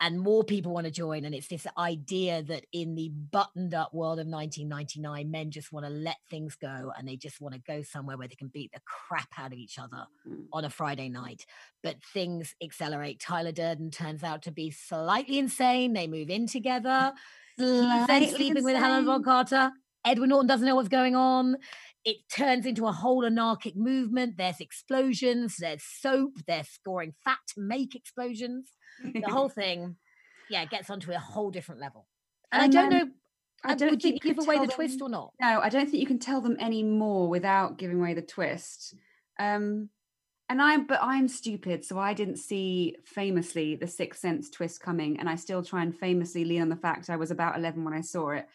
And 0.00 0.20
more 0.20 0.44
people 0.44 0.72
want 0.72 0.84
to 0.86 0.92
join, 0.92 1.24
and 1.24 1.34
it's 1.34 1.48
this 1.48 1.66
idea 1.76 2.42
that 2.44 2.64
in 2.72 2.94
the 2.94 3.08
buttoned 3.08 3.74
up 3.74 3.92
world 3.92 4.20
of 4.20 4.28
1999, 4.28 5.28
men 5.28 5.50
just 5.50 5.72
want 5.72 5.86
to 5.86 5.90
let 5.90 6.18
things 6.30 6.54
go 6.54 6.92
and 6.96 7.08
they 7.08 7.16
just 7.16 7.40
want 7.40 7.54
to 7.54 7.60
go 7.60 7.82
somewhere 7.82 8.16
where 8.16 8.28
they 8.28 8.36
can 8.36 8.46
beat 8.46 8.70
the 8.72 8.80
crap 8.84 9.28
out 9.36 9.52
of 9.52 9.58
each 9.58 9.76
other 9.78 10.06
Mm. 10.28 10.44
on 10.52 10.64
a 10.64 10.70
Friday 10.70 11.08
night. 11.08 11.46
But 11.82 11.96
things 12.14 12.54
accelerate. 12.62 13.18
Tyler 13.18 13.50
Durden 13.50 13.90
turns 13.90 14.22
out 14.22 14.42
to 14.42 14.52
be 14.52 14.70
slightly 14.70 15.36
insane. 15.38 15.94
They 15.94 16.06
move 16.06 16.30
in 16.30 16.46
together. 16.46 17.12
He's 17.56 18.06
then 18.06 18.28
sleeping 18.28 18.62
with 18.62 18.76
Helena 18.76 19.02
Bonham. 19.04 19.24
Carter. 19.24 19.72
Edward 20.04 20.28
Norton 20.28 20.46
doesn't 20.46 20.64
know 20.66 20.76
what's 20.76 20.88
going 20.88 21.16
on. 21.16 21.56
It 22.08 22.16
turns 22.34 22.64
into 22.64 22.86
a 22.86 22.92
whole 22.92 23.26
anarchic 23.26 23.76
movement. 23.76 24.38
There's 24.38 24.60
explosions, 24.60 25.56
there's 25.58 25.82
soap, 25.82 26.38
they're 26.46 26.64
scoring 26.64 27.12
fat 27.22 27.36
to 27.54 27.60
make 27.60 27.94
explosions. 27.94 28.72
The 29.04 29.20
whole 29.28 29.50
thing, 29.50 29.96
yeah, 30.48 30.64
gets 30.64 30.88
onto 30.88 31.12
a 31.12 31.18
whole 31.18 31.50
different 31.50 31.82
level. 31.82 32.06
And, 32.50 32.62
And 32.62 32.78
I 32.78 32.80
don't 32.80 32.90
know, 32.90 33.12
I 33.62 33.72
uh, 33.72 33.74
don't 33.74 33.90
would 33.90 34.04
you 34.04 34.18
give 34.20 34.38
away 34.38 34.58
the 34.58 34.72
twist 34.72 35.02
or 35.02 35.10
not? 35.10 35.34
No, 35.38 35.60
I 35.60 35.68
don't 35.68 35.84
think 35.84 36.00
you 36.00 36.06
can 36.06 36.18
tell 36.18 36.40
them 36.40 36.56
any 36.58 36.82
more 36.82 37.28
without 37.28 37.76
giving 37.76 37.98
away 37.98 38.14
the 38.14 38.22
twist. 38.22 38.94
Um, 39.38 39.90
and 40.48 40.62
I'm, 40.62 40.86
but 40.86 41.00
I'm 41.02 41.28
stupid, 41.28 41.84
so 41.84 41.98
I 41.98 42.14
didn't 42.14 42.38
see 42.38 42.96
famously 43.04 43.76
the 43.76 43.86
Sixth 43.86 44.20
Sense 44.20 44.48
twist 44.48 44.80
coming, 44.80 45.20
and 45.20 45.28
I 45.28 45.34
still 45.34 45.62
try 45.62 45.82
and 45.82 45.94
famously 45.94 46.46
lean 46.46 46.62
on 46.62 46.70
the 46.70 46.76
fact 46.76 47.10
I 47.10 47.16
was 47.16 47.30
about 47.30 47.58
eleven 47.58 47.84
when 47.84 47.92
I 47.92 48.00
saw 48.00 48.30
it. 48.30 48.48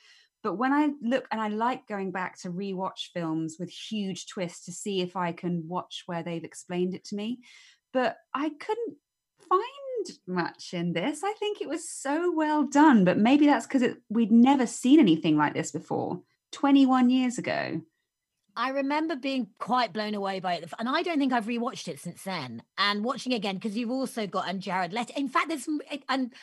But 0.44 0.56
when 0.56 0.74
I 0.74 0.89
look 1.02 1.26
and 1.32 1.39
I 1.39 1.48
like 1.48 1.88
going 1.88 2.12
back 2.12 2.39
to 2.41 2.52
rewatch 2.52 3.12
films 3.14 3.56
with 3.58 3.70
huge 3.70 4.28
twists 4.28 4.66
to 4.66 4.74
see 4.74 5.02
if 5.02 5.16
I 5.16 5.32
can 5.32 5.68
watch 5.68 6.04
where 6.06 6.22
they've 6.22 6.44
explained 6.44 6.94
it 6.94 7.06
to 7.06 7.16
me. 7.16 7.39
But 7.94 8.18
I 8.34 8.50
couldn't 8.50 8.98
find 9.50 10.18
much 10.28 10.74
in 10.74 10.94
this. 10.94 11.24
I 11.24 11.34
think 11.34 11.62
it 11.62 11.70
was 11.70 11.89
so 11.89 12.32
well 12.32 12.64
done, 12.64 13.06
but 13.06 13.18
maybe 13.18 13.46
that's 13.46 13.66
because 13.66 13.96
we'd 14.10 14.32
never 14.32 14.68
seen 14.68 15.00
anything 15.00 15.38
like 15.38 15.54
this 15.54 15.72
before 15.72 16.22
21 16.52 17.10
years 17.10 17.38
ago. 17.38 17.82
I 18.56 18.70
remember 18.70 19.16
being 19.16 19.48
quite 19.60 19.94
blown 19.94 20.14
away 20.14 20.39
by 20.39 20.56
it, 20.56 20.72
and 20.78 20.88
I 20.88 21.02
don't 21.02 21.18
think 21.18 21.34
I've 21.34 21.46
rewatched 21.46 21.88
it 21.88 22.00
since 22.00 22.22
then. 22.24 22.62
And 22.78 23.04
watching 23.04 23.34
again 23.34 23.56
because 23.56 23.76
you've 23.76 23.89
also 23.89 24.28
got 24.28 24.48
and 24.48 24.62
Jared 24.62 24.94
Leto. 24.94 25.14
In 25.16 25.28
fact, 25.28 25.50
there's 25.50 25.68
and 26.08 26.34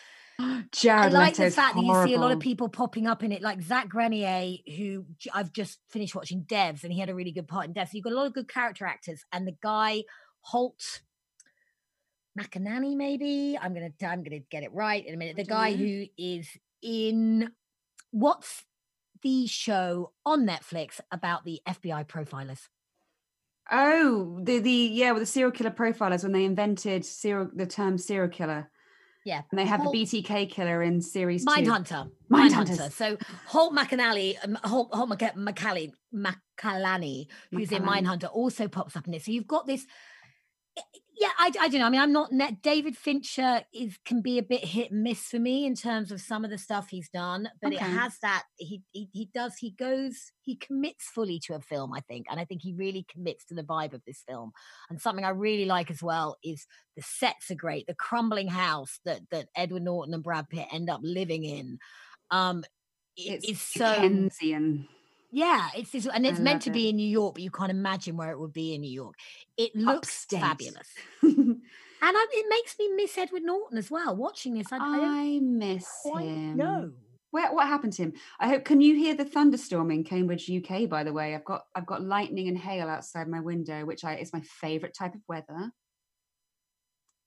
Jared 0.73 1.15
I 1.15 1.19
like 1.19 1.39
Leto's 1.39 1.55
the 1.55 1.61
fact 1.61 1.75
horrible. 1.75 1.95
that 1.95 2.01
you 2.03 2.09
see 2.09 2.15
a 2.15 2.21
lot 2.21 2.33
of 2.33 2.41
people 2.41 2.69
popping 2.69 3.07
up 3.07 3.23
in 3.23 3.33
it, 3.33 3.43
like 3.43 3.63
Zach 3.63 3.89
Grenier, 3.89 4.57
who 4.77 5.05
I've 5.33 5.53
just 5.53 5.79
finished 5.89 6.15
watching 6.15 6.45
Devs, 6.45 6.85
and 6.85 6.93
he 6.93 7.01
had 7.01 7.11
a 7.11 7.15
really 7.15 7.33
good 7.33 7.49
part 7.49 7.67
in 7.67 7.75
Devs. 7.75 7.89
So 7.89 7.91
you've 7.95 8.05
got 8.05 8.13
a 8.13 8.17
lot 8.17 8.27
of 8.27 8.33
good 8.33 8.49
character 8.49 8.87
actors, 8.87 9.25
and 9.33 9.47
the 9.47 9.57
guy 9.63 10.05
Holt 10.41 11.03
McAnany, 12.39 12.97
maybe 12.97 13.59
I'm 13.61 13.75
gonna 13.75 13.93
I'm 14.03 14.23
gonna 14.23 14.41
get 14.51 14.63
it 14.63 14.73
right 14.73 15.05
in 15.05 15.15
a 15.15 15.17
minute. 15.17 15.37
The 15.37 15.45
guy 15.45 15.71
know. 15.71 15.77
who 15.77 16.05
is 16.17 16.49
in 16.83 17.51
what's 18.11 18.65
the 19.23 19.47
show 19.47 20.13
on 20.25 20.47
Netflix 20.47 21.01
about 21.11 21.45
the 21.45 21.61
FBI 21.67 22.07
profilers? 22.07 22.69
Oh, 23.71 24.41
the 24.43 24.59
the 24.59 24.71
yeah, 24.71 25.13
with 25.13 25.23
the 25.23 25.27
serial 25.27 25.53
killer 25.53 25.71
profilers 25.71 26.23
when 26.23 26.33
they 26.33 26.45
invented 26.45 27.05
serial 27.05 27.51
the 27.53 27.67
term 27.67 27.99
serial 27.99 28.29
killer. 28.29 28.71
Yeah, 29.25 29.43
And 29.51 29.59
they 29.59 29.67
have 29.67 29.81
Holt- 29.81 29.93
the 29.93 30.05
BTK 30.05 30.51
killer 30.51 30.83
in 30.83 31.03
series 31.03 31.45
two. 31.45 31.53
Mindhunter. 31.53 32.11
Mindhunters. 32.31 32.79
Mindhunter. 32.79 32.93
So 32.93 33.19
Holt 33.47 33.75
McAnally, 33.75 34.37
um, 34.43 34.59
Holt, 34.65 34.89
Holt 34.95 35.11
Macalani, 35.11 35.93
who's 37.51 37.71
in 37.71 37.83
McAlany. 37.83 38.03
Mindhunter, 38.03 38.31
also 38.33 38.67
pops 38.69 38.97
up 38.97 39.07
in 39.07 39.13
this. 39.13 39.27
So 39.27 39.33
you've 39.33 39.47
got 39.47 39.67
this. 39.67 39.87
Yeah, 41.21 41.29
I, 41.39 41.53
I 41.61 41.69
don't 41.69 41.81
know. 41.81 41.87
I 41.87 41.91
mean, 41.91 42.01
I'm 42.01 42.15
not 42.15 42.33
net. 42.33 42.63
David 42.63 42.97
Fincher 42.97 43.63
is 43.75 43.99
can 44.07 44.23
be 44.23 44.39
a 44.39 44.43
bit 44.43 44.65
hit 44.65 44.91
and 44.91 45.03
miss 45.03 45.25
for 45.25 45.39
me 45.39 45.67
in 45.67 45.75
terms 45.75 46.11
of 46.11 46.23
some 46.23 46.47
of 46.47 46.51
the 46.51 46.57
stuff 46.57 46.89
he's 46.89 47.11
done, 47.11 47.47
but 47.61 47.75
it 47.75 47.79
has 47.79 48.17
that 48.23 48.45
he, 48.57 48.81
he 48.93 49.11
he 49.13 49.29
does 49.35 49.59
he 49.59 49.73
goes 49.73 50.33
he 50.41 50.57
commits 50.57 51.05
fully 51.05 51.39
to 51.41 51.55
a 51.55 51.61
film, 51.61 51.93
I 51.93 52.01
think, 52.01 52.25
and 52.31 52.41
I 52.41 52.47
think 52.47 52.63
he 52.63 52.73
really 52.73 53.05
commits 53.13 53.45
to 53.47 53.55
the 53.55 53.63
vibe 53.63 53.93
of 53.93 54.01
this 54.07 54.25
film. 54.27 54.53
And 54.89 54.99
something 54.99 55.27
I 55.27 55.31
really 55.31 55.67
like 55.67 55.91
as 55.91 56.03
well 56.03 56.39
is 56.43 56.67
the 56.97 57.03
sets 57.03 57.51
are 57.51 57.55
great. 57.55 57.87
The 57.87 57.95
crumbling 57.95 58.49
house 58.49 58.99
that 59.05 59.21
that 59.31 59.49
Edward 59.55 59.83
Norton 59.83 60.15
and 60.15 60.23
Brad 60.23 60.49
Pitt 60.49 60.69
end 60.73 60.89
up 60.89 61.01
living 61.03 61.45
in, 61.45 61.81
um, 62.31 62.65
it 63.19 63.43
It's 63.45 63.49
is 63.51 63.61
so 63.61 63.93
Dickensian. 63.93 64.89
Yeah. 65.31 65.69
It's 65.77 65.91
this, 65.91 66.07
and 66.07 66.27
it's 66.27 66.39
meant 66.41 66.63
to 66.63 66.71
it. 66.71 66.73
be 66.73 66.89
in 66.89 66.97
New 66.97 67.09
York, 67.09 67.35
but 67.35 67.43
you 67.43 67.51
can't 67.51 67.71
imagine 67.71 68.17
where 68.17 68.31
it 68.31 68.39
would 68.39 68.53
be 68.53 68.75
in 68.75 68.81
New 68.83 68.91
York. 68.91 69.15
It 69.57 69.75
looks 69.75 70.09
Upstate. 70.09 70.41
fabulous, 70.41 70.89
and 71.23 71.61
I, 72.03 72.27
it 72.33 72.47
makes 72.49 72.79
me 72.79 72.89
miss 72.95 73.17
Edward 73.19 73.43
Norton 73.43 73.79
as 73.79 73.91
well. 73.91 74.17
Watching 74.17 74.55
this, 74.55 74.69
I, 74.73 74.77
I 74.79 74.99
I 75.37 75.39
miss 75.41 75.87
him. 76.05 76.57
know. 76.57 76.93
Where, 77.33 77.53
what 77.55 77.69
happened 77.69 77.93
to 77.95 78.03
him? 78.03 78.13
I 78.41 78.49
hope. 78.49 78.65
Can 78.65 78.81
you 78.81 78.97
hear 78.97 79.15
the 79.15 79.25
thunderstorm 79.25 79.93
in 79.93 80.03
Cambridge, 80.03 80.51
UK? 80.51 80.89
By 80.89 81.05
the 81.05 81.13
way, 81.13 81.35
I've 81.35 81.45
got 81.45 81.63
I've 81.77 81.87
got 81.87 82.03
lightning 82.03 82.49
and 82.49 82.59
hail 82.59 82.89
outside 82.89 83.29
my 83.29 83.41
window, 83.41 83.85
which 83.85 84.05
I 84.05 84.17
is 84.17 84.33
my 84.33 84.41
favourite 84.41 84.95
type 84.95 85.15
of 85.15 85.21
weather. 85.29 85.71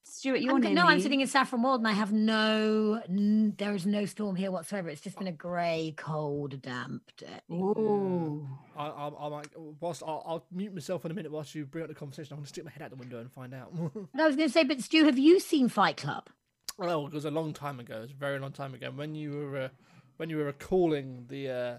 Stuart, 0.06 0.42
you're 0.42 0.56
I'm, 0.56 0.62
near 0.62 0.74
no, 0.74 0.84
I'm 0.86 1.00
sitting 1.00 1.22
in 1.22 1.28
Saffron 1.28 1.62
Walden. 1.62 1.86
and 1.86 1.96
I 1.96 1.98
have 1.98 2.12
no, 2.12 3.02
n- 3.10 3.54
there 3.58 3.74
is 3.74 3.86
no 3.86 4.06
storm 4.06 4.36
here 4.36 4.52
whatsoever. 4.52 4.90
It's 4.90 5.02
just 5.02 5.18
been 5.18 5.28
a 5.28 5.32
grey, 5.32 5.94
cold, 5.98 6.62
damp 6.62 7.04
day. 7.18 7.40
Ooh. 7.52 8.48
I, 8.78 8.88
I, 8.88 9.26
I 9.26 9.30
might, 9.30 9.48
whilst 9.80 10.04
I'll, 10.06 10.24
I'll 10.26 10.46
mute 10.52 10.74
myself 10.74 11.06
in 11.06 11.12
a 11.12 11.14
minute 11.14 11.32
whilst 11.32 11.56
you 11.56 11.66
bring 11.66 11.84
up 11.84 11.90
the 11.90 11.96
conversation. 11.96 12.34
I'm 12.34 12.38
going 12.40 12.44
to 12.46 12.50
stick 12.50 12.66
my 12.66 12.72
head 12.72 12.82
out 12.82 12.90
the 12.90 12.96
window 12.96 13.20
and 13.20 13.32
find 13.32 13.54
out. 13.54 13.74
But 14.14 14.22
I 14.22 14.28
was 14.28 14.36
going 14.36 14.50
to 14.50 14.54
say, 14.54 14.64
but 14.64 14.82
Stu, 14.82 15.06
have 15.06 15.18
you 15.18 15.40
seen 15.40 15.70
Fight 15.70 15.98
Club? 15.98 16.30
well, 16.78 17.06
it 17.08 17.14
was 17.14 17.26
a 17.26 17.32
long 17.32 17.54
time 17.54 17.80
ago. 17.80 17.98
It 17.98 18.02
was 18.02 18.12
a 18.12 18.16
very 18.16 18.40
long 18.40 18.52
time 18.52 18.74
ago. 18.74 18.92
When 18.94 19.16
you 19.16 19.32
were, 19.32 19.58
uh, 19.58 19.70
when 20.18 20.30
you 20.30 20.38
were 20.38 20.46
recalling 20.46 21.26
the, 21.30 21.50
uh, 21.50 21.78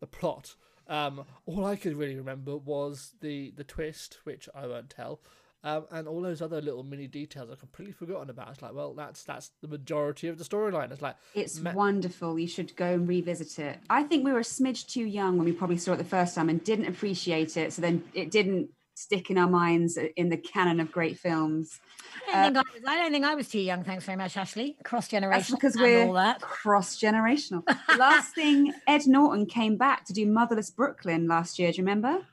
the 0.00 0.06
plot, 0.06 0.56
um, 0.88 1.24
all 1.46 1.64
I 1.64 1.76
could 1.76 1.96
really 1.96 2.16
remember 2.16 2.56
was 2.56 3.14
the 3.20 3.52
the 3.56 3.62
twist, 3.62 4.18
which 4.24 4.48
I 4.54 4.66
won't 4.66 4.90
tell. 4.90 5.20
Um, 5.62 5.84
and 5.90 6.08
all 6.08 6.22
those 6.22 6.40
other 6.40 6.62
little 6.62 6.82
mini 6.82 7.06
details 7.06 7.50
I've 7.50 7.58
completely 7.58 7.92
forgotten 7.92 8.30
about. 8.30 8.48
It's 8.48 8.62
like, 8.62 8.72
well, 8.72 8.94
that's 8.94 9.24
that's 9.24 9.50
the 9.60 9.68
majority 9.68 10.28
of 10.28 10.38
the 10.38 10.44
storyline. 10.44 10.90
It's 10.90 11.02
like, 11.02 11.16
It's 11.34 11.60
Ma- 11.60 11.72
wonderful. 11.72 12.38
You 12.38 12.48
should 12.48 12.74
go 12.76 12.94
and 12.94 13.06
revisit 13.06 13.58
it. 13.58 13.78
I 13.90 14.04
think 14.04 14.24
we 14.24 14.32
were 14.32 14.40
a 14.40 14.42
smidge 14.42 14.86
too 14.86 15.04
young 15.04 15.36
when 15.36 15.44
we 15.44 15.52
probably 15.52 15.76
saw 15.76 15.92
it 15.92 15.98
the 15.98 16.04
first 16.04 16.34
time 16.34 16.48
and 16.48 16.64
didn't 16.64 16.86
appreciate 16.86 17.58
it. 17.58 17.74
So 17.74 17.82
then 17.82 18.04
it 18.14 18.30
didn't 18.30 18.70
stick 18.94 19.30
in 19.30 19.38
our 19.38 19.48
minds 19.48 19.98
in 20.16 20.28
the 20.28 20.36
canon 20.36 20.78
of 20.80 20.92
great 20.92 21.18
films. 21.18 21.80
I 22.32 22.50
don't, 22.50 22.54
think 22.54 22.56
I, 22.56 22.72
was, 22.74 22.82
I 22.86 22.96
don't 22.96 23.12
think 23.12 23.24
I 23.24 23.34
was 23.34 23.48
too 23.48 23.60
young. 23.60 23.82
Thanks 23.84 24.04
very 24.04 24.16
much, 24.16 24.36
Ashley. 24.36 24.76
Cross 24.84 25.04
That's 25.04 25.10
generation 25.10 25.54
because 25.56 25.76
we're 25.76 26.06
all 26.06 26.14
that. 26.14 26.40
cross 26.40 26.98
generational. 26.98 27.62
last 27.98 28.34
thing, 28.34 28.72
Ed 28.86 29.06
Norton 29.06 29.46
came 29.46 29.76
back 29.76 30.04
to 30.06 30.12
do 30.12 30.26
Motherless 30.26 30.70
Brooklyn 30.70 31.28
last 31.28 31.58
year. 31.58 31.72
Do 31.72 31.78
you 31.78 31.84
remember? 31.84 32.26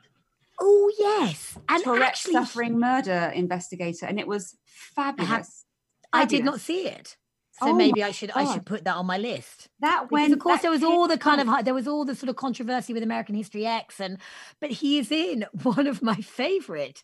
Oh 0.60 0.92
yes, 0.98 1.58
and 1.70 1.84
Tourette 1.84 2.04
actually, 2.04 2.34
suffering 2.34 2.80
murder 2.80 3.32
investigator, 3.34 4.06
and 4.06 4.20
it 4.20 4.28
was 4.28 4.58
fabulous. 4.66 5.66
I 6.14 6.26
did 6.26 6.44
not 6.44 6.60
see 6.60 6.88
it. 6.88 7.18
So 7.60 7.70
Oh 7.70 7.74
maybe 7.74 8.04
I 8.04 8.12
should 8.12 8.32
I 8.32 8.52
should 8.52 8.66
put 8.66 8.84
that 8.86 8.96
on 8.96 9.08
my 9.08 9.18
list. 9.18 9.68
That 9.80 10.12
when 10.12 10.32
of 10.32 10.40
course 10.40 10.62
there 10.62 10.70
was 10.72 10.84
all 10.84 11.08
the 11.08 11.18
kind 11.18 11.42
of 11.42 11.66
there 11.66 11.74
was 11.74 11.88
all 11.88 12.06
the 12.06 12.16
sort 12.16 12.30
of 12.30 12.36
controversy 12.36 12.94
with 12.94 13.02
American 13.02 13.34
History 13.34 13.66
X 13.66 14.00
and 14.00 14.20
but 14.60 14.70
he 14.70 15.00
is 15.00 15.12
in 15.12 15.46
one 15.64 15.88
of 15.88 16.04
my 16.04 16.16
favorite 16.16 17.04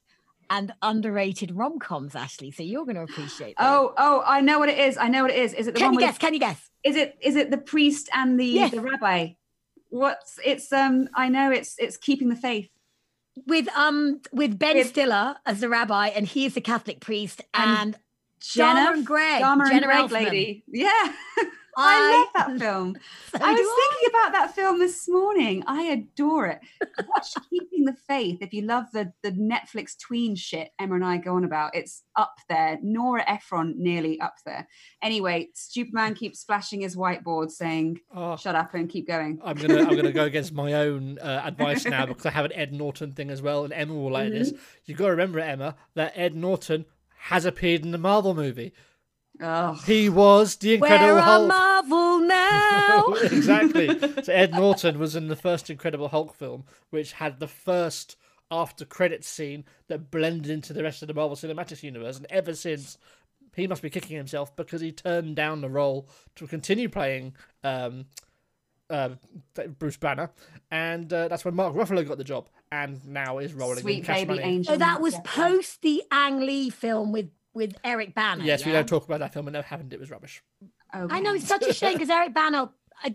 and 0.50 0.74
underrated 0.84 1.52
rom-coms 1.56 2.16
Ashley 2.16 2.52
so 2.52 2.62
you're 2.62 2.86
going 2.86 2.98
to 2.98 3.02
appreciate 3.02 3.56
that. 3.58 3.66
Oh, 3.68 3.94
oh, 3.98 4.24
I 4.26 4.42
know 4.42 4.60
what 4.60 4.70
it 4.70 4.78
is. 4.78 4.98
I 4.98 5.08
know 5.08 5.24
what 5.24 5.32
it 5.32 5.38
is. 5.40 5.54
Is 5.54 5.68
it 5.68 5.74
the 5.74 5.80
can 5.80 5.88
one 5.88 5.94
you 5.96 5.98
with 5.98 6.06
guess 6.06 6.18
can 6.20 6.34
you 6.34 6.40
guess 6.40 6.70
is 6.84 6.96
it 6.96 7.18
is 7.20 7.36
it 7.36 7.50
the 7.50 7.58
priest 7.58 8.10
and 8.14 8.40
the 8.40 8.46
Yes. 8.46 8.72
the 8.72 8.82
rabbi? 8.82 9.30
What's 9.90 10.40
it's 10.46 10.72
um 10.72 11.10
I 11.16 11.30
know 11.30 11.52
it's 11.52 11.76
it's 11.80 11.98
keeping 11.98 12.30
the 12.30 12.36
faith. 12.36 12.70
With 13.48 13.68
um 13.76 14.22
with 14.32 14.58
Ben 14.60 14.78
With- 14.78 14.88
Stiller 14.88 15.36
as 15.46 15.60
the 15.60 15.70
rabbi 15.70 16.08
and 16.10 16.28
he 16.28 16.46
is 16.46 16.54
the 16.54 16.62
Catholic 16.62 17.00
priest 17.00 17.42
And 17.54 17.70
and 17.80 17.98
Jenna 18.40 18.74
Dharma 18.84 18.98
and 18.98 19.06
Greg 19.06 19.40
Dharma 19.42 19.64
and 19.64 19.72
Jenna 19.72 19.86
Greg 19.88 20.06
Elfman. 20.06 20.12
lady. 20.12 20.64
Yeah. 20.68 21.14
I, 21.78 22.12
love 22.18 22.28
that 22.36 22.60
film. 22.60 22.98
so 23.32 23.40
I 23.42 23.52
was 23.52 23.60
do 23.60 23.76
thinking 23.76 24.10
about 24.10 24.32
that 24.34 24.56
film 24.56 24.80
this 24.80 25.08
morning. 25.08 25.64
I 25.68 25.84
adore 25.84 26.48
it. 26.48 26.60
Watch 27.08 27.34
Keeping 27.50 27.86
the 27.86 27.96
Faith 28.08 28.40
if 28.42 28.54
you 28.54 28.64
love 28.64 28.86
the 28.94 29.14
the 29.24 29.32
Netflix 29.32 29.98
tween 29.98 30.36
shit 30.36 30.70
Emma 30.80 30.96
and 30.96 31.06
I 31.06 31.18
go 31.18 31.36
on 31.36 31.44
about. 31.44 31.76
It's 31.76 32.04
up 32.16 32.36
there. 32.50 32.80
Nora 32.82 33.24
Ephron 33.28 33.76
nearly 33.78 34.20
up 34.20 34.36
there. 34.46 34.68
Anyway, 35.02 35.50
stupid 35.54 35.94
man 35.94 36.16
keeps 36.16 36.44
flashing 36.44 36.82
his 36.82 36.96
whiteboard 36.96 37.52
saying, 37.52 38.00
oh, 38.16 38.36
"Shut 38.36 38.56
up 38.56 38.74
and 38.74 38.90
keep 38.90 39.08
going." 39.08 39.40
I'm 39.44 39.56
gonna 39.56 39.80
I'm 39.80 39.96
gonna 39.96 40.12
go 40.12 40.26
against 40.26 40.54
my 40.54 40.74
own 40.86 41.20
uh, 41.20 41.42
advice 41.46 41.86
now 41.86 42.06
because 42.06 42.26
I 42.26 42.32
have 42.32 42.46
an 42.46 42.54
Ed 42.54 42.74
Norton 42.74 43.14
thing 43.14 43.30
as 43.30 43.42
well, 43.42 43.64
and 43.64 43.74
Emma 43.74 43.94
will 43.94 44.12
like 44.12 44.32
this. 44.32 44.54
You've 44.86 44.98
got 44.98 45.06
to 45.06 45.12
remember, 45.12 45.40
Emma, 45.40 45.76
that 45.96 46.14
Ed 46.16 46.36
Norton 46.36 46.86
has 47.18 47.46
appeared 47.46 47.84
in 47.84 47.92
the 47.92 47.98
Marvel 47.98 48.34
movie. 48.34 48.74
Oh, 49.42 49.74
He 49.86 50.10
was 50.10 50.56
the 50.58 50.76
Incredible 50.76 51.08
Where 51.16 51.18
are 51.18 51.22
Hulk. 51.22 51.48
Marvel 51.48 52.20
now 52.20 53.06
exactly. 53.24 53.88
So 54.24 54.32
Ed 54.32 54.52
Norton 54.54 55.00
was 55.00 55.16
in 55.16 55.28
the 55.28 55.36
first 55.36 55.70
Incredible 55.70 56.10
Hulk 56.10 56.36
film, 56.36 56.66
which 56.92 57.14
had 57.14 57.40
the 57.40 57.48
first 57.48 58.16
after 58.52 58.86
credits 58.86 59.28
scene 59.28 59.66
that 59.88 60.12
blended 60.12 60.52
into 60.52 60.72
the 60.74 60.84
rest 60.84 61.02
of 61.02 61.08
the 61.08 61.14
Marvel 61.16 61.36
Cinematic 61.36 61.82
Universe, 61.84 62.18
and 62.18 62.28
ever 62.30 62.54
since. 62.56 62.98
He 63.56 63.68
must 63.68 63.84
be 63.84 63.92
kicking 63.92 64.18
himself 64.18 64.56
because 64.56 64.82
he 64.82 64.92
turned 64.92 65.36
down 65.36 65.62
the 65.62 65.70
role 65.70 66.10
to 66.38 66.48
continue 66.48 66.90
playing 66.90 67.36
um, 67.64 68.06
uh, 68.90 69.10
Bruce 69.78 69.98
Banner, 69.98 70.32
and 70.72 71.14
uh, 71.14 71.28
that's 71.28 71.46
when 71.46 71.54
Mark 71.54 71.76
Ruffalo 71.76 72.08
got 72.08 72.18
the 72.18 72.24
job, 72.24 72.50
and 72.72 73.06
now 73.06 73.38
is 73.38 73.54
rolling 73.54 73.78
in 73.78 73.82
sweet 73.84 74.06
cash 74.06 74.22
baby 74.22 74.28
money. 74.30 74.42
angel. 74.42 74.74
So 74.74 74.80
that 74.80 75.02
was 75.02 75.14
Yeah. 75.14 75.20
post 75.24 75.84
the 75.84 76.02
Ang 76.12 76.40
Lee 76.40 76.72
film 76.72 77.12
with 77.12 77.30
with 77.54 77.76
Eric 77.84 78.14
Bana. 78.16 78.44
Yes, 78.44 78.66
we 78.66 78.72
don't 78.72 78.88
talk 78.88 79.06
about 79.06 79.20
that 79.20 79.34
film, 79.34 79.48
and 79.48 79.54
never 79.54 79.66
happened. 79.68 79.94
It 79.94 80.00
was 80.00 80.10
rubbish. 80.10 80.42
Oh, 80.94 81.08
I 81.10 81.20
know 81.20 81.34
it's 81.34 81.48
such 81.48 81.66
a 81.68 81.74
shame 81.74 81.94
because 81.94 82.10
Eric 82.10 82.34
Bana, 82.34 82.72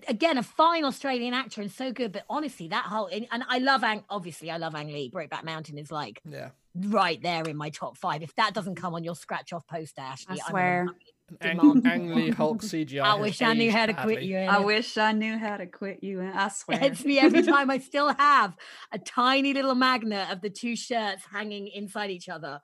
again, 0.08 0.38
a 0.38 0.42
fine 0.42 0.84
Australian 0.84 1.34
actor 1.34 1.60
and 1.62 1.70
so 1.70 1.92
good. 1.92 2.12
But 2.12 2.24
honestly, 2.28 2.68
that 2.68 2.84
whole 2.84 3.06
and, 3.06 3.26
and 3.30 3.44
I 3.48 3.58
love 3.58 3.84
Ang. 3.84 4.04
Obviously, 4.10 4.50
I 4.50 4.56
love 4.56 4.74
Ang 4.74 4.88
Lee. 4.88 5.10
Brokeback 5.14 5.44
Mountain 5.44 5.78
is 5.78 5.90
like 5.92 6.20
Yeah, 6.28 6.50
right 6.74 7.20
there 7.22 7.44
in 7.44 7.56
my 7.56 7.70
top 7.70 7.96
five. 7.96 8.22
If 8.22 8.34
that 8.36 8.54
doesn't 8.54 8.74
come 8.76 8.94
on 8.94 9.04
your 9.04 9.14
scratch 9.14 9.52
off 9.52 9.66
poster, 9.66 10.00
Ashley, 10.02 10.32
I'm 10.32 10.36
gonna- 10.38 10.50
swear. 10.50 10.86
Ang, 11.42 11.86
Ang 11.86 12.14
Lee 12.14 12.30
Hulk 12.30 12.62
CGI. 12.62 13.02
I 13.02 13.14
wish 13.16 13.42
I 13.42 13.52
knew 13.52 13.70
how 13.70 13.84
to 13.84 13.92
quit 13.92 14.14
badly. 14.16 14.28
you. 14.32 14.38
I 14.38 14.60
wish 14.60 14.96
I 14.96 15.12
knew 15.12 15.36
how 15.36 15.58
to 15.58 15.66
quit 15.66 16.02
you. 16.02 16.22
I 16.22 16.48
swear. 16.60 16.78
It's 16.82 17.04
me 17.04 17.18
every 17.18 17.42
time. 17.54 17.68
I 17.70 17.76
still 17.78 18.14
have 18.14 18.56
a 18.92 18.98
tiny 18.98 19.52
little 19.52 19.74
magnet 19.74 20.30
of 20.32 20.40
the 20.40 20.48
two 20.48 20.74
shirts 20.74 21.22
hanging 21.30 21.68
inside 21.68 22.10
each 22.10 22.30
other. 22.30 22.60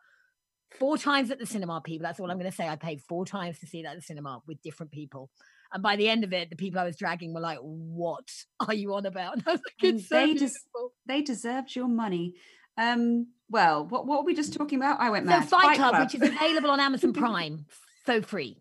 Four 0.78 0.98
times 0.98 1.30
at 1.30 1.38
the 1.38 1.46
cinema, 1.46 1.80
people. 1.80 2.04
That's 2.04 2.20
all 2.20 2.30
I'm 2.30 2.38
going 2.38 2.50
to 2.50 2.56
say. 2.56 2.68
I 2.68 2.76
paid 2.76 3.00
four 3.02 3.24
times 3.24 3.58
to 3.60 3.66
see 3.66 3.82
that 3.82 3.90
at 3.90 3.96
the 3.96 4.02
cinema 4.02 4.40
with 4.46 4.60
different 4.62 4.92
people. 4.92 5.30
And 5.72 5.82
by 5.82 5.96
the 5.96 6.08
end 6.08 6.24
of 6.24 6.32
it, 6.32 6.50
the 6.50 6.56
people 6.56 6.78
I 6.80 6.84
was 6.84 6.96
dragging 6.96 7.34
were 7.34 7.40
like, 7.40 7.58
"What 7.60 8.28
are 8.66 8.74
you 8.74 8.94
on 8.94 9.06
about?" 9.06 9.34
And 9.38 9.44
I 9.46 9.52
was 9.52 9.60
like, 9.66 9.88
And 9.88 9.98
"It's 9.98 10.08
so 10.08 10.16
they 10.16 10.24
beautiful." 10.26 10.46
just 10.46 10.58
they 11.06 11.22
deserved 11.22 11.74
your 11.74 11.88
money. 11.88 12.34
Um, 12.76 13.28
well, 13.50 13.84
what 13.86 14.06
what 14.06 14.20
were 14.20 14.24
we 14.26 14.34
just 14.34 14.54
talking 14.54 14.78
about? 14.78 15.00
I 15.00 15.10
went 15.10 15.26
so 15.26 15.30
mad. 15.30 15.48
Fight, 15.48 15.76
Club, 15.76 15.98
which 16.00 16.14
is 16.14 16.22
available 16.22 16.70
on 16.70 16.80
Amazon 16.80 17.12
Prime 17.22 17.66
for 18.04 18.22
free. 18.22 18.60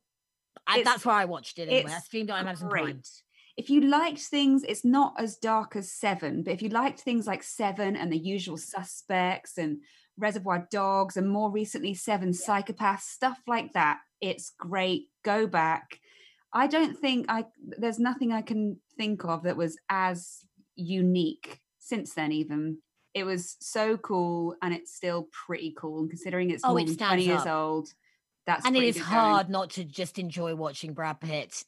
It's- 0.70 0.86
that's 0.86 1.05
where 1.05 1.16
I 1.16 1.26
watched 1.26 1.59
it 1.59 1.64
anyway. 1.70 1.91
I 1.91 1.97
it's 1.97 2.05
streamed 2.05 2.30
it 2.30 2.34
on 2.34 2.47
Amazon 2.47 2.70
Prime. 2.70 2.84
great. 2.86 3.07
If 3.57 3.70
you 3.70 3.82
liked 3.82 4.22
things, 4.22 4.64
it's 4.64 4.84
not 4.84 5.14
as 5.20 5.38
dark 5.38 5.76
as 5.76 5.91
Seven, 5.91 6.41
but 6.41 6.53
if 6.53 6.61
you 6.64 6.70
liked 6.70 7.01
things 7.01 7.28
like 7.28 7.43
Seven 7.43 7.95
and 7.95 8.11
The 8.11 8.18
Usual 8.18 8.57
Suspects 8.57 9.57
and 9.59 9.82
Reservoir 10.18 10.68
Dogs 10.72 11.18
and 11.18 11.30
more 11.30 11.51
recently 11.51 11.93
Seven 11.93 12.30
Psychopaths, 12.32 13.01
stuff 13.01 13.39
like 13.47 13.74
that, 13.74 13.99
it's 14.22 14.51
great. 14.59 15.07
Go 15.24 15.47
back. 15.47 15.99
I 16.53 16.68
don't 16.68 16.97
think 16.97 17.26
I 17.30 17.45
there's 17.78 17.99
nothing 17.99 18.32
I 18.32 18.41
can 18.43 18.80
think 18.97 19.26
of 19.26 19.43
that 19.43 19.57
was 19.57 19.78
as 19.89 20.45
unique 20.76 21.59
since 21.80 22.14
then 22.14 22.32
even. 22.32 22.78
It 23.14 23.26
was 23.26 23.57
so 23.59 23.97
cool 23.97 24.55
and 24.61 24.74
it's 24.74 24.93
still 24.95 25.28
pretty 25.45 25.74
cool 25.78 26.01
and 26.01 26.09
considering 26.09 26.49
it's 26.51 26.64
Oh, 26.64 26.70
more 26.70 26.80
it 26.80 26.88
than 26.88 26.95
20 26.97 27.24
stands 27.24 27.26
years 27.28 27.41
up. 27.41 27.47
old. 27.47 27.89
That's 28.45 28.66
And 28.66 28.76
it 28.76 28.84
is 28.84 28.95
pretty 28.95 28.99
is 28.99 29.07
good 29.07 29.14
hard 29.16 29.49
not 29.49 29.70
to 29.72 29.84
just 29.84 30.20
enjoy 30.20 30.53
watching 30.55 30.93
Brad 30.93 31.20
Pitt 31.22 31.64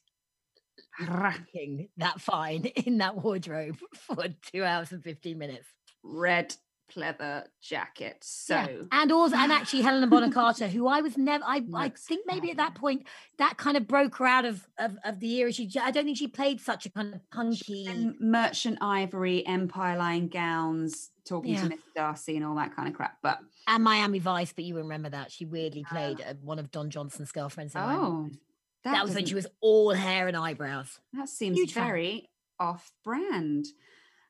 going. 0.98 1.34
looking 1.54 1.88
that 1.96 2.20
fine 2.20 2.64
in 2.86 2.98
that 2.98 3.16
wardrobe 3.16 3.78
for 3.94 4.26
two 4.52 4.64
hours 4.64 4.92
and 4.92 5.02
15 5.02 5.36
minutes. 5.38 5.66
red 6.02 6.54
pleather 6.94 7.44
jacket. 7.60 8.18
So 8.22 8.54
Yeah. 8.54 8.68
And 8.92 9.12
also, 9.12 9.36
and 9.36 9.52
actually, 9.58 9.82
Helena 9.82 10.30
Carter, 10.30 10.68
who 10.68 10.86
I 10.86 11.00
was 11.00 11.16
never, 11.16 11.44
I, 11.44 11.62
I 11.74 11.88
think 11.90 12.26
maybe 12.26 12.50
at 12.50 12.56
that 12.58 12.74
point 12.74 13.06
that 13.38 13.56
kind 13.56 13.76
of 13.76 13.86
broke 13.86 14.16
her 14.16 14.26
out 14.26 14.44
of 14.44 14.66
of, 14.78 14.96
of 15.04 15.20
the 15.20 15.36
era. 15.36 15.52
She, 15.52 15.70
I 15.80 15.90
don't 15.90 16.04
think 16.04 16.18
she 16.18 16.28
played 16.28 16.60
such 16.60 16.86
a 16.86 16.90
kind 16.90 17.14
of 17.14 17.20
punky. 17.30 17.86
and 17.86 18.14
merchant 18.20 18.78
ivory, 18.80 19.46
empire 19.46 19.96
line 19.98 20.28
gowns, 20.28 21.10
talking 21.24 21.54
Yeah. 21.54 21.62
to 21.62 21.68
Miss 21.70 21.80
Darcy 21.94 22.36
and 22.36 22.44
all 22.44 22.54
that 22.56 22.74
kind 22.74 22.88
of 22.88 22.94
crap. 22.94 23.18
But 23.22 23.38
and 23.66 23.82
Miami 23.82 24.18
Vice, 24.20 24.52
but 24.52 24.64
you 24.64 24.76
remember 24.76 25.08
that 25.10 25.30
she 25.32 25.44
weirdly 25.44 25.84
played 25.88 26.20
uh, 26.20 26.34
one 26.42 26.58
of 26.58 26.70
Don 26.70 26.90
Johnson's 26.90 27.32
girlfriends. 27.32 27.72
oh, 27.74 28.28
Vice. 28.30 28.38
that, 28.84 29.04
was 29.04 29.14
when 29.14 29.26
she 29.26 29.34
was 29.34 29.46
all 29.60 29.92
hair 29.92 30.28
and 30.28 30.36
eyebrows. 30.36 31.00
That 31.12 31.28
seems 31.28 31.58
Huge 31.58 31.72
fan. 31.72 31.84
very 31.84 32.30
off 32.60 32.92
brand. 33.04 33.66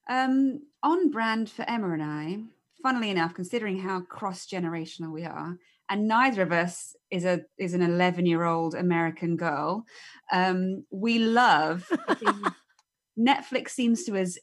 Um, 0.09 0.63
on 0.83 1.11
brand 1.11 1.51
for 1.51 1.65
Emma 1.69 1.91
and 1.91 2.03
I, 2.03 2.39
funnily 2.83 3.11
enough, 3.11 3.35
considering 3.35 3.81
how 3.81 4.01
cross 4.01 4.47
generational 4.47 5.13
we 5.13 5.25
are, 5.25 5.59
and 5.89 6.09
neither 6.09 6.43
of 6.43 6.53
us 6.53 6.97
is 7.11 7.25
a 7.25 7.43
is 7.59 7.75
an 7.75 7.83
11 7.83 8.27
year 8.27 8.45
old 8.45 8.75
American 8.75 9.37
girl, 9.37 9.85
um, 10.33 10.85
we 10.91 11.19
love 11.19 11.89
Netflix 13.19 13.71
seems 13.71 14.05
to 14.05 14.15
has 14.15 14.39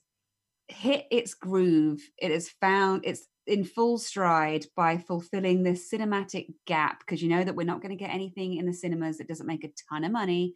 hit 0.67 1.05
its 1.11 1.33
groove. 1.33 2.01
It 2.17 2.31
has 2.31 2.49
found 2.49 3.03
it's 3.05 3.27
in 3.45 3.63
full 3.65 3.97
stride 3.97 4.65
by 4.75 4.97
fulfilling 4.97 5.63
this 5.63 5.91
cinematic 5.91 6.53
gap 6.65 6.99
because 6.99 7.21
you 7.21 7.29
know 7.29 7.43
that 7.43 7.55
we're 7.55 7.65
not 7.65 7.81
going 7.81 7.95
to 7.95 8.01
get 8.01 8.13
anything 8.13 8.55
in 8.55 8.65
the 8.65 8.73
cinemas 8.73 9.17
that 9.17 9.27
doesn't 9.27 9.47
make 9.47 9.63
a 9.63 9.71
ton 9.89 10.03
of 10.03 10.11
money. 10.11 10.55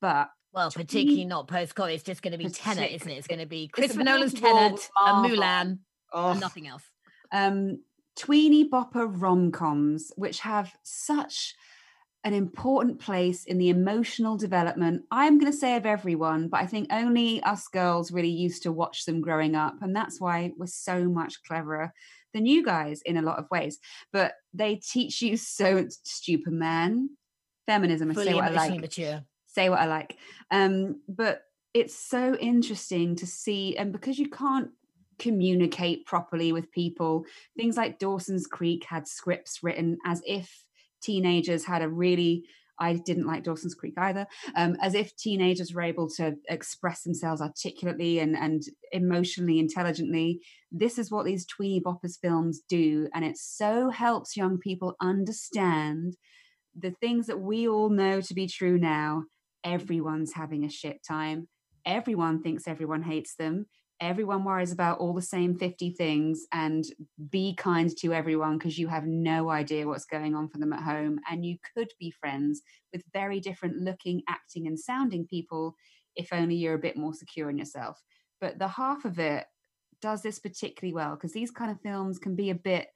But 0.00 0.28
Well, 0.52 0.70
particularly 0.70 1.24
not 1.24 1.46
post 1.46 1.74
COVID. 1.74 1.94
It's 1.94 2.02
just 2.02 2.22
going 2.22 2.32
to 2.32 2.38
be 2.38 2.48
Tenet, 2.48 2.90
isn't 2.90 3.08
it? 3.08 3.14
It's 3.14 3.26
going 3.28 3.40
to 3.40 3.46
be 3.46 3.68
Christopher 3.68 4.02
Nolan's 4.02 4.34
Tenet, 4.34 4.90
and. 5.00 5.26
Mulan, 5.26 5.78
oh, 6.12 6.32
and 6.32 6.40
nothing 6.40 6.66
else. 6.66 6.82
um, 7.32 7.82
tweeny 8.16 8.68
bopper 8.68 9.08
rom 9.08 9.52
coms, 9.52 10.12
which 10.16 10.40
have 10.40 10.72
such 10.82 11.54
an 12.24 12.34
important 12.34 13.00
place 13.00 13.44
in 13.44 13.56
the 13.56 13.70
emotional 13.70 14.36
development. 14.36 15.02
I'm 15.10 15.38
going 15.38 15.50
to 15.50 15.56
say 15.56 15.76
of 15.76 15.86
everyone, 15.86 16.48
but 16.48 16.60
I 16.60 16.66
think 16.66 16.88
only 16.92 17.42
us 17.44 17.66
girls 17.68 18.12
really 18.12 18.28
used 18.28 18.64
to 18.64 18.72
watch 18.72 19.06
them 19.06 19.22
growing 19.22 19.54
up. 19.54 19.76
And 19.80 19.96
that's 19.96 20.20
why 20.20 20.52
we're 20.58 20.66
so 20.66 21.08
much 21.08 21.42
cleverer 21.44 21.94
than 22.34 22.44
you 22.44 22.62
guys 22.62 23.00
in 23.02 23.16
a 23.16 23.22
lot 23.22 23.38
of 23.38 23.50
ways. 23.50 23.78
But 24.12 24.34
they 24.52 24.76
teach 24.76 25.22
you 25.22 25.38
so 25.38 25.86
stupid 26.04 26.52
man, 26.52 27.10
feminism, 27.66 28.10
I 28.10 28.14
Fully 28.14 28.26
say 28.26 28.34
what 28.34 28.44
I 28.44 28.50
like 28.50 28.80
mature. 28.80 29.22
Say 29.52 29.68
what 29.68 29.80
I 29.80 29.86
like. 29.86 30.16
Um, 30.50 31.00
but 31.08 31.42
it's 31.74 31.96
so 31.96 32.34
interesting 32.36 33.16
to 33.16 33.26
see, 33.26 33.76
and 33.76 33.92
because 33.92 34.18
you 34.18 34.28
can't 34.28 34.70
communicate 35.18 36.06
properly 36.06 36.52
with 36.52 36.72
people, 36.72 37.24
things 37.56 37.76
like 37.76 37.98
Dawson's 37.98 38.46
Creek 38.46 38.84
had 38.88 39.06
scripts 39.06 39.62
written 39.62 39.98
as 40.04 40.22
if 40.26 40.64
teenagers 41.02 41.64
had 41.64 41.82
a 41.82 41.88
really 41.88 42.44
I 42.80 42.94
didn't 42.94 43.26
like 43.26 43.44
Dawson's 43.44 43.74
Creek 43.74 43.92
either. 43.98 44.26
Um, 44.56 44.76
as 44.80 44.94
if 44.94 45.14
teenagers 45.14 45.74
were 45.74 45.82
able 45.82 46.08
to 46.16 46.34
express 46.48 47.02
themselves 47.02 47.42
articulately 47.42 48.18
and, 48.20 48.34
and 48.34 48.62
emotionally 48.90 49.58
intelligently. 49.58 50.40
This 50.72 50.98
is 50.98 51.10
what 51.10 51.26
these 51.26 51.44
tweeny 51.44 51.80
boppers 51.80 52.18
films 52.20 52.62
do. 52.68 53.08
And 53.14 53.24
it 53.24 53.36
so 53.36 53.90
helps 53.90 54.36
young 54.36 54.58
people 54.58 54.96
understand 55.00 56.16
the 56.74 56.92
things 56.92 57.26
that 57.26 57.40
we 57.40 57.68
all 57.68 57.90
know 57.90 58.22
to 58.22 58.34
be 58.34 58.46
true 58.46 58.78
now. 58.78 59.24
Everyone's 59.64 60.32
having 60.32 60.64
a 60.64 60.70
shit 60.70 61.02
time. 61.06 61.48
Everyone 61.84 62.42
thinks 62.42 62.68
everyone 62.68 63.02
hates 63.02 63.34
them. 63.36 63.66
Everyone 64.00 64.44
worries 64.44 64.72
about 64.72 64.98
all 64.98 65.12
the 65.12 65.20
same 65.20 65.58
50 65.58 65.90
things 65.90 66.46
and 66.52 66.84
be 67.28 67.54
kind 67.54 67.94
to 67.98 68.14
everyone 68.14 68.56
because 68.56 68.78
you 68.78 68.88
have 68.88 69.04
no 69.04 69.50
idea 69.50 69.86
what's 69.86 70.06
going 70.06 70.34
on 70.34 70.48
for 70.48 70.56
them 70.56 70.72
at 70.72 70.82
home. 70.82 71.20
And 71.30 71.44
you 71.44 71.58
could 71.74 71.88
be 71.98 72.10
friends 72.10 72.62
with 72.92 73.02
very 73.12 73.40
different 73.40 73.76
looking, 73.76 74.22
acting, 74.26 74.66
and 74.66 74.78
sounding 74.78 75.26
people 75.26 75.74
if 76.16 76.32
only 76.32 76.54
you're 76.54 76.74
a 76.74 76.78
bit 76.78 76.96
more 76.96 77.12
secure 77.12 77.50
in 77.50 77.58
yourself. 77.58 78.00
But 78.40 78.58
the 78.58 78.68
half 78.68 79.04
of 79.04 79.18
it 79.18 79.44
does 80.00 80.22
this 80.22 80.38
particularly 80.38 80.94
well 80.94 81.14
because 81.14 81.32
these 81.32 81.50
kind 81.50 81.70
of 81.70 81.80
films 81.82 82.18
can 82.18 82.34
be 82.34 82.50
a 82.50 82.54
bit 82.54 82.88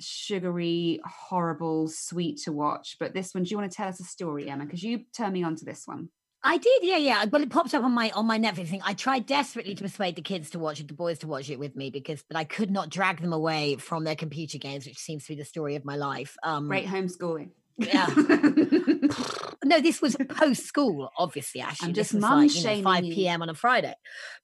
sugary, 0.00 1.00
horrible, 1.04 1.88
sweet 1.88 2.38
to 2.42 2.52
watch. 2.52 2.96
But 2.98 3.14
this 3.14 3.34
one, 3.34 3.44
do 3.44 3.50
you 3.50 3.58
want 3.58 3.70
to 3.70 3.76
tell 3.76 3.88
us 3.88 4.00
a 4.00 4.04
story, 4.04 4.48
Emma? 4.48 4.64
Because 4.64 4.82
you 4.82 5.04
turned 5.16 5.32
me 5.32 5.42
on 5.42 5.56
to 5.56 5.64
this 5.64 5.86
one. 5.86 6.10
I 6.42 6.58
did, 6.58 6.84
yeah, 6.84 6.96
yeah. 6.96 7.24
Well, 7.24 7.42
it 7.42 7.50
popped 7.50 7.74
up 7.74 7.82
on 7.82 7.90
my 7.92 8.10
on 8.10 8.24
my 8.24 8.38
Netflix 8.38 8.68
thing. 8.68 8.82
I 8.84 8.94
tried 8.94 9.26
desperately 9.26 9.74
to 9.74 9.82
persuade 9.82 10.14
the 10.14 10.22
kids 10.22 10.50
to 10.50 10.60
watch 10.60 10.78
it, 10.78 10.86
the 10.86 10.94
boys 10.94 11.18
to 11.20 11.26
watch 11.26 11.50
it 11.50 11.58
with 11.58 11.74
me, 11.74 11.90
because 11.90 12.22
but 12.28 12.36
I 12.36 12.44
could 12.44 12.70
not 12.70 12.88
drag 12.88 13.20
them 13.20 13.32
away 13.32 13.76
from 13.76 14.04
their 14.04 14.14
computer 14.14 14.58
games, 14.58 14.86
which 14.86 14.98
seems 14.98 15.24
to 15.24 15.30
be 15.30 15.34
the 15.34 15.44
story 15.44 15.74
of 15.74 15.84
my 15.84 15.96
life. 15.96 16.36
Um, 16.44 16.68
Great 16.68 16.86
homeschooling. 16.86 17.50
Yeah. 17.78 18.06
no, 19.64 19.80
this 19.80 20.00
was 20.00 20.16
post 20.28 20.64
school, 20.64 21.10
obviously. 21.18 21.60
Actually, 21.60 21.92
just 21.92 22.12
this 22.12 22.14
was 22.14 22.22
mum 22.22 22.46
like, 22.46 22.54
you 22.54 22.62
know, 22.62 22.82
five 22.82 23.02
p.m. 23.02 23.42
on 23.42 23.48
a 23.48 23.54
Friday, 23.54 23.94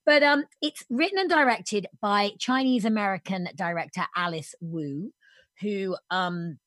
but 0.04 0.22
um, 0.22 0.44
it's 0.60 0.84
written 0.90 1.18
and 1.18 1.30
directed 1.30 1.86
by 2.00 2.32
Chinese 2.38 2.84
American 2.84 3.48
director 3.54 4.02
Alice 4.16 4.54
Wu, 4.60 5.12
who 5.62 5.96
um 6.10 6.58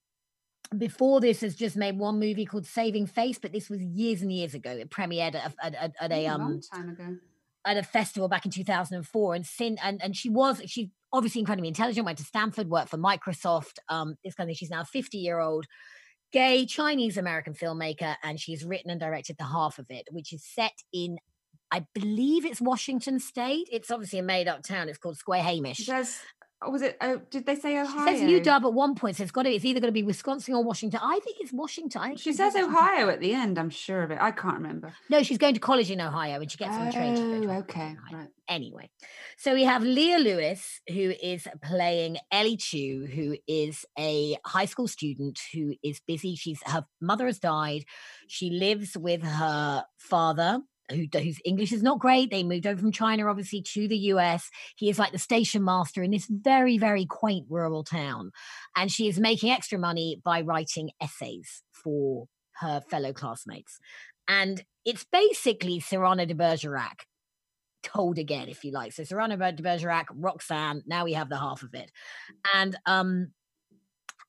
before 0.77 1.21
this 1.21 1.41
has 1.41 1.55
just 1.55 1.75
made 1.77 1.97
one 1.97 2.19
movie 2.19 2.45
called 2.45 2.65
Saving 2.65 3.05
Face, 3.05 3.37
but 3.37 3.51
this 3.53 3.69
was 3.69 3.81
years 3.81 4.21
and 4.23 4.31
years 4.33 4.53
ago. 4.55 4.71
It 4.71 4.89
premiered 4.89 5.35
at, 5.35 5.53
a- 5.53 5.65
at, 5.65 5.75
at, 5.75 5.93
at 6.01 6.11
a 6.11 6.25
a 6.25 6.27
um 6.27 6.41
long 6.41 6.61
time 6.73 6.89
ago. 6.89 7.17
at 7.65 7.77
a 7.77 7.83
festival 7.83 8.27
back 8.27 8.45
in 8.45 8.51
2004 8.51 9.35
and 9.35 9.45
sin 9.45 9.77
and, 9.83 10.01
and 10.03 10.15
she 10.15 10.29
was 10.29 10.61
she's 10.65 10.89
obviously 11.13 11.39
incredibly 11.39 11.67
intelligent 11.69 12.05
went 12.05 12.17
to 12.17 12.23
stanford 12.23 12.67
worked 12.69 12.89
for 12.89 12.97
microsoft 12.97 13.77
um 13.89 14.15
this 14.23 14.33
kind 14.35 14.47
of 14.47 14.49
thing. 14.49 14.55
She's 14.57 14.69
now 14.69 14.83
50 14.83 15.17
year 15.17 15.39
old 15.39 15.65
gay 16.33 16.65
chinese 16.65 17.15
american 17.17 17.53
filmmaker 17.53 18.15
and 18.23 18.39
she's 18.39 18.65
written 18.65 18.91
and 18.91 18.99
directed 18.99 19.37
the 19.37 19.45
half 19.45 19.79
of 19.79 19.85
it 19.89 20.05
which 20.11 20.33
is 20.33 20.43
set 20.43 20.73
in 20.91 21.17
i 21.71 21.85
believe 21.93 22.45
it's 22.45 22.59
washington 22.61 23.19
state. 23.19 23.67
It's 23.71 23.89
obviously 23.91 24.19
a 24.19 24.23
made-up 24.23 24.61
town. 24.63 24.89
It's 24.89 24.97
called 24.97 25.17
Squahamish. 25.17 25.85
Does 25.85 26.19
oh, 26.61 26.71
was 26.71 26.81
it? 26.81 26.97
Oh, 27.01 27.21
did 27.29 27.45
they 27.45 27.55
say 27.55 27.73
she 27.73 27.77
Ohio? 27.79 28.05
says 28.05 28.21
UW 28.21 28.65
at 28.65 28.73
one 28.73 28.95
point, 28.95 29.15
so 29.15 29.23
it's 29.23 29.31
got 29.31 29.43
to. 29.43 29.49
It's 29.49 29.65
either 29.65 29.79
going 29.79 29.89
to 29.89 29.93
be 29.93 30.03
Wisconsin 30.03 30.53
or 30.53 30.63
Washington. 30.63 30.99
I 31.03 31.19
think 31.23 31.37
it's 31.39 31.53
Washington. 31.53 32.01
Think 32.01 32.19
She 32.19 32.33
says 32.33 32.53
Washington. 32.53 32.75
Ohio 32.75 33.09
at 33.09 33.19
the 33.19 33.33
end. 33.33 33.57
I'm 33.57 33.69
sure 33.69 34.03
of 34.03 34.11
it. 34.11 34.17
I 34.21 34.31
can't 34.31 34.55
remember. 34.55 34.93
No, 35.09 35.23
she's 35.23 35.37
going 35.37 35.53
to 35.53 35.59
college 35.59 35.91
in 35.91 36.01
Ohio, 36.01 36.39
and 36.41 36.51
she 36.51 36.57
gets 36.57 36.73
on 36.75 36.85
the 36.85 36.91
train. 36.91 37.15
to 37.15 37.41
to 37.41 37.51
Oh, 37.53 37.57
okay, 37.59 37.95
right. 38.11 38.27
Anyway, 38.47 38.89
so 39.37 39.53
we 39.53 39.63
have 39.63 39.81
Leah 39.83 40.19
Lewis, 40.19 40.79
who 40.87 41.13
is 41.21 41.47
playing 41.63 42.17
Ellie 42.31 42.57
Chu, 42.57 43.07
who 43.13 43.37
is 43.47 43.85
a 43.97 44.37
high 44.45 44.65
school 44.65 44.87
student 44.87 45.39
who 45.53 45.73
is 45.83 45.99
busy. 46.05 46.35
She's 46.35 46.59
her 46.65 46.85
mother 47.01 47.25
has 47.25 47.39
died. 47.39 47.85
She 48.27 48.51
lives 48.51 48.95
with 48.95 49.23
her 49.23 49.85
father. 49.97 50.59
Who, 50.91 51.05
whose 51.11 51.39
English 51.43 51.71
is 51.71 51.81
not 51.81 51.99
great. 51.99 52.29
They 52.29 52.43
moved 52.43 52.67
over 52.67 52.79
from 52.79 52.91
China, 52.91 53.27
obviously, 53.27 53.61
to 53.73 53.87
the 53.87 53.97
US. 53.97 54.49
He 54.75 54.89
is 54.89 54.99
like 54.99 55.11
the 55.11 55.17
station 55.17 55.63
master 55.63 56.03
in 56.03 56.11
this 56.11 56.27
very, 56.29 56.77
very 56.77 57.05
quaint 57.05 57.47
rural 57.49 57.83
town. 57.83 58.31
And 58.75 58.91
she 58.91 59.07
is 59.07 59.19
making 59.19 59.51
extra 59.51 59.79
money 59.79 60.21
by 60.23 60.41
writing 60.41 60.91
essays 61.01 61.63
for 61.71 62.27
her 62.57 62.81
fellow 62.81 63.13
classmates. 63.13 63.79
And 64.27 64.63
it's 64.85 65.05
basically 65.11 65.79
Cyrano 65.79 66.25
de 66.25 66.35
Bergerac 66.35 67.05
told 67.83 68.17
again, 68.17 68.49
if 68.49 68.63
you 68.63 68.71
like. 68.71 68.93
So 68.93 69.03
Cyrano 69.03 69.37
de 69.37 69.63
Bergerac, 69.63 70.05
Roxanne, 70.13 70.83
now 70.85 71.03
we 71.03 71.13
have 71.13 71.29
the 71.29 71.37
half 71.37 71.63
of 71.63 71.73
it. 71.73 71.91
And 72.53 72.75
um 72.85 73.31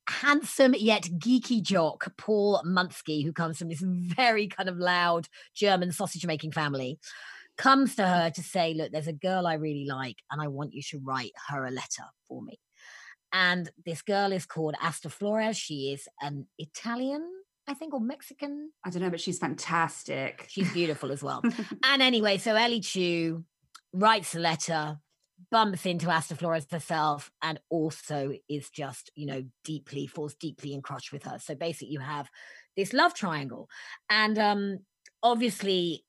handsome 0.09 0.75
yet 0.77 1.05
geeky 1.19 1.63
jock, 1.63 2.13
Paul 2.17 2.63
Munsky, 2.65 3.25
who 3.25 3.33
comes 3.33 3.59
from 3.59 3.69
this 3.69 3.83
very 3.83 4.49
kind 4.49 4.69
of 4.69 4.79
loud 4.79 5.29
German 5.55 5.93
sausage 5.93 6.27
making 6.27 6.53
family, 6.53 6.99
comes 7.57 7.97
to 7.97 8.07
her 8.07 8.31
to 8.31 8.43
say, 8.43 8.75
Look, 8.75 8.93
there's 8.93 9.07
a 9.07 9.13
girl 9.13 9.47
I 9.47 9.55
really 9.55 9.87
like, 9.87 10.19
and 10.31 10.41
I 10.41 10.49
want 10.49 10.75
you 10.75 10.83
to 10.91 11.01
write 11.03 11.33
her 11.49 11.65
a 11.65 11.71
letter 11.71 12.05
for 12.29 12.43
me. 12.43 12.59
And 13.33 13.71
this 13.85 14.03
girl 14.03 14.33
is 14.33 14.47
called 14.47 14.75
Aster 14.81 15.09
Flores. 15.09 15.57
She 15.57 15.93
is 15.93 16.09
an 16.21 16.47
Italian, 16.59 17.29
I 17.67 17.75
think, 17.75 17.93
or 17.93 18.01
Mexican. 18.01 18.71
I 18.85 18.91
don't 18.91 19.03
know, 19.03 19.11
but 19.11 19.21
she's 19.21 19.39
fantastic. 19.39 20.47
She's 20.49 20.73
beautiful 20.73 21.13
as 21.13 21.23
well. 21.23 21.43
and 21.85 22.03
anyway, 22.03 22.39
so 22.39 22.55
Ellie 22.55 22.81
Chu 22.81 23.45
writes 23.93 24.35
a 24.35 24.39
letter, 24.39 24.99
bumps 25.51 25.87
into 25.87 26.11
Aster 26.11 26.35
Flores 26.35 26.67
herself, 26.71 27.31
and 27.43 27.61
also 27.69 28.33
is 28.49 28.71
just, 28.71 29.11
you 29.15 29.27
know, 29.27 29.45
deeply, 29.65 30.07
falls 30.07 30.35
deeply 30.35 30.75
in 30.75 30.83
crush 30.83 31.13
with 31.13 31.25
her. 31.25 31.39
So 31.39 31.55
basically, 31.55 31.93
you 31.93 32.01
have 32.01 32.29
this 32.77 32.93
love 32.93 33.15
triangle. 33.15 33.69
And 34.11 34.39
um, 34.39 34.79
obviously, 35.23 36.05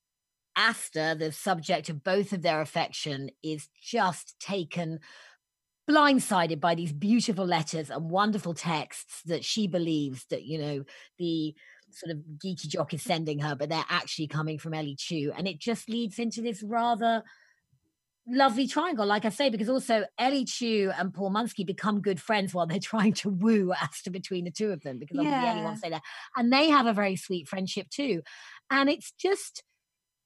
Aster, 0.55 1.15
the 1.15 1.31
subject 1.31 1.89
of 1.89 2.03
both 2.03 2.33
of 2.33 2.41
their 2.41 2.61
affection, 2.61 3.29
is 3.43 3.69
just 3.81 4.39
taken 4.39 4.99
blindsided 5.89 6.59
by 6.59 6.75
these 6.75 6.91
beautiful 6.91 7.45
letters 7.45 7.89
and 7.89 8.09
wonderful 8.09 8.53
texts 8.53 9.21
that 9.25 9.45
she 9.45 9.67
believes 9.67 10.25
that 10.29 10.43
you 10.43 10.57
know 10.59 10.83
the 11.17 11.55
sort 11.91 12.11
of 12.11 12.21
geeky 12.37 12.67
jock 12.67 12.93
is 12.93 13.01
sending 13.01 13.39
her 13.39 13.55
but 13.55 13.69
they're 13.69 13.85
actually 13.89 14.27
coming 14.27 14.59
from 14.59 14.73
ellie 14.73 14.97
chu 14.97 15.31
and 15.37 15.47
it 15.47 15.59
just 15.59 15.87
leads 15.87 16.19
into 16.19 16.41
this 16.41 16.61
rather 16.61 17.23
lovely 18.29 18.67
triangle 18.67 19.05
like 19.05 19.23
i 19.23 19.29
say 19.29 19.49
because 19.49 19.69
also 19.69 20.03
ellie 20.17 20.43
chu 20.43 20.91
and 20.97 21.13
paul 21.13 21.31
munsky 21.31 21.65
become 21.65 22.01
good 22.01 22.19
friends 22.19 22.53
while 22.53 22.67
they're 22.67 22.79
trying 22.81 23.13
to 23.13 23.29
woo 23.29 23.71
aster 23.81 24.11
between 24.11 24.43
the 24.43 24.51
two 24.51 24.71
of 24.71 24.81
them 24.81 24.99
because 24.99 25.17
obviously 25.17 25.41
yeah. 25.41 25.51
ellie 25.53 25.63
wants 25.63 25.81
to 25.81 25.87
stay 25.87 25.89
there. 25.89 26.01
And 26.35 26.51
they 26.51 26.69
have 26.69 26.85
a 26.85 26.93
very 26.93 27.15
sweet 27.15 27.47
friendship 27.47 27.89
too. 27.89 28.21
And 28.69 28.89
it's 28.89 29.11
just 29.11 29.63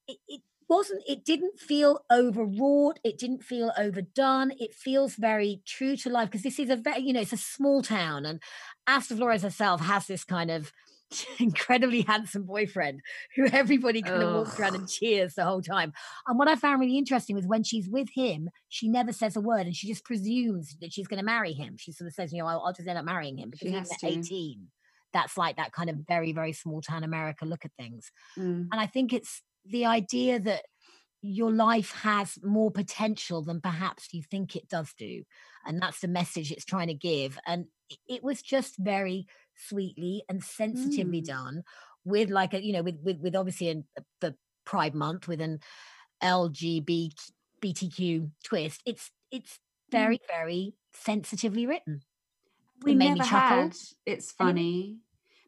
it, 0.08 0.18
it 0.28 0.41
wasn't 0.70 1.04
it 1.08 1.26
didn't 1.26 1.60
feel 1.60 2.04
overwrought. 2.12 2.99
It 3.04 3.18
didn't 3.18 3.43
feel 3.43 3.72
overdone. 3.78 4.52
It 4.58 4.74
feels 4.74 5.16
very 5.16 5.62
true 5.66 5.95
to 5.97 6.10
life 6.10 6.30
because 6.30 6.43
this 6.43 6.60
is 6.60 6.70
a 6.70 6.76
very 6.76 7.02
you 7.02 7.14
know 7.14 7.22
it's 7.22 7.34
a 7.34 7.38
small 7.38 7.82
town 7.82 8.26
and 8.26 8.41
aster 8.88 9.16
flores 9.16 9.43
herself 9.43 9.82
has 9.82 10.08
this 10.08 10.24
kind 10.24 10.49
of 10.49 10.72
incredibly 11.39 12.01
handsome 12.01 12.43
boyfriend 12.43 13.01
who 13.36 13.47
everybody 13.47 14.01
kind 14.01 14.24
of 14.24 14.34
walks 14.34 14.59
around 14.59 14.76
and 14.76 14.89
cheers 14.89 15.36
the 15.36 15.45
whole 15.45 15.62
time. 15.62 15.93
And 16.28 16.38
what 16.38 16.47
i 16.47 16.55
found 16.55 16.80
really 16.80 16.97
interesting 16.97 17.36
was 17.36 17.45
when 17.45 17.64
she's 17.64 17.89
with 17.89 18.09
him 18.14 18.49
she 18.70 18.88
never 18.88 19.12
says 19.12 19.36
a 19.36 19.41
word 19.41 19.66
and 19.66 19.76
she 19.76 19.88
just 19.88 20.05
presumes 20.05 20.76
that 20.82 20.93
she's 20.93 21.07
going 21.07 21.20
to 21.20 21.26
marry 21.26 21.53
him. 21.53 21.76
She 21.78 21.91
sort 21.91 22.07
of 22.07 22.14
says 22.14 22.32
you 22.32 22.39
know 22.39 22.47
i'll, 22.47 22.62
I'll 22.66 22.74
just 22.74 22.88
end 22.88 22.97
up 22.97 23.05
marrying 23.05 23.38
him 23.38 23.49
because 23.49 23.89
he's 23.89 24.03
18 24.03 24.68
that's 25.14 25.38
like 25.38 25.57
that 25.57 25.74
kind 25.74 25.89
of 25.89 25.97
very 26.07 26.32
very 26.32 26.53
small 26.53 26.82
town 26.82 27.03
america 27.03 27.45
look 27.45 27.66
at 27.66 27.72
things. 27.78 28.12
Mm. 28.38 28.68
and 28.72 28.80
i 28.80 28.86
think 28.86 29.14
it's 29.14 29.41
the 29.66 29.86
idea 29.86 30.39
that 30.39 30.64
your 31.22 31.51
life 31.51 31.91
has 31.91 32.38
more 32.43 32.72
potential 32.72 33.43
than 33.43 33.62
perhaps 33.62 34.09
you 34.12 34.24
think 34.24 34.55
it 34.55 34.68
does 34.68 34.93
do. 34.97 35.24
And 35.66 35.82
that's 35.82 35.99
the 35.99 36.07
message 36.07 36.51
it's 36.51 36.66
trying 36.66 36.88
to 36.88 36.95
give. 36.95 37.38
And 37.45 37.66
it 38.07 38.24
was 38.24 38.41
just 38.41 38.76
very 38.78 39.28
sweetly 39.56 40.24
and 40.30 40.43
sensitively 40.43 41.22
mm. 41.22 41.26
done 41.26 41.64
with 42.04 42.30
like 42.30 42.54
a 42.54 42.64
you 42.64 42.74
know 42.74 42.84
with 42.84 42.97
with, 43.04 43.20
with 43.20 43.36
obviously 43.36 43.70
in 43.70 43.84
the 44.20 44.36
pride 44.66 44.95
month 44.95 45.28
with 45.28 45.41
an 45.41 45.60
lgbtq 46.24 47.14
twist 48.43 48.82
it's 48.86 49.12
it's 49.32 49.60
very 49.91 50.18
mm. 50.18 50.28
very 50.28 50.74
sensitively 50.93 51.66
written 51.66 52.02
we 52.84 52.95
never 52.95 53.24
had 53.24 53.76
it's 54.06 54.32
funny 54.32 54.97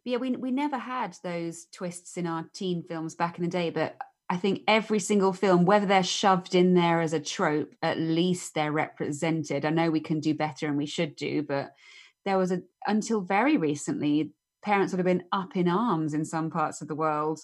yeah 0.03 0.17
we, 0.17 0.31
we 0.31 0.51
never 0.51 0.77
had 0.77 1.15
those 1.23 1.65
twists 1.71 2.17
in 2.17 2.27
our 2.27 2.45
teen 2.53 2.83
films 2.83 3.15
back 3.15 3.37
in 3.37 3.43
the 3.43 3.49
day 3.49 3.69
but 3.69 3.95
I 4.29 4.37
think 4.37 4.63
every 4.67 4.99
single 4.99 5.33
film, 5.33 5.63
whether 5.63 5.85
they're 5.85 6.01
shoved 6.01 6.55
in 6.55 6.73
there 6.73 7.01
as 7.01 7.13
a 7.13 7.19
trope, 7.19 7.75
at 7.83 7.99
least 7.99 8.55
they're 8.55 8.71
represented. 8.71 9.63
I 9.63 9.69
know 9.69 9.91
we 9.91 9.99
can 9.99 10.21
do 10.21 10.33
better 10.33 10.65
and 10.65 10.75
we 10.75 10.87
should 10.87 11.15
do, 11.15 11.43
but 11.43 11.73
there 12.25 12.37
was 12.37 12.51
a 12.51 12.61
until 12.87 13.21
very 13.21 13.57
recently, 13.57 14.31
parents 14.61 14.93
would 14.93 14.99
have 14.99 15.05
been 15.05 15.25
up 15.31 15.55
in 15.55 15.67
arms 15.67 16.13
in 16.13 16.25
some 16.25 16.49
parts 16.49 16.81
of 16.81 16.87
the 16.87 16.95
world 16.95 17.41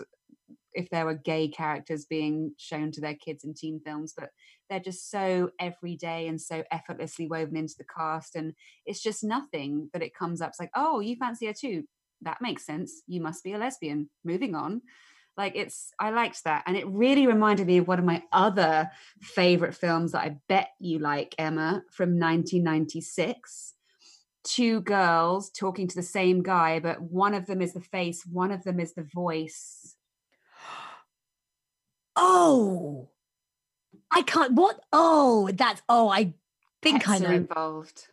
if 0.74 0.90
there 0.90 1.06
were 1.06 1.16
gay 1.16 1.48
characters 1.48 2.06
being 2.06 2.54
shown 2.58 2.92
to 2.92 3.02
their 3.02 3.16
kids 3.16 3.44
in 3.44 3.54
teen 3.54 3.82
films, 3.84 4.14
but 4.16 4.30
they're 4.70 4.80
just 4.80 5.10
so 5.10 5.50
everyday 5.60 6.28
and 6.28 6.40
so 6.40 6.64
effortlessly 6.72 7.28
woven 7.28 7.58
into 7.58 7.74
the 7.78 7.86
cast. 7.86 8.36
And 8.36 8.54
it's 8.86 9.02
just 9.02 9.24
nothing 9.24 9.90
that 9.94 10.04
it 10.04 10.16
comes 10.16 10.42
up. 10.42 10.50
It's 10.50 10.60
like, 10.60 10.72
oh, 10.76 11.00
you 11.00 11.16
fancy 11.16 11.48
her 11.48 11.54
too. 11.54 11.84
That 12.22 12.42
makes 12.42 12.66
sense. 12.66 13.02
You 13.08 13.22
must 13.22 13.44
be 13.44 13.54
a 13.54 13.58
lesbian. 13.58 14.10
Moving 14.24 14.56
on. 14.56 14.82
Like 15.38 15.56
it's, 15.56 15.92
I 16.00 16.12
liked 16.12 16.44
that. 16.44 16.64
And 16.68 16.76
it 16.76 16.88
really 16.88 17.26
reminded 17.26 17.66
me 17.66 17.78
of 17.78 17.88
one 17.88 18.00
of 18.00 18.06
my 18.06 18.24
other 18.32 18.92
favorite 19.22 19.74
films 19.74 20.12
that 20.12 20.24
I 20.24 20.38
bet 20.48 20.70
you 20.80 21.00
like, 21.00 21.34
Emma, 21.38 21.84
from 21.92 22.20
1996. 22.20 23.74
Two 24.44 24.82
girls 24.82 25.50
talking 25.50 25.88
to 25.88 25.96
the 25.96 26.04
same 26.04 26.42
guy, 26.42 26.80
but 26.80 27.02
one 27.02 27.34
of 27.34 27.46
them 27.46 27.62
is 27.62 27.74
the 27.74 27.82
face, 27.82 28.26
one 28.26 28.52
of 28.52 28.64
them 28.64 28.80
is 28.80 28.94
the 28.94 29.04
voice. 29.04 29.96
Oh, 32.22 33.08
I 34.12 34.24
can't. 34.24 34.54
What? 34.54 34.82
Oh, 34.92 35.50
that's. 35.54 35.82
Oh, 35.88 36.10
I 36.10 36.34
think 36.82 37.06
Pets 37.06 37.22
I 37.22 37.26
know. 37.26 37.34
involved 37.34 38.08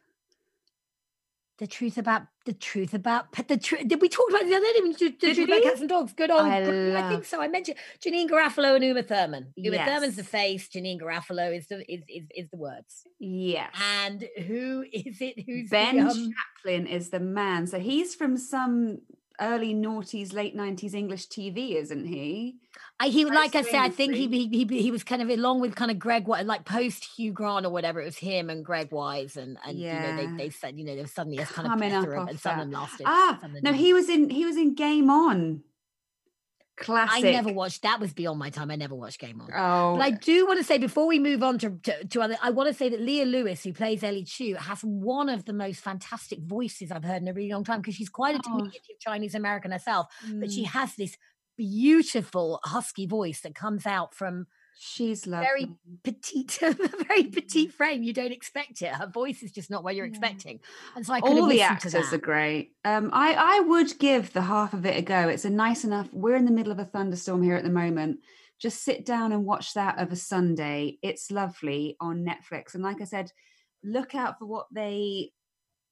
the 1.58 1.66
truth 1.66 1.98
about 1.98 2.22
the 2.46 2.54
truth 2.54 2.94
about 2.94 3.30
the 3.48 3.58
truth. 3.58 3.86
Did 3.86 4.00
we 4.00 4.08
talk 4.08 4.30
about 4.30 4.44
the 4.44 4.54
other 4.54 4.64
day? 4.64 4.80
The, 4.80 5.16
the 5.20 5.34
truth 5.34 5.48
about 5.48 5.62
cats 5.62 5.80
and 5.80 5.88
dogs. 5.88 6.12
Good 6.12 6.30
old. 6.30 6.42
I, 6.42 6.60
love... 6.62 7.04
I, 7.04 7.08
think 7.10 7.24
so. 7.24 7.42
I 7.42 7.48
mentioned 7.48 7.76
Janeane 8.00 8.30
Garofalo 8.30 8.76
and 8.76 8.84
Uma 8.84 9.02
Thurman. 9.02 9.52
Uma 9.56 9.76
yes. 9.76 9.88
Thurman's 9.88 10.16
the 10.16 10.24
face. 10.24 10.68
Janeane 10.68 11.00
Garofalo 11.00 11.54
is 11.54 11.66
the 11.66 11.92
is, 11.92 12.02
is, 12.08 12.24
is 12.34 12.50
the 12.50 12.56
words. 12.56 13.04
Yes. 13.18 13.70
And 13.98 14.24
who 14.46 14.84
is 14.92 15.20
it? 15.20 15.44
Who's 15.46 15.68
Ben 15.68 15.96
the, 15.96 16.10
um... 16.10 16.32
Chaplin 16.32 16.86
is 16.86 17.10
the 17.10 17.20
man. 17.20 17.66
So 17.66 17.78
he's 17.78 18.14
from 18.14 18.36
some 18.36 19.00
early 19.40 19.74
noughties, 19.74 20.32
late 20.32 20.54
nineties 20.54 20.94
English 20.94 21.28
TV, 21.28 21.76
isn't 21.76 22.06
he? 22.06 22.56
I, 22.98 23.08
he 23.08 23.24
like 23.24 23.54
I 23.54 23.62
said, 23.62 23.80
I 23.80 23.90
think 23.90 24.14
he, 24.14 24.26
he 24.28 24.64
he 24.64 24.82
he 24.82 24.90
was 24.90 25.04
kind 25.04 25.20
of 25.20 25.28
along 25.28 25.60
with 25.60 25.74
kind 25.74 25.90
of 25.90 25.98
Greg 25.98 26.26
like 26.28 26.64
post 26.64 27.04
Hugh 27.16 27.32
Grant 27.32 27.66
or 27.66 27.70
whatever. 27.70 28.00
It 28.00 28.06
was 28.06 28.16
him 28.16 28.48
and 28.48 28.64
Greg 28.64 28.90
Wise 28.90 29.36
and 29.36 29.58
and 29.66 29.78
yeah. 29.78 29.94
you 29.94 30.16
know 30.16 30.16
they 30.36 30.44
they 30.44 30.50
said 30.50 30.78
you 30.78 30.84
know 30.84 30.94
there 30.94 31.02
was 31.02 31.12
suddenly 31.12 31.38
a 31.38 31.46
kind 31.46 31.68
Coming 31.68 31.92
of 31.92 32.04
plethora 32.04 32.26
and 32.26 32.40
some 32.40 32.58
of 32.58 32.66
them 32.66 32.72
lasted. 32.72 33.04
Ah, 33.06 33.38
no, 33.62 33.72
he 33.72 33.92
was 33.92 34.08
in 34.08 34.30
he 34.30 34.46
was 34.46 34.56
in 34.56 34.74
Game 34.74 35.10
On. 35.10 35.62
Classic. 36.76 37.24
I 37.24 37.30
never 37.30 37.52
watched 37.52 37.82
that 37.82 38.00
was 38.00 38.12
beyond 38.12 38.38
my 38.38 38.50
time. 38.50 38.70
I 38.70 38.76
never 38.76 38.94
watched 38.94 39.18
Game 39.18 39.40
On. 39.40 39.48
Oh, 39.54 39.96
but 39.96 40.02
I 40.04 40.10
do 40.10 40.46
want 40.46 40.58
to 40.58 40.64
say 40.64 40.76
before 40.76 41.06
we 41.06 41.18
move 41.18 41.42
on 41.42 41.58
to, 41.60 41.70
to, 41.70 42.04
to 42.04 42.20
other, 42.20 42.36
I 42.42 42.50
want 42.50 42.68
to 42.68 42.74
say 42.74 42.90
that 42.90 43.00
Leah 43.00 43.24
Lewis, 43.24 43.64
who 43.64 43.72
plays 43.72 44.02
Ellie 44.04 44.24
Chu, 44.24 44.54
has 44.56 44.82
one 44.82 45.30
of 45.30 45.46
the 45.46 45.54
most 45.54 45.80
fantastic 45.80 46.40
voices 46.40 46.92
I've 46.92 47.04
heard 47.04 47.22
in 47.22 47.28
a 47.28 47.32
really 47.32 47.50
long 47.50 47.64
time 47.64 47.80
because 47.80 47.94
she's 47.94 48.10
quite 48.10 48.34
a 48.34 48.40
oh. 48.46 48.58
diminutive 48.58 48.98
Chinese 49.00 49.34
American 49.34 49.70
herself, 49.70 50.08
mm. 50.26 50.38
but 50.38 50.52
she 50.52 50.64
mm. 50.64 50.68
has 50.68 50.94
this 50.96 51.16
beautiful 51.56 52.60
husky 52.64 53.06
voice 53.06 53.40
that 53.40 53.54
comes 53.54 53.86
out 53.86 54.14
from 54.14 54.46
she's 54.78 55.26
lovely. 55.26 55.46
very 55.46 55.70
petite 56.02 56.58
very 57.08 57.24
petite 57.24 57.72
frame 57.72 58.02
you 58.02 58.12
don't 58.12 58.32
expect 58.32 58.82
it. 58.82 58.92
Her 58.92 59.06
voice 59.06 59.42
is 59.42 59.52
just 59.52 59.70
not 59.70 59.82
what 59.82 59.94
you're 59.94 60.06
yeah. 60.06 60.10
expecting 60.10 60.60
and 60.94 61.06
so 61.06 61.14
i 61.14 61.20
all 61.20 61.46
the 61.46 61.62
actors 61.62 61.94
are 61.94 62.18
great. 62.18 62.72
Um 62.84 63.10
i 63.12 63.34
i 63.34 63.60
would 63.60 63.98
give 63.98 64.32
the 64.32 64.42
half 64.42 64.74
of 64.74 64.86
it 64.86 64.96
a 64.96 65.02
go. 65.02 65.28
It's 65.28 65.44
a 65.44 65.50
nice 65.50 65.84
enough 65.84 66.08
we're 66.12 66.36
in 66.36 66.44
the 66.44 66.52
middle 66.52 66.72
of 66.72 66.78
a 66.78 66.84
thunderstorm 66.84 67.42
here 67.42 67.56
at 67.56 67.64
the 67.64 67.70
moment. 67.70 68.20
Just 68.58 68.82
sit 68.82 69.04
down 69.04 69.32
and 69.32 69.44
watch 69.44 69.74
that 69.74 69.98
of 69.98 70.12
a 70.12 70.16
sunday. 70.16 70.98
It's 71.02 71.30
lovely 71.30 71.96
on 72.00 72.24
netflix 72.24 72.74
and 72.74 72.82
like 72.82 73.00
i 73.00 73.04
said 73.04 73.32
look 73.84 74.14
out 74.14 74.38
for 74.38 74.46
what 74.46 74.66
they 74.72 75.30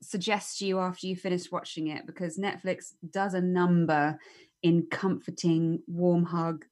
suggest 0.02 0.60
you 0.60 0.80
after 0.80 1.06
you 1.06 1.16
finish 1.16 1.50
watching 1.50 1.86
it 1.86 2.06
because 2.06 2.36
netflix 2.36 2.92
does 3.10 3.32
a 3.32 3.40
number 3.40 4.18
in 4.64 4.86
comforting, 4.90 5.80
warm 5.86 6.24
hug, 6.24 6.64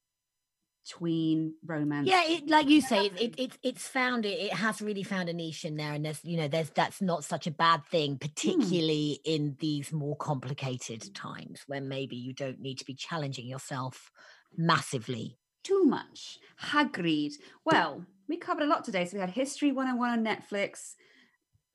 tween 0.89 1.55
romance. 1.65 2.07
Yeah, 2.07 2.23
it, 2.25 2.49
like 2.49 2.67
you 2.67 2.81
say, 2.81 3.05
it, 3.05 3.13
it, 3.19 3.39
it 3.39 3.57
it's 3.63 3.87
found 3.87 4.25
it. 4.25 4.39
It 4.39 4.53
has 4.53 4.81
really 4.81 5.03
found 5.03 5.29
a 5.29 5.33
niche 5.33 5.65
in 5.65 5.77
there, 5.77 5.93
and 5.93 6.05
there's 6.05 6.23
you 6.23 6.37
know 6.37 6.47
there's 6.47 6.69
that's 6.71 7.01
not 7.01 7.23
such 7.23 7.47
a 7.47 7.51
bad 7.51 7.85
thing, 7.85 8.11
hmm. 8.11 8.17
particularly 8.17 9.19
hmm. 9.25 9.31
in 9.31 9.57
these 9.59 9.91
more 9.91 10.15
complicated 10.15 11.13
times 11.15 11.61
when 11.67 11.87
maybe 11.87 12.15
you 12.15 12.33
don't 12.33 12.59
need 12.59 12.79
to 12.79 12.85
be 12.85 12.95
challenging 12.95 13.47
yourself 13.47 14.11
massively. 14.55 15.37
Too 15.63 15.85
much. 15.85 16.39
Hagrid. 16.61 17.33
Well, 17.63 18.05
we 18.27 18.37
covered 18.37 18.63
a 18.63 18.67
lot 18.67 18.83
today. 18.83 19.05
So 19.05 19.15
we 19.15 19.21
had 19.21 19.29
History 19.29 19.71
101 19.71 20.09
on 20.09 20.23
one 20.23 20.27
on 20.27 20.35
Netflix. 20.35 20.95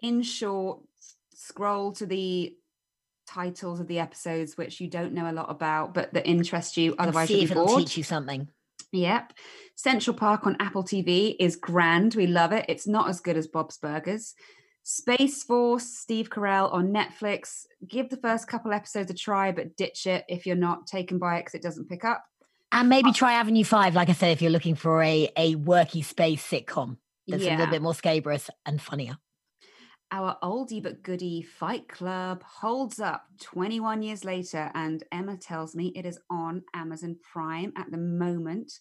In 0.01 0.23
short, 0.23 0.81
scroll 1.35 1.93
to 1.93 2.07
the 2.07 2.55
titles 3.27 3.79
of 3.79 3.87
the 3.87 3.99
episodes 3.99 4.57
which 4.57 4.81
you 4.81 4.89
don't 4.89 5.13
know 5.13 5.31
a 5.31 5.33
lot 5.33 5.51
about 5.51 5.93
but 5.93 6.13
that 6.15 6.27
interest 6.27 6.79
you 6.79 6.95
otherwise 6.99 7.29
see 7.29 7.43
if 7.43 7.51
it'll 7.51 7.77
teach 7.77 7.97
you 7.99 8.03
something 8.03 8.49
yep 8.93 9.33
central 9.75 10.17
park 10.17 10.47
on 10.47 10.57
apple 10.61 10.83
tv 10.83 11.37
is 11.39 11.57
grand 11.57 12.15
we 12.15 12.27
love 12.27 12.53
it 12.53 12.65
it's 12.69 12.87
not 12.87 13.09
as 13.09 13.21
good 13.21 13.37
as 13.37 13.47
bob's 13.47 13.79
burgers 13.79 14.35
Space 14.91 15.43
Force, 15.43 15.85
Steve 15.85 16.31
Carell 16.31 16.73
on 16.73 16.95
Netflix. 16.95 17.67
Give 17.87 18.09
the 18.09 18.17
first 18.17 18.49
couple 18.49 18.73
episodes 18.73 19.11
a 19.11 19.15
try, 19.15 19.53
but 19.53 19.77
ditch 19.77 20.07
it 20.07 20.25
if 20.29 20.47
you're 20.47 20.57
not 20.57 20.87
taken 20.87 21.19
by 21.19 21.37
it 21.37 21.41
because 21.41 21.57
it 21.57 21.63
doesn't 21.63 21.91
pick 21.91 22.07
up. 22.07 22.25
And 22.73 22.89
maybe 22.89 23.11
uh, 23.11 23.13
try 23.13 23.35
Avenue 23.35 23.65
Five, 23.65 23.95
like 23.95 24.09
I 24.09 24.15
said, 24.15 24.31
if 24.31 24.41
you're 24.41 24.51
looking 24.51 24.77
for 24.77 25.03
a 25.03 25.31
a 25.37 25.57
worky 25.57 26.03
space 26.03 26.43
sitcom 26.43 26.97
that's 27.27 27.45
a 27.45 27.51
little 27.51 27.67
bit 27.67 27.83
more 27.83 27.95
scabrous 27.95 28.49
and 28.65 28.81
funnier. 28.81 29.19
Our 30.11 30.39
oldie 30.43 30.83
but 30.83 31.03
goodie 31.03 31.43
Fight 31.43 31.87
Club 31.87 32.43
holds 32.43 32.99
up 32.99 33.27
21 33.41 34.03
years 34.03 34.25
later, 34.25 34.71
and 34.75 35.05
Emma 35.13 35.37
tells 35.37 35.75
me 35.77 35.93
it 35.95 36.07
is 36.07 36.19
on 36.31 36.63
Amazon 36.73 37.17
Prime 37.23 37.75
at 37.77 37.91
the 37.91 37.99
moment 37.99 38.81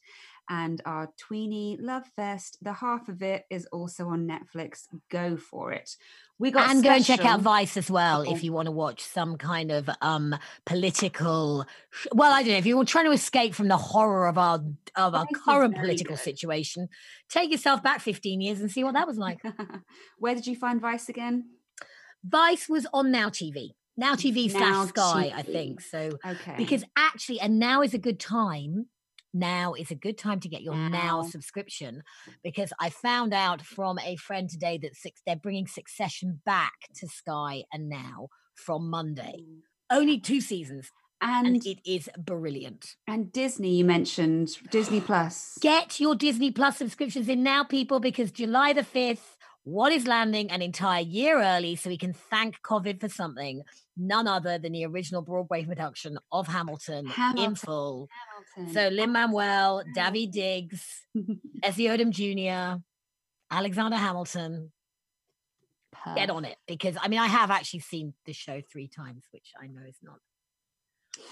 and 0.50 0.82
our 0.86 1.10
tweeny 1.18 1.78
love 1.80 2.06
fest 2.16 2.58
the 2.62 2.74
half 2.74 3.10
of 3.10 3.22
it 3.22 3.46
is 3.50 3.66
also 3.72 4.08
on 4.08 4.28
netflix 4.28 4.84
go 5.10 5.38
for 5.38 5.72
it 5.72 5.96
we 6.40 6.52
got 6.52 6.70
and 6.70 6.80
special... 6.80 6.92
go 6.92 6.96
and 6.96 7.06
check 7.06 7.26
out 7.26 7.42
vice 7.42 7.78
as 7.78 7.90
well 7.90 8.24
oh. 8.26 8.32
if 8.34 8.44
you 8.44 8.54
want 8.54 8.68
to 8.68 8.72
watch 8.72 9.02
some 9.02 9.38
kind 9.38 9.72
of 9.72 9.90
um 10.02 10.36
political 10.66 11.66
well 12.14 12.32
i 12.32 12.42
don't 12.42 12.52
know 12.52 12.58
if 12.58 12.66
you're 12.66 12.84
trying 12.86 13.06
to 13.06 13.12
escape 13.12 13.54
from 13.54 13.68
the 13.68 13.78
horror 13.78 14.28
of 14.28 14.38
our 14.38 14.62
of 14.96 15.16
our 15.16 15.28
current 15.34 15.76
political 15.76 16.16
good. 16.16 16.24
situation 16.24 16.88
take 17.30 17.52
yourself 17.52 17.84
back 17.84 18.02
15 18.02 18.42
years 18.42 18.60
and 18.60 18.72
see 18.72 18.84
what 18.84 18.94
that 18.94 19.08
was 19.08 19.18
like 19.18 19.40
where 20.20 20.36
did 20.36 20.48
you 20.48 20.56
find 20.56 20.82
vice 20.82 21.10
again 21.10 21.50
vice 22.24 22.68
was 22.70 22.88
on 22.94 23.12
now 23.12 23.30
tv 23.30 23.72
now 23.96 24.14
tv 24.14 24.50
slash 24.50 24.90
sky 24.90 25.32
TV. 25.34 25.38
i 25.38 25.42
think 25.42 25.82
so 25.82 26.18
okay 26.26 26.56
because 26.58 26.84
actually 26.96 27.40
and 27.40 27.60
now 27.60 27.82
is 27.82 27.94
a 27.94 28.00
good 28.00 28.20
time 28.20 28.88
now 29.34 29.74
is 29.74 29.92
a 29.92 29.96
good 29.96 30.18
time 30.18 30.40
to 30.42 30.50
get 30.50 30.62
your 30.62 30.76
now, 30.76 30.90
now 30.90 31.24
subscription 31.24 32.04
because 32.44 32.72
I 32.80 32.90
found 32.90 33.34
out 33.34 33.62
from 33.62 34.00
a 34.00 34.16
friend 34.16 34.50
today 34.50 34.78
that 34.80 34.96
six, 34.96 35.22
they're 35.26 35.36
bringing 35.36 35.68
Succession 35.68 36.42
back 36.46 36.74
to 36.96 37.08
Sky 37.08 37.64
and 37.72 37.90
Now 37.90 38.30
from 38.56 38.90
Monday. 38.90 39.44
Only 39.90 40.20
two 40.20 40.42
seasons. 40.42 40.92
And, 41.20 41.48
and, 41.48 41.66
it 41.66 41.80
is 41.84 42.10
brilliant. 42.18 42.96
And 43.08 43.32
Disney, 43.32 43.76
you 43.76 43.86
mentioned 43.86 44.56
Disney 44.70 45.02
Plus. 45.02 45.58
Get 45.62 46.00
your 46.00 46.14
Disney 46.14 46.52
Plus 46.52 46.78
subscriptions 46.78 47.28
in 47.28 47.42
now, 47.42 47.64
people, 47.64 48.00
because 48.00 48.32
July 48.32 48.74
the 48.74 48.84
5th, 48.84 49.37
what 49.68 49.92
is 49.92 50.08
landing 50.08 50.50
an 50.50 50.62
entire 50.62 51.02
year 51.02 51.42
early 51.42 51.76
so 51.76 51.90
we 51.90 51.98
can 51.98 52.14
thank 52.14 52.62
COVID 52.62 53.02
for 53.02 53.10
something? 53.10 53.64
None 53.98 54.26
other 54.26 54.58
than 54.58 54.72
the 54.72 54.86
original 54.86 55.22
Broadway 55.22 55.66
production 55.66 56.18
of 56.32 56.48
Hamilton, 56.48 57.06
Hamilton. 57.08 57.50
in 57.50 57.56
full. 57.56 58.08
Hamilton. 58.56 58.74
So 58.74 58.88
Lin 58.96 59.12
Manuel, 59.12 59.84
Daveed 59.94 60.32
Diggs, 60.32 61.02
Leslie 61.64 61.88
Odom 61.88 62.12
Jr., 62.12 62.82
Alexander 63.52 63.98
Hamilton. 63.98 64.72
Perf. 65.94 66.16
Get 66.16 66.30
on 66.30 66.46
it 66.46 66.56
because 66.66 66.96
I 67.02 67.10
mean 67.10 67.20
I 67.20 67.28
have 67.28 67.52
actually 67.52 67.82
seen 67.82 68.14
the 68.26 68.32
show 68.32 68.62
three 68.72 68.88
times, 68.88 69.24
which 69.32 69.52
I 69.62 69.68
know 69.68 69.82
is 69.86 69.98
not 70.02 70.20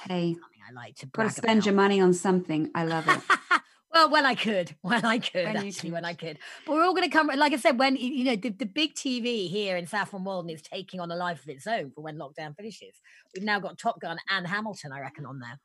hey 0.10 0.34
something 0.34 0.60
I 0.70 0.74
like 0.74 0.96
to. 0.98 1.06
Got 1.06 1.24
to 1.24 1.30
spend 1.30 1.60
about. 1.60 1.66
your 1.68 1.76
money 1.76 2.02
on 2.02 2.14
something. 2.14 2.70
I 2.76 2.84
love 2.84 3.08
it. 3.08 3.22
Well, 3.96 4.10
when 4.10 4.26
I 4.26 4.36
could, 4.36 4.76
when 4.82 5.06
I 5.06 5.20
could, 5.20 5.46
when 5.46 5.58
actually, 5.58 5.92
when 5.92 6.04
I 6.04 6.14
could. 6.14 6.38
But 6.66 6.74
we're 6.74 6.84
all 6.84 6.94
going 6.94 7.10
to 7.10 7.18
come, 7.18 7.28
like 7.28 7.54
I 7.54 7.56
said, 7.56 7.80
when, 7.80 7.96
you 7.96 8.26
know, 8.26 8.36
the, 8.36 8.50
the 8.50 8.66
big 8.66 8.94
TV 8.94 9.50
here 9.50 9.78
in 9.78 9.88
Saffron 9.88 10.26
Walden 10.26 10.52
is 10.52 10.62
taking 10.62 11.00
on 11.00 11.10
a 11.10 11.16
life 11.16 11.42
of 11.42 11.50
its 11.50 11.66
own 11.66 11.92
for 11.92 12.02
when 12.02 12.18
lockdown 12.18 12.56
finishes. 12.58 12.96
We've 13.34 13.46
now 13.46 13.60
got 13.62 13.80
Top 13.80 14.02
Gun 14.02 14.18
and 14.30 14.46
Hamilton, 14.46 14.92
I 14.92 15.00
reckon, 15.00 15.26
on 15.26 15.40
there. 15.40 15.60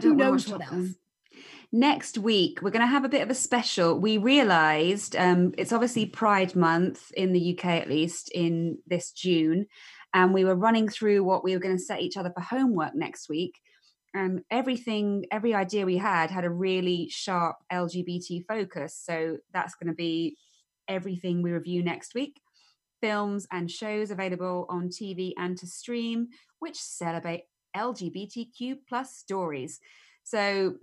Who 0.00 0.14
knows 0.14 0.48
what 0.48 0.62
else? 0.62 0.94
Next 1.70 2.16
week, 2.16 2.60
we're 2.62 2.70
going 2.70 2.80
to 2.80 2.86
have 2.86 3.04
a 3.04 3.10
bit 3.10 3.20
of 3.20 3.28
a 3.28 3.34
special. 3.34 4.00
We 4.00 4.16
realised 4.16 5.14
um, 5.14 5.52
it's 5.58 5.72
obviously 5.72 6.06
Pride 6.06 6.56
Month 6.56 7.12
in 7.12 7.34
the 7.34 7.54
UK, 7.58 7.66
at 7.66 7.90
least 7.90 8.30
in 8.30 8.78
this 8.86 9.12
June. 9.12 9.66
And 10.14 10.32
we 10.32 10.46
were 10.46 10.54
running 10.54 10.88
through 10.88 11.22
what 11.22 11.44
we 11.44 11.52
were 11.52 11.60
going 11.60 11.76
to 11.76 11.82
set 11.82 12.00
each 12.00 12.16
other 12.16 12.30
for 12.30 12.40
homework 12.40 12.94
next 12.94 13.28
week 13.28 13.60
and 14.14 14.42
everything 14.50 15.26
every 15.30 15.54
idea 15.54 15.84
we 15.84 15.96
had 15.96 16.30
had 16.30 16.44
a 16.44 16.50
really 16.50 17.08
sharp 17.10 17.56
lgbt 17.72 18.44
focus 18.46 18.98
so 19.00 19.36
that's 19.52 19.74
going 19.74 19.88
to 19.88 19.96
be 19.96 20.36
everything 20.88 21.42
we 21.42 21.52
review 21.52 21.82
next 21.82 22.14
week 22.14 22.40
films 23.00 23.46
and 23.52 23.70
shows 23.70 24.10
available 24.10 24.66
on 24.68 24.88
tv 24.88 25.32
and 25.36 25.58
to 25.58 25.66
stream 25.66 26.28
which 26.58 26.76
celebrate 26.76 27.44
lgbtq 27.76 28.78
plus 28.88 29.14
stories 29.14 29.80
so 30.24 30.74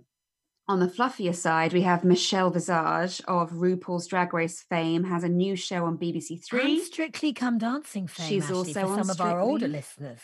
on 0.68 0.80
the 0.80 0.88
fluffier 0.88 1.34
side, 1.34 1.72
we 1.72 1.82
have 1.82 2.02
Michelle 2.02 2.50
Visage 2.50 3.22
of 3.28 3.52
RuPaul's 3.52 4.08
Drag 4.08 4.34
Race 4.34 4.62
fame 4.68 5.04
has 5.04 5.22
a 5.22 5.28
new 5.28 5.54
show 5.54 5.84
on 5.84 5.96
BBC 5.96 6.44
Three. 6.44 6.78
And 6.78 6.82
Strictly 6.82 7.32
Come 7.32 7.58
Dancing 7.58 8.08
fame. 8.08 8.28
She's 8.28 8.50
also 8.50 8.72
for 8.72 9.04
some 9.04 9.10
of 9.10 9.20
our 9.20 9.38
older 9.38 9.68
listeners. 9.68 10.18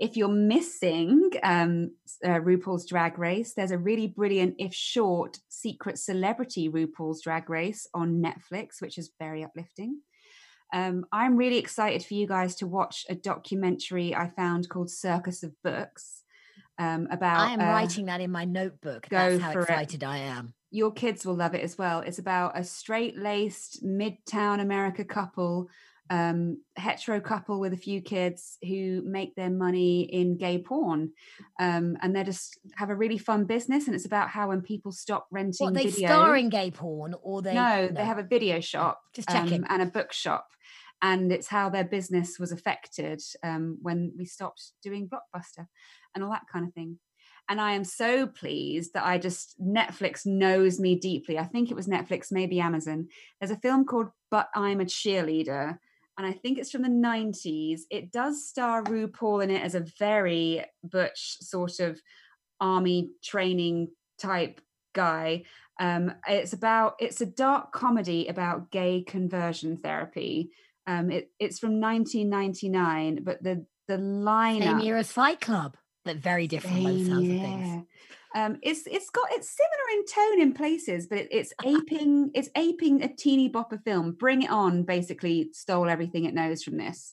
If 0.00 0.16
you're 0.16 0.28
missing 0.28 1.30
um, 1.42 1.92
uh, 2.24 2.40
RuPaul's 2.40 2.86
Drag 2.86 3.18
Race, 3.18 3.52
there's 3.52 3.70
a 3.70 3.78
really 3.78 4.06
brilliant, 4.06 4.54
if 4.58 4.74
short, 4.74 5.38
secret 5.50 5.98
celebrity 5.98 6.70
RuPaul's 6.70 7.22
Drag 7.22 7.50
Race 7.50 7.86
on 7.92 8.22
Netflix, 8.22 8.80
which 8.80 8.96
is 8.96 9.10
very 9.18 9.44
uplifting. 9.44 10.00
Um, 10.72 11.04
I'm 11.12 11.36
really 11.36 11.58
excited 11.58 12.02
for 12.04 12.14
you 12.14 12.26
guys 12.26 12.54
to 12.56 12.66
watch 12.66 13.04
a 13.10 13.14
documentary 13.14 14.14
I 14.14 14.30
found 14.30 14.68
called 14.68 14.90
Circus 14.90 15.42
of 15.42 15.52
Books. 15.62 16.22
Um, 16.78 17.08
about 17.10 17.40
I 17.40 17.52
am 17.52 17.60
uh, 17.60 17.64
writing 17.64 18.06
that 18.06 18.22
in 18.22 18.30
my 18.30 18.46
notebook. 18.46 19.06
That's 19.10 19.42
how 19.42 19.50
excited 19.50 20.02
it. 20.02 20.06
I 20.06 20.18
am. 20.18 20.54
Your 20.70 20.92
kids 20.92 21.26
will 21.26 21.34
love 21.34 21.54
it 21.54 21.62
as 21.62 21.76
well. 21.76 22.00
It's 22.00 22.18
about 22.18 22.58
a 22.58 22.64
straight 22.64 23.18
laced 23.18 23.84
midtown 23.84 24.60
America 24.60 25.04
couple 25.04 25.68
um, 26.10 26.60
hetero 26.76 27.20
couple 27.20 27.60
with 27.60 27.72
a 27.72 27.78
few 27.78 28.00
kids 28.00 28.58
who 28.62 29.00
make 29.04 29.36
their 29.36 29.48
money 29.48 30.02
in 30.02 30.36
gay 30.36 30.58
porn, 30.58 31.12
um, 31.60 31.96
and 32.02 32.14
they 32.14 32.24
just 32.24 32.58
have 32.76 32.90
a 32.90 32.96
really 32.96 33.16
fun 33.16 33.44
business. 33.44 33.86
And 33.86 33.94
it's 33.94 34.06
about 34.06 34.28
how 34.28 34.48
when 34.48 34.60
people 34.60 34.90
stop 34.90 35.28
renting, 35.30 35.66
what, 35.66 35.74
they 35.74 35.86
video, 35.86 36.08
star 36.08 36.36
in 36.36 36.48
gay 36.48 36.72
porn, 36.72 37.14
or 37.22 37.42
they 37.42 37.54
no, 37.54 37.86
no. 37.86 37.88
they 37.88 38.04
have 38.04 38.18
a 38.18 38.24
video 38.24 38.60
shop, 38.60 39.00
just 39.14 39.28
checking, 39.28 39.62
um, 39.62 39.66
and 39.70 39.82
a 39.82 39.86
bookshop. 39.86 40.48
And 41.00 41.32
it's 41.32 41.48
how 41.48 41.70
their 41.70 41.84
business 41.84 42.38
was 42.38 42.52
affected 42.52 43.22
um, 43.42 43.78
when 43.80 44.12
we 44.18 44.26
stopped 44.26 44.72
doing 44.82 45.08
Blockbuster 45.08 45.66
and 46.14 46.22
all 46.22 46.30
that 46.30 46.42
kind 46.52 46.66
of 46.66 46.74
thing. 46.74 46.98
And 47.48 47.60
I 47.60 47.72
am 47.72 47.84
so 47.84 48.26
pleased 48.26 48.92
that 48.94 49.06
I 49.06 49.18
just 49.18 49.60
Netflix 49.60 50.26
knows 50.26 50.78
me 50.78 50.96
deeply. 50.96 51.38
I 51.38 51.44
think 51.44 51.70
it 51.70 51.74
was 51.74 51.88
Netflix, 51.88 52.28
maybe 52.30 52.60
Amazon. 52.60 53.08
There's 53.40 53.50
a 53.50 53.56
film 53.56 53.84
called 53.86 54.08
But 54.30 54.48
I'm 54.54 54.80
a 54.80 54.84
Cheerleader, 54.84 55.78
and 56.20 56.28
I 56.28 56.32
think 56.32 56.58
it's 56.58 56.70
from 56.70 56.82
the 56.82 56.88
90s. 56.90 57.80
It 57.88 58.12
does 58.12 58.46
star 58.46 58.84
RuPaul 58.84 59.42
in 59.42 59.50
it 59.50 59.62
as 59.62 59.74
a 59.74 59.86
very 59.98 60.62
butch 60.84 61.38
sort 61.40 61.80
of 61.80 61.98
army 62.60 63.12
training 63.24 63.88
type 64.20 64.60
guy. 64.94 65.44
Um, 65.80 66.12
it's 66.28 66.52
about 66.52 66.96
it's 66.98 67.22
a 67.22 67.26
dark 67.26 67.72
comedy 67.72 68.28
about 68.28 68.70
gay 68.70 69.00
conversion 69.00 69.78
therapy. 69.78 70.50
Um, 70.86 71.10
it, 71.10 71.30
it's 71.38 71.58
from 71.58 71.80
1999, 71.80 73.24
but 73.24 73.42
the 73.42 73.64
the 73.88 73.96
lineup 73.96 74.64
same 74.64 74.78
year 74.80 74.98
as 74.98 75.10
Fight 75.10 75.40
Club, 75.40 75.78
but 76.04 76.18
very 76.18 76.46
different 76.46 76.84
by 76.84 76.92
the 76.92 77.06
sounds 77.06 77.28
of 77.30 77.40
things. 77.40 77.86
Um, 78.34 78.58
it's 78.62 78.86
it's 78.86 79.10
got 79.10 79.28
it's 79.32 79.50
similar 79.50 79.98
in 79.98 80.06
tone 80.06 80.40
in 80.40 80.52
places, 80.52 81.06
but 81.06 81.18
it, 81.18 81.28
it's 81.30 81.52
aping 81.64 82.30
it's 82.34 82.50
aping 82.56 83.02
a 83.02 83.08
teeny 83.08 83.50
bopper 83.50 83.82
film. 83.82 84.12
Bring 84.12 84.42
It 84.42 84.50
On 84.50 84.82
basically 84.82 85.50
stole 85.52 85.88
everything 85.88 86.24
it 86.24 86.34
knows 86.34 86.62
from 86.62 86.76
this. 86.76 87.12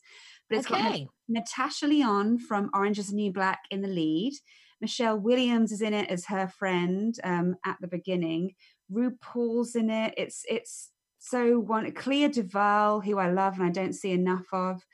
But 0.49 0.59
it's 0.59 0.71
okay. 0.71 1.05
got 1.05 1.09
Natasha 1.27 1.87
Lyonne 1.87 2.39
from 2.39 2.69
Orange 2.73 2.99
Is 2.99 3.09
the 3.09 3.15
New 3.15 3.33
Black 3.33 3.59
in 3.71 3.81
the 3.81 3.87
lead. 3.87 4.33
Michelle 4.79 5.19
Williams 5.19 5.71
is 5.71 5.81
in 5.81 5.93
it 5.93 6.09
as 6.09 6.25
her 6.25 6.47
friend 6.47 7.15
um, 7.23 7.55
at 7.65 7.77
the 7.81 7.87
beginning. 7.87 8.53
RuPaul's 8.91 9.75
in 9.75 9.89
it. 9.89 10.13
It's 10.17 10.43
it's 10.47 10.91
so 11.19 11.59
one 11.59 11.91
Clea 11.91 12.29
DuVall, 12.29 13.03
who 13.03 13.17
I 13.17 13.31
love 13.31 13.55
and 13.55 13.63
I 13.63 13.71
don't 13.71 13.93
see 13.93 14.11
enough 14.11 14.45
of. 14.53 14.85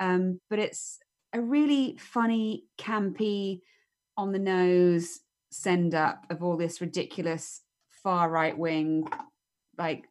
Um, 0.00 0.40
but 0.50 0.58
it's 0.58 0.98
a 1.32 1.40
really 1.40 1.96
funny, 1.98 2.64
campy, 2.78 3.60
on 4.16 4.32
the 4.32 4.38
nose 4.38 5.20
send 5.50 5.94
up 5.94 6.26
of 6.30 6.42
all 6.42 6.56
this 6.56 6.80
ridiculous 6.80 7.62
far 8.02 8.28
right 8.28 8.56
wing 8.56 9.08
like 9.76 10.04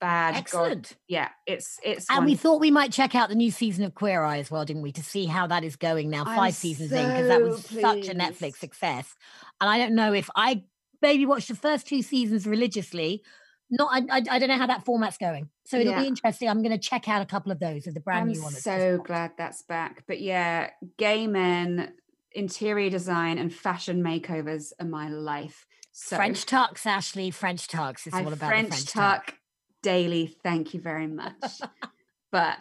bad 0.00 0.34
excellent 0.36 0.88
God. 0.88 0.96
yeah 1.08 1.28
it's 1.46 1.78
it's 1.82 2.06
and 2.10 2.24
we 2.24 2.34
thought 2.34 2.60
we 2.60 2.70
might 2.70 2.92
check 2.92 3.14
out 3.14 3.28
the 3.28 3.34
new 3.34 3.50
season 3.50 3.84
of 3.84 3.94
queer 3.94 4.22
eye 4.22 4.38
as 4.38 4.50
well 4.50 4.64
didn't 4.64 4.82
we 4.82 4.92
to 4.92 5.02
see 5.02 5.26
how 5.26 5.46
that 5.46 5.64
is 5.64 5.76
going 5.76 6.08
now 6.08 6.24
I'm 6.26 6.36
five 6.36 6.54
seasons 6.54 6.90
so 6.90 6.96
in 6.96 7.06
because 7.06 7.28
that 7.28 7.42
was 7.42 7.66
pleased. 7.66 7.80
such 7.82 8.08
a 8.08 8.14
netflix 8.14 8.56
success 8.56 9.14
and 9.60 9.68
i 9.68 9.78
don't 9.78 9.94
know 9.94 10.12
if 10.14 10.30
i 10.34 10.62
maybe 11.02 11.26
watched 11.26 11.48
the 11.48 11.54
first 11.54 11.86
two 11.86 12.00
seasons 12.00 12.46
religiously 12.46 13.22
not 13.70 13.90
I, 13.92 14.18
I, 14.18 14.22
I 14.30 14.38
don't 14.38 14.48
know 14.48 14.58
how 14.58 14.66
that 14.66 14.84
format's 14.84 15.18
going 15.18 15.50
so 15.66 15.78
it'll 15.78 15.92
yeah. 15.92 16.00
be 16.00 16.06
interesting 16.06 16.48
i'm 16.48 16.62
going 16.62 16.72
to 16.72 16.78
check 16.78 17.08
out 17.08 17.20
a 17.20 17.26
couple 17.26 17.52
of 17.52 17.58
those 17.58 17.86
of 17.86 17.94
the 17.94 18.00
brand 18.00 18.22
I'm 18.22 18.32
new 18.32 18.42
one 18.42 18.52
so 18.52 18.98
glad 18.98 19.32
that's 19.36 19.62
back 19.62 20.04
but 20.06 20.20
yeah 20.20 20.70
gay 20.96 21.26
men 21.26 21.92
interior 22.34 22.90
design 22.90 23.38
and 23.38 23.52
fashion 23.52 24.02
makeovers 24.02 24.72
are 24.80 24.86
my 24.86 25.08
life. 25.08 25.66
So 25.92 26.16
French 26.16 26.44
tucks, 26.44 26.86
Ashley. 26.86 27.30
French 27.30 27.68
tucks. 27.68 28.06
It's 28.06 28.16
all 28.16 28.32
about 28.32 28.48
French, 28.48 28.90
French 28.92 29.34
daily. 29.82 30.36
Thank 30.42 30.74
you 30.74 30.80
very 30.80 31.06
much. 31.06 31.60
but 32.32 32.58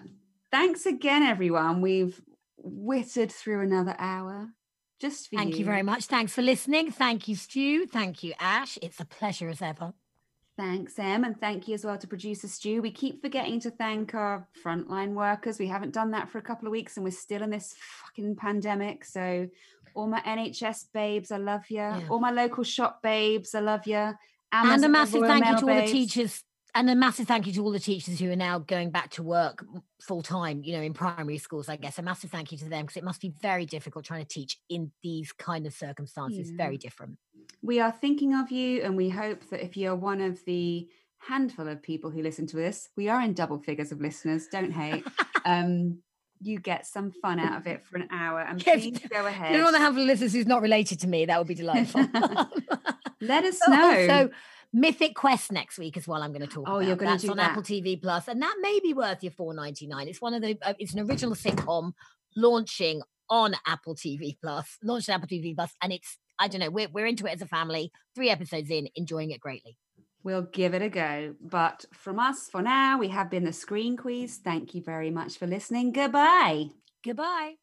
thanks 0.52 0.86
again, 0.86 1.24
everyone. 1.24 1.82
We've 1.82 2.22
whittered 2.58 3.32
through 3.32 3.62
another 3.62 3.96
hour 3.98 4.50
just 5.00 5.30
for 5.30 5.38
Thank 5.38 5.54
you. 5.54 5.60
you 5.60 5.66
very 5.66 5.84
much. 5.84 6.06
Thanks 6.06 6.34
for 6.34 6.42
listening. 6.42 6.92
Thank 6.92 7.28
you, 7.28 7.36
Stu. 7.36 7.88
Thank 7.88 8.24
you, 8.24 8.34
Ash. 8.40 8.78
It's 8.82 9.00
a 9.00 9.06
pleasure 9.06 9.50
as 9.50 9.62
ever. 9.62 9.94
Thanks, 10.56 11.00
Em, 11.00 11.24
and 11.24 11.40
thank 11.40 11.68
you 11.68 11.74
as 11.74 11.84
well 11.84 11.98
to 11.98 12.08
producer 12.08 12.48
Stu. 12.48 12.82
We 12.82 12.92
keep 12.92 13.22
forgetting 13.22 13.60
to 13.62 13.72
thank 13.72 14.14
our 14.14 14.48
frontline 14.64 15.14
workers. 15.14 15.58
We 15.58 15.68
haven't 15.68 15.94
done 15.94 16.12
that 16.12 16.30
for 16.30 16.38
a 16.38 16.44
couple 16.44 16.68
of 16.68 16.72
weeks, 16.72 16.96
and 16.96 17.04
we're 17.04 17.12
still 17.12 17.42
in 17.42 17.50
this 17.50 17.74
fucking 18.04 18.36
pandemic. 18.36 19.04
So, 19.04 19.48
all 19.96 20.08
my 20.08 20.22
NHS 20.22 20.86
babes, 20.94 21.32
I 21.32 21.38
love 21.38 21.64
you. 21.70 21.78
Yeah. 21.78 22.02
All 22.10 22.20
my 22.20 22.32
local 22.32 22.64
shop 22.64 23.02
babes, 23.02 23.56
I 23.56 23.62
love 23.62 23.88
you. 23.88 24.14
and 24.52 24.86
a 24.86 24.90
massive 24.90 25.22
thank 25.22 25.46
you 25.46 25.58
to 25.58 25.70
all 25.70 25.82
the 25.82 25.88
teachers 25.88 26.44
and 26.76 26.90
a 26.90 26.96
massive 26.96 27.28
thank 27.28 27.46
you 27.48 27.54
to 27.54 27.64
all 27.64 27.72
the 27.72 27.80
teachers 27.80 28.20
who 28.20 28.32
are 28.32 28.36
now 28.36 28.60
going 28.60 28.90
back 28.90 29.10
to 29.12 29.24
work 29.24 29.64
full 30.02 30.22
time 30.22 30.62
you 30.64 30.76
know 30.76 30.82
in 30.82 30.94
primary 30.94 31.38
schools 31.38 31.70
i 31.70 31.76
guess 31.76 32.00
a 32.00 32.02
massive 32.02 32.32
thank 32.32 32.52
you 32.52 32.58
to 32.58 32.68
them 32.70 32.82
because 32.82 32.98
it 32.98 33.04
must 33.04 33.22
be 33.22 33.32
very 33.42 33.66
difficult 33.66 34.04
trying 34.06 34.22
to 34.24 34.28
teach 34.28 34.60
in 34.70 34.92
these 35.04 35.32
kind 35.32 35.66
of 35.66 35.74
circumstances 35.74 36.50
Yeah. 36.50 36.58
very 36.58 36.78
different 36.78 37.18
We 37.62 37.80
are 37.80 37.92
thinking 37.92 38.34
of 38.34 38.52
you, 38.52 38.82
and 38.84 38.98
we 38.98 39.10
hope 39.10 39.50
that 39.50 39.64
if 39.64 39.78
you're 39.78 39.96
one 39.96 40.20
of 40.22 40.44
the 40.46 40.88
handful 41.20 41.68
of 41.70 41.82
people 41.82 42.10
who 42.12 42.22
listen 42.22 42.46
to 42.48 42.58
this, 42.58 42.90
we 42.98 43.08
are 43.10 43.22
in 43.22 43.34
double 43.34 43.58
figures 43.58 43.92
of 43.94 44.02
listeners. 44.02 44.48
Don't 44.52 44.72
hate. 44.72 45.06
um, 45.46 46.00
you 46.42 46.60
get 46.60 46.86
some 46.86 47.10
fun 47.12 47.40
out 47.40 47.58
of 47.60 47.66
it 47.68 47.86
for 47.86 47.96
an 47.98 48.10
hour, 48.12 48.42
and 48.42 48.60
if 48.60 48.66
please 48.66 49.00
go 49.10 49.26
ahead. 49.32 49.52
you 49.52 49.58
don't 49.58 49.64
want 49.72 49.78
to 49.78 49.82
have 49.82 49.96
listeners 49.96 50.34
who's 50.34 50.46
not 50.46 50.62
related 50.62 51.00
to 51.00 51.08
me 51.08 51.26
that 51.26 51.38
would 51.38 51.48
be 51.48 51.56
delightful 51.64 52.06
Let 53.22 53.46
us 53.46 53.60
But 53.66 53.74
know. 53.76 53.90
Also, 54.02 54.30
Mythic 54.74 55.14
Quest 55.14 55.52
next 55.52 55.78
week 55.78 55.96
as 55.98 56.08
well. 56.08 56.24
I'm 56.24 56.32
going 56.32 56.42
to 56.42 56.48
talk. 56.48 56.66
Oh, 56.68 56.78
about. 56.78 56.88
you're 56.88 56.96
gonna 56.96 57.12
That's 57.12 57.24
do 57.24 57.32
on 57.32 57.38
that. 57.38 57.52
Apple 57.52 57.64
TV 57.64 58.02
Plus, 58.02 58.28
and 58.28 58.42
that 58.42 58.56
may 58.60 58.80
be 58.82 58.94
worth 58.94 59.24
your 59.24 59.32
4.99. 59.32 60.08
It's 60.08 60.22
one 60.22 60.34
of 60.34 60.42
the. 60.42 60.58
Uh, 60.62 60.74
it's 60.80 60.94
an 60.94 61.02
original 61.02 61.36
sitcom 61.36 61.94
launching 62.36 63.02
on 63.30 63.56
Apple 63.68 63.96
TV 63.96 64.36
Plus, 64.42 64.78
launched 64.84 65.10
on 65.10 65.16
Apple 65.16 65.28
TV 65.28 65.56
Plus, 65.56 65.72
and 65.82 65.94
it's. 65.94 66.18
I 66.40 66.48
don't 66.48 66.60
know. 66.60 66.72
We're 66.72 66.90
we're 66.92 67.06
into 67.06 67.28
it 67.28 67.34
as 67.34 67.42
a 67.44 67.48
family. 67.48 67.92
Three 68.16 68.32
episodes 68.32 68.72
in, 68.72 68.90
enjoying 68.96 69.30
it 69.30 69.40
greatly. 69.40 69.78
We'll 70.24 70.42
give 70.42 70.74
it 70.74 70.82
a 70.82 70.90
go. 70.90 71.36
But 71.40 71.86
from 71.94 72.18
us 72.18 72.50
for 72.50 72.62
now, 72.62 72.98
we 72.98 73.10
have 73.10 73.30
been 73.30 73.44
the 73.44 73.54
Screen 73.54 73.98
Queens. 73.98 74.38
Thank 74.38 74.74
you 74.74 74.82
very 74.82 75.12
much 75.12 75.38
for 75.38 75.46
listening. 75.46 75.92
Goodbye. 75.92 76.70
Goodbye. 77.06 77.63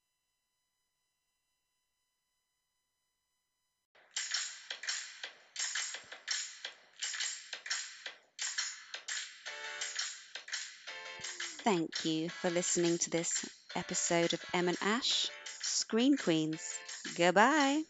Thank 11.64 12.04
you 12.04 12.28
for 12.28 12.50
listening 12.50 12.98
to 12.98 13.10
this 13.10 13.44
episode 13.74 14.32
of 14.32 14.44
Em 14.52 14.68
and 14.68 14.76
Ash, 14.82 15.28
Screen 15.62 16.16
Queens. 16.16 16.60
Goodbye. 17.16 17.84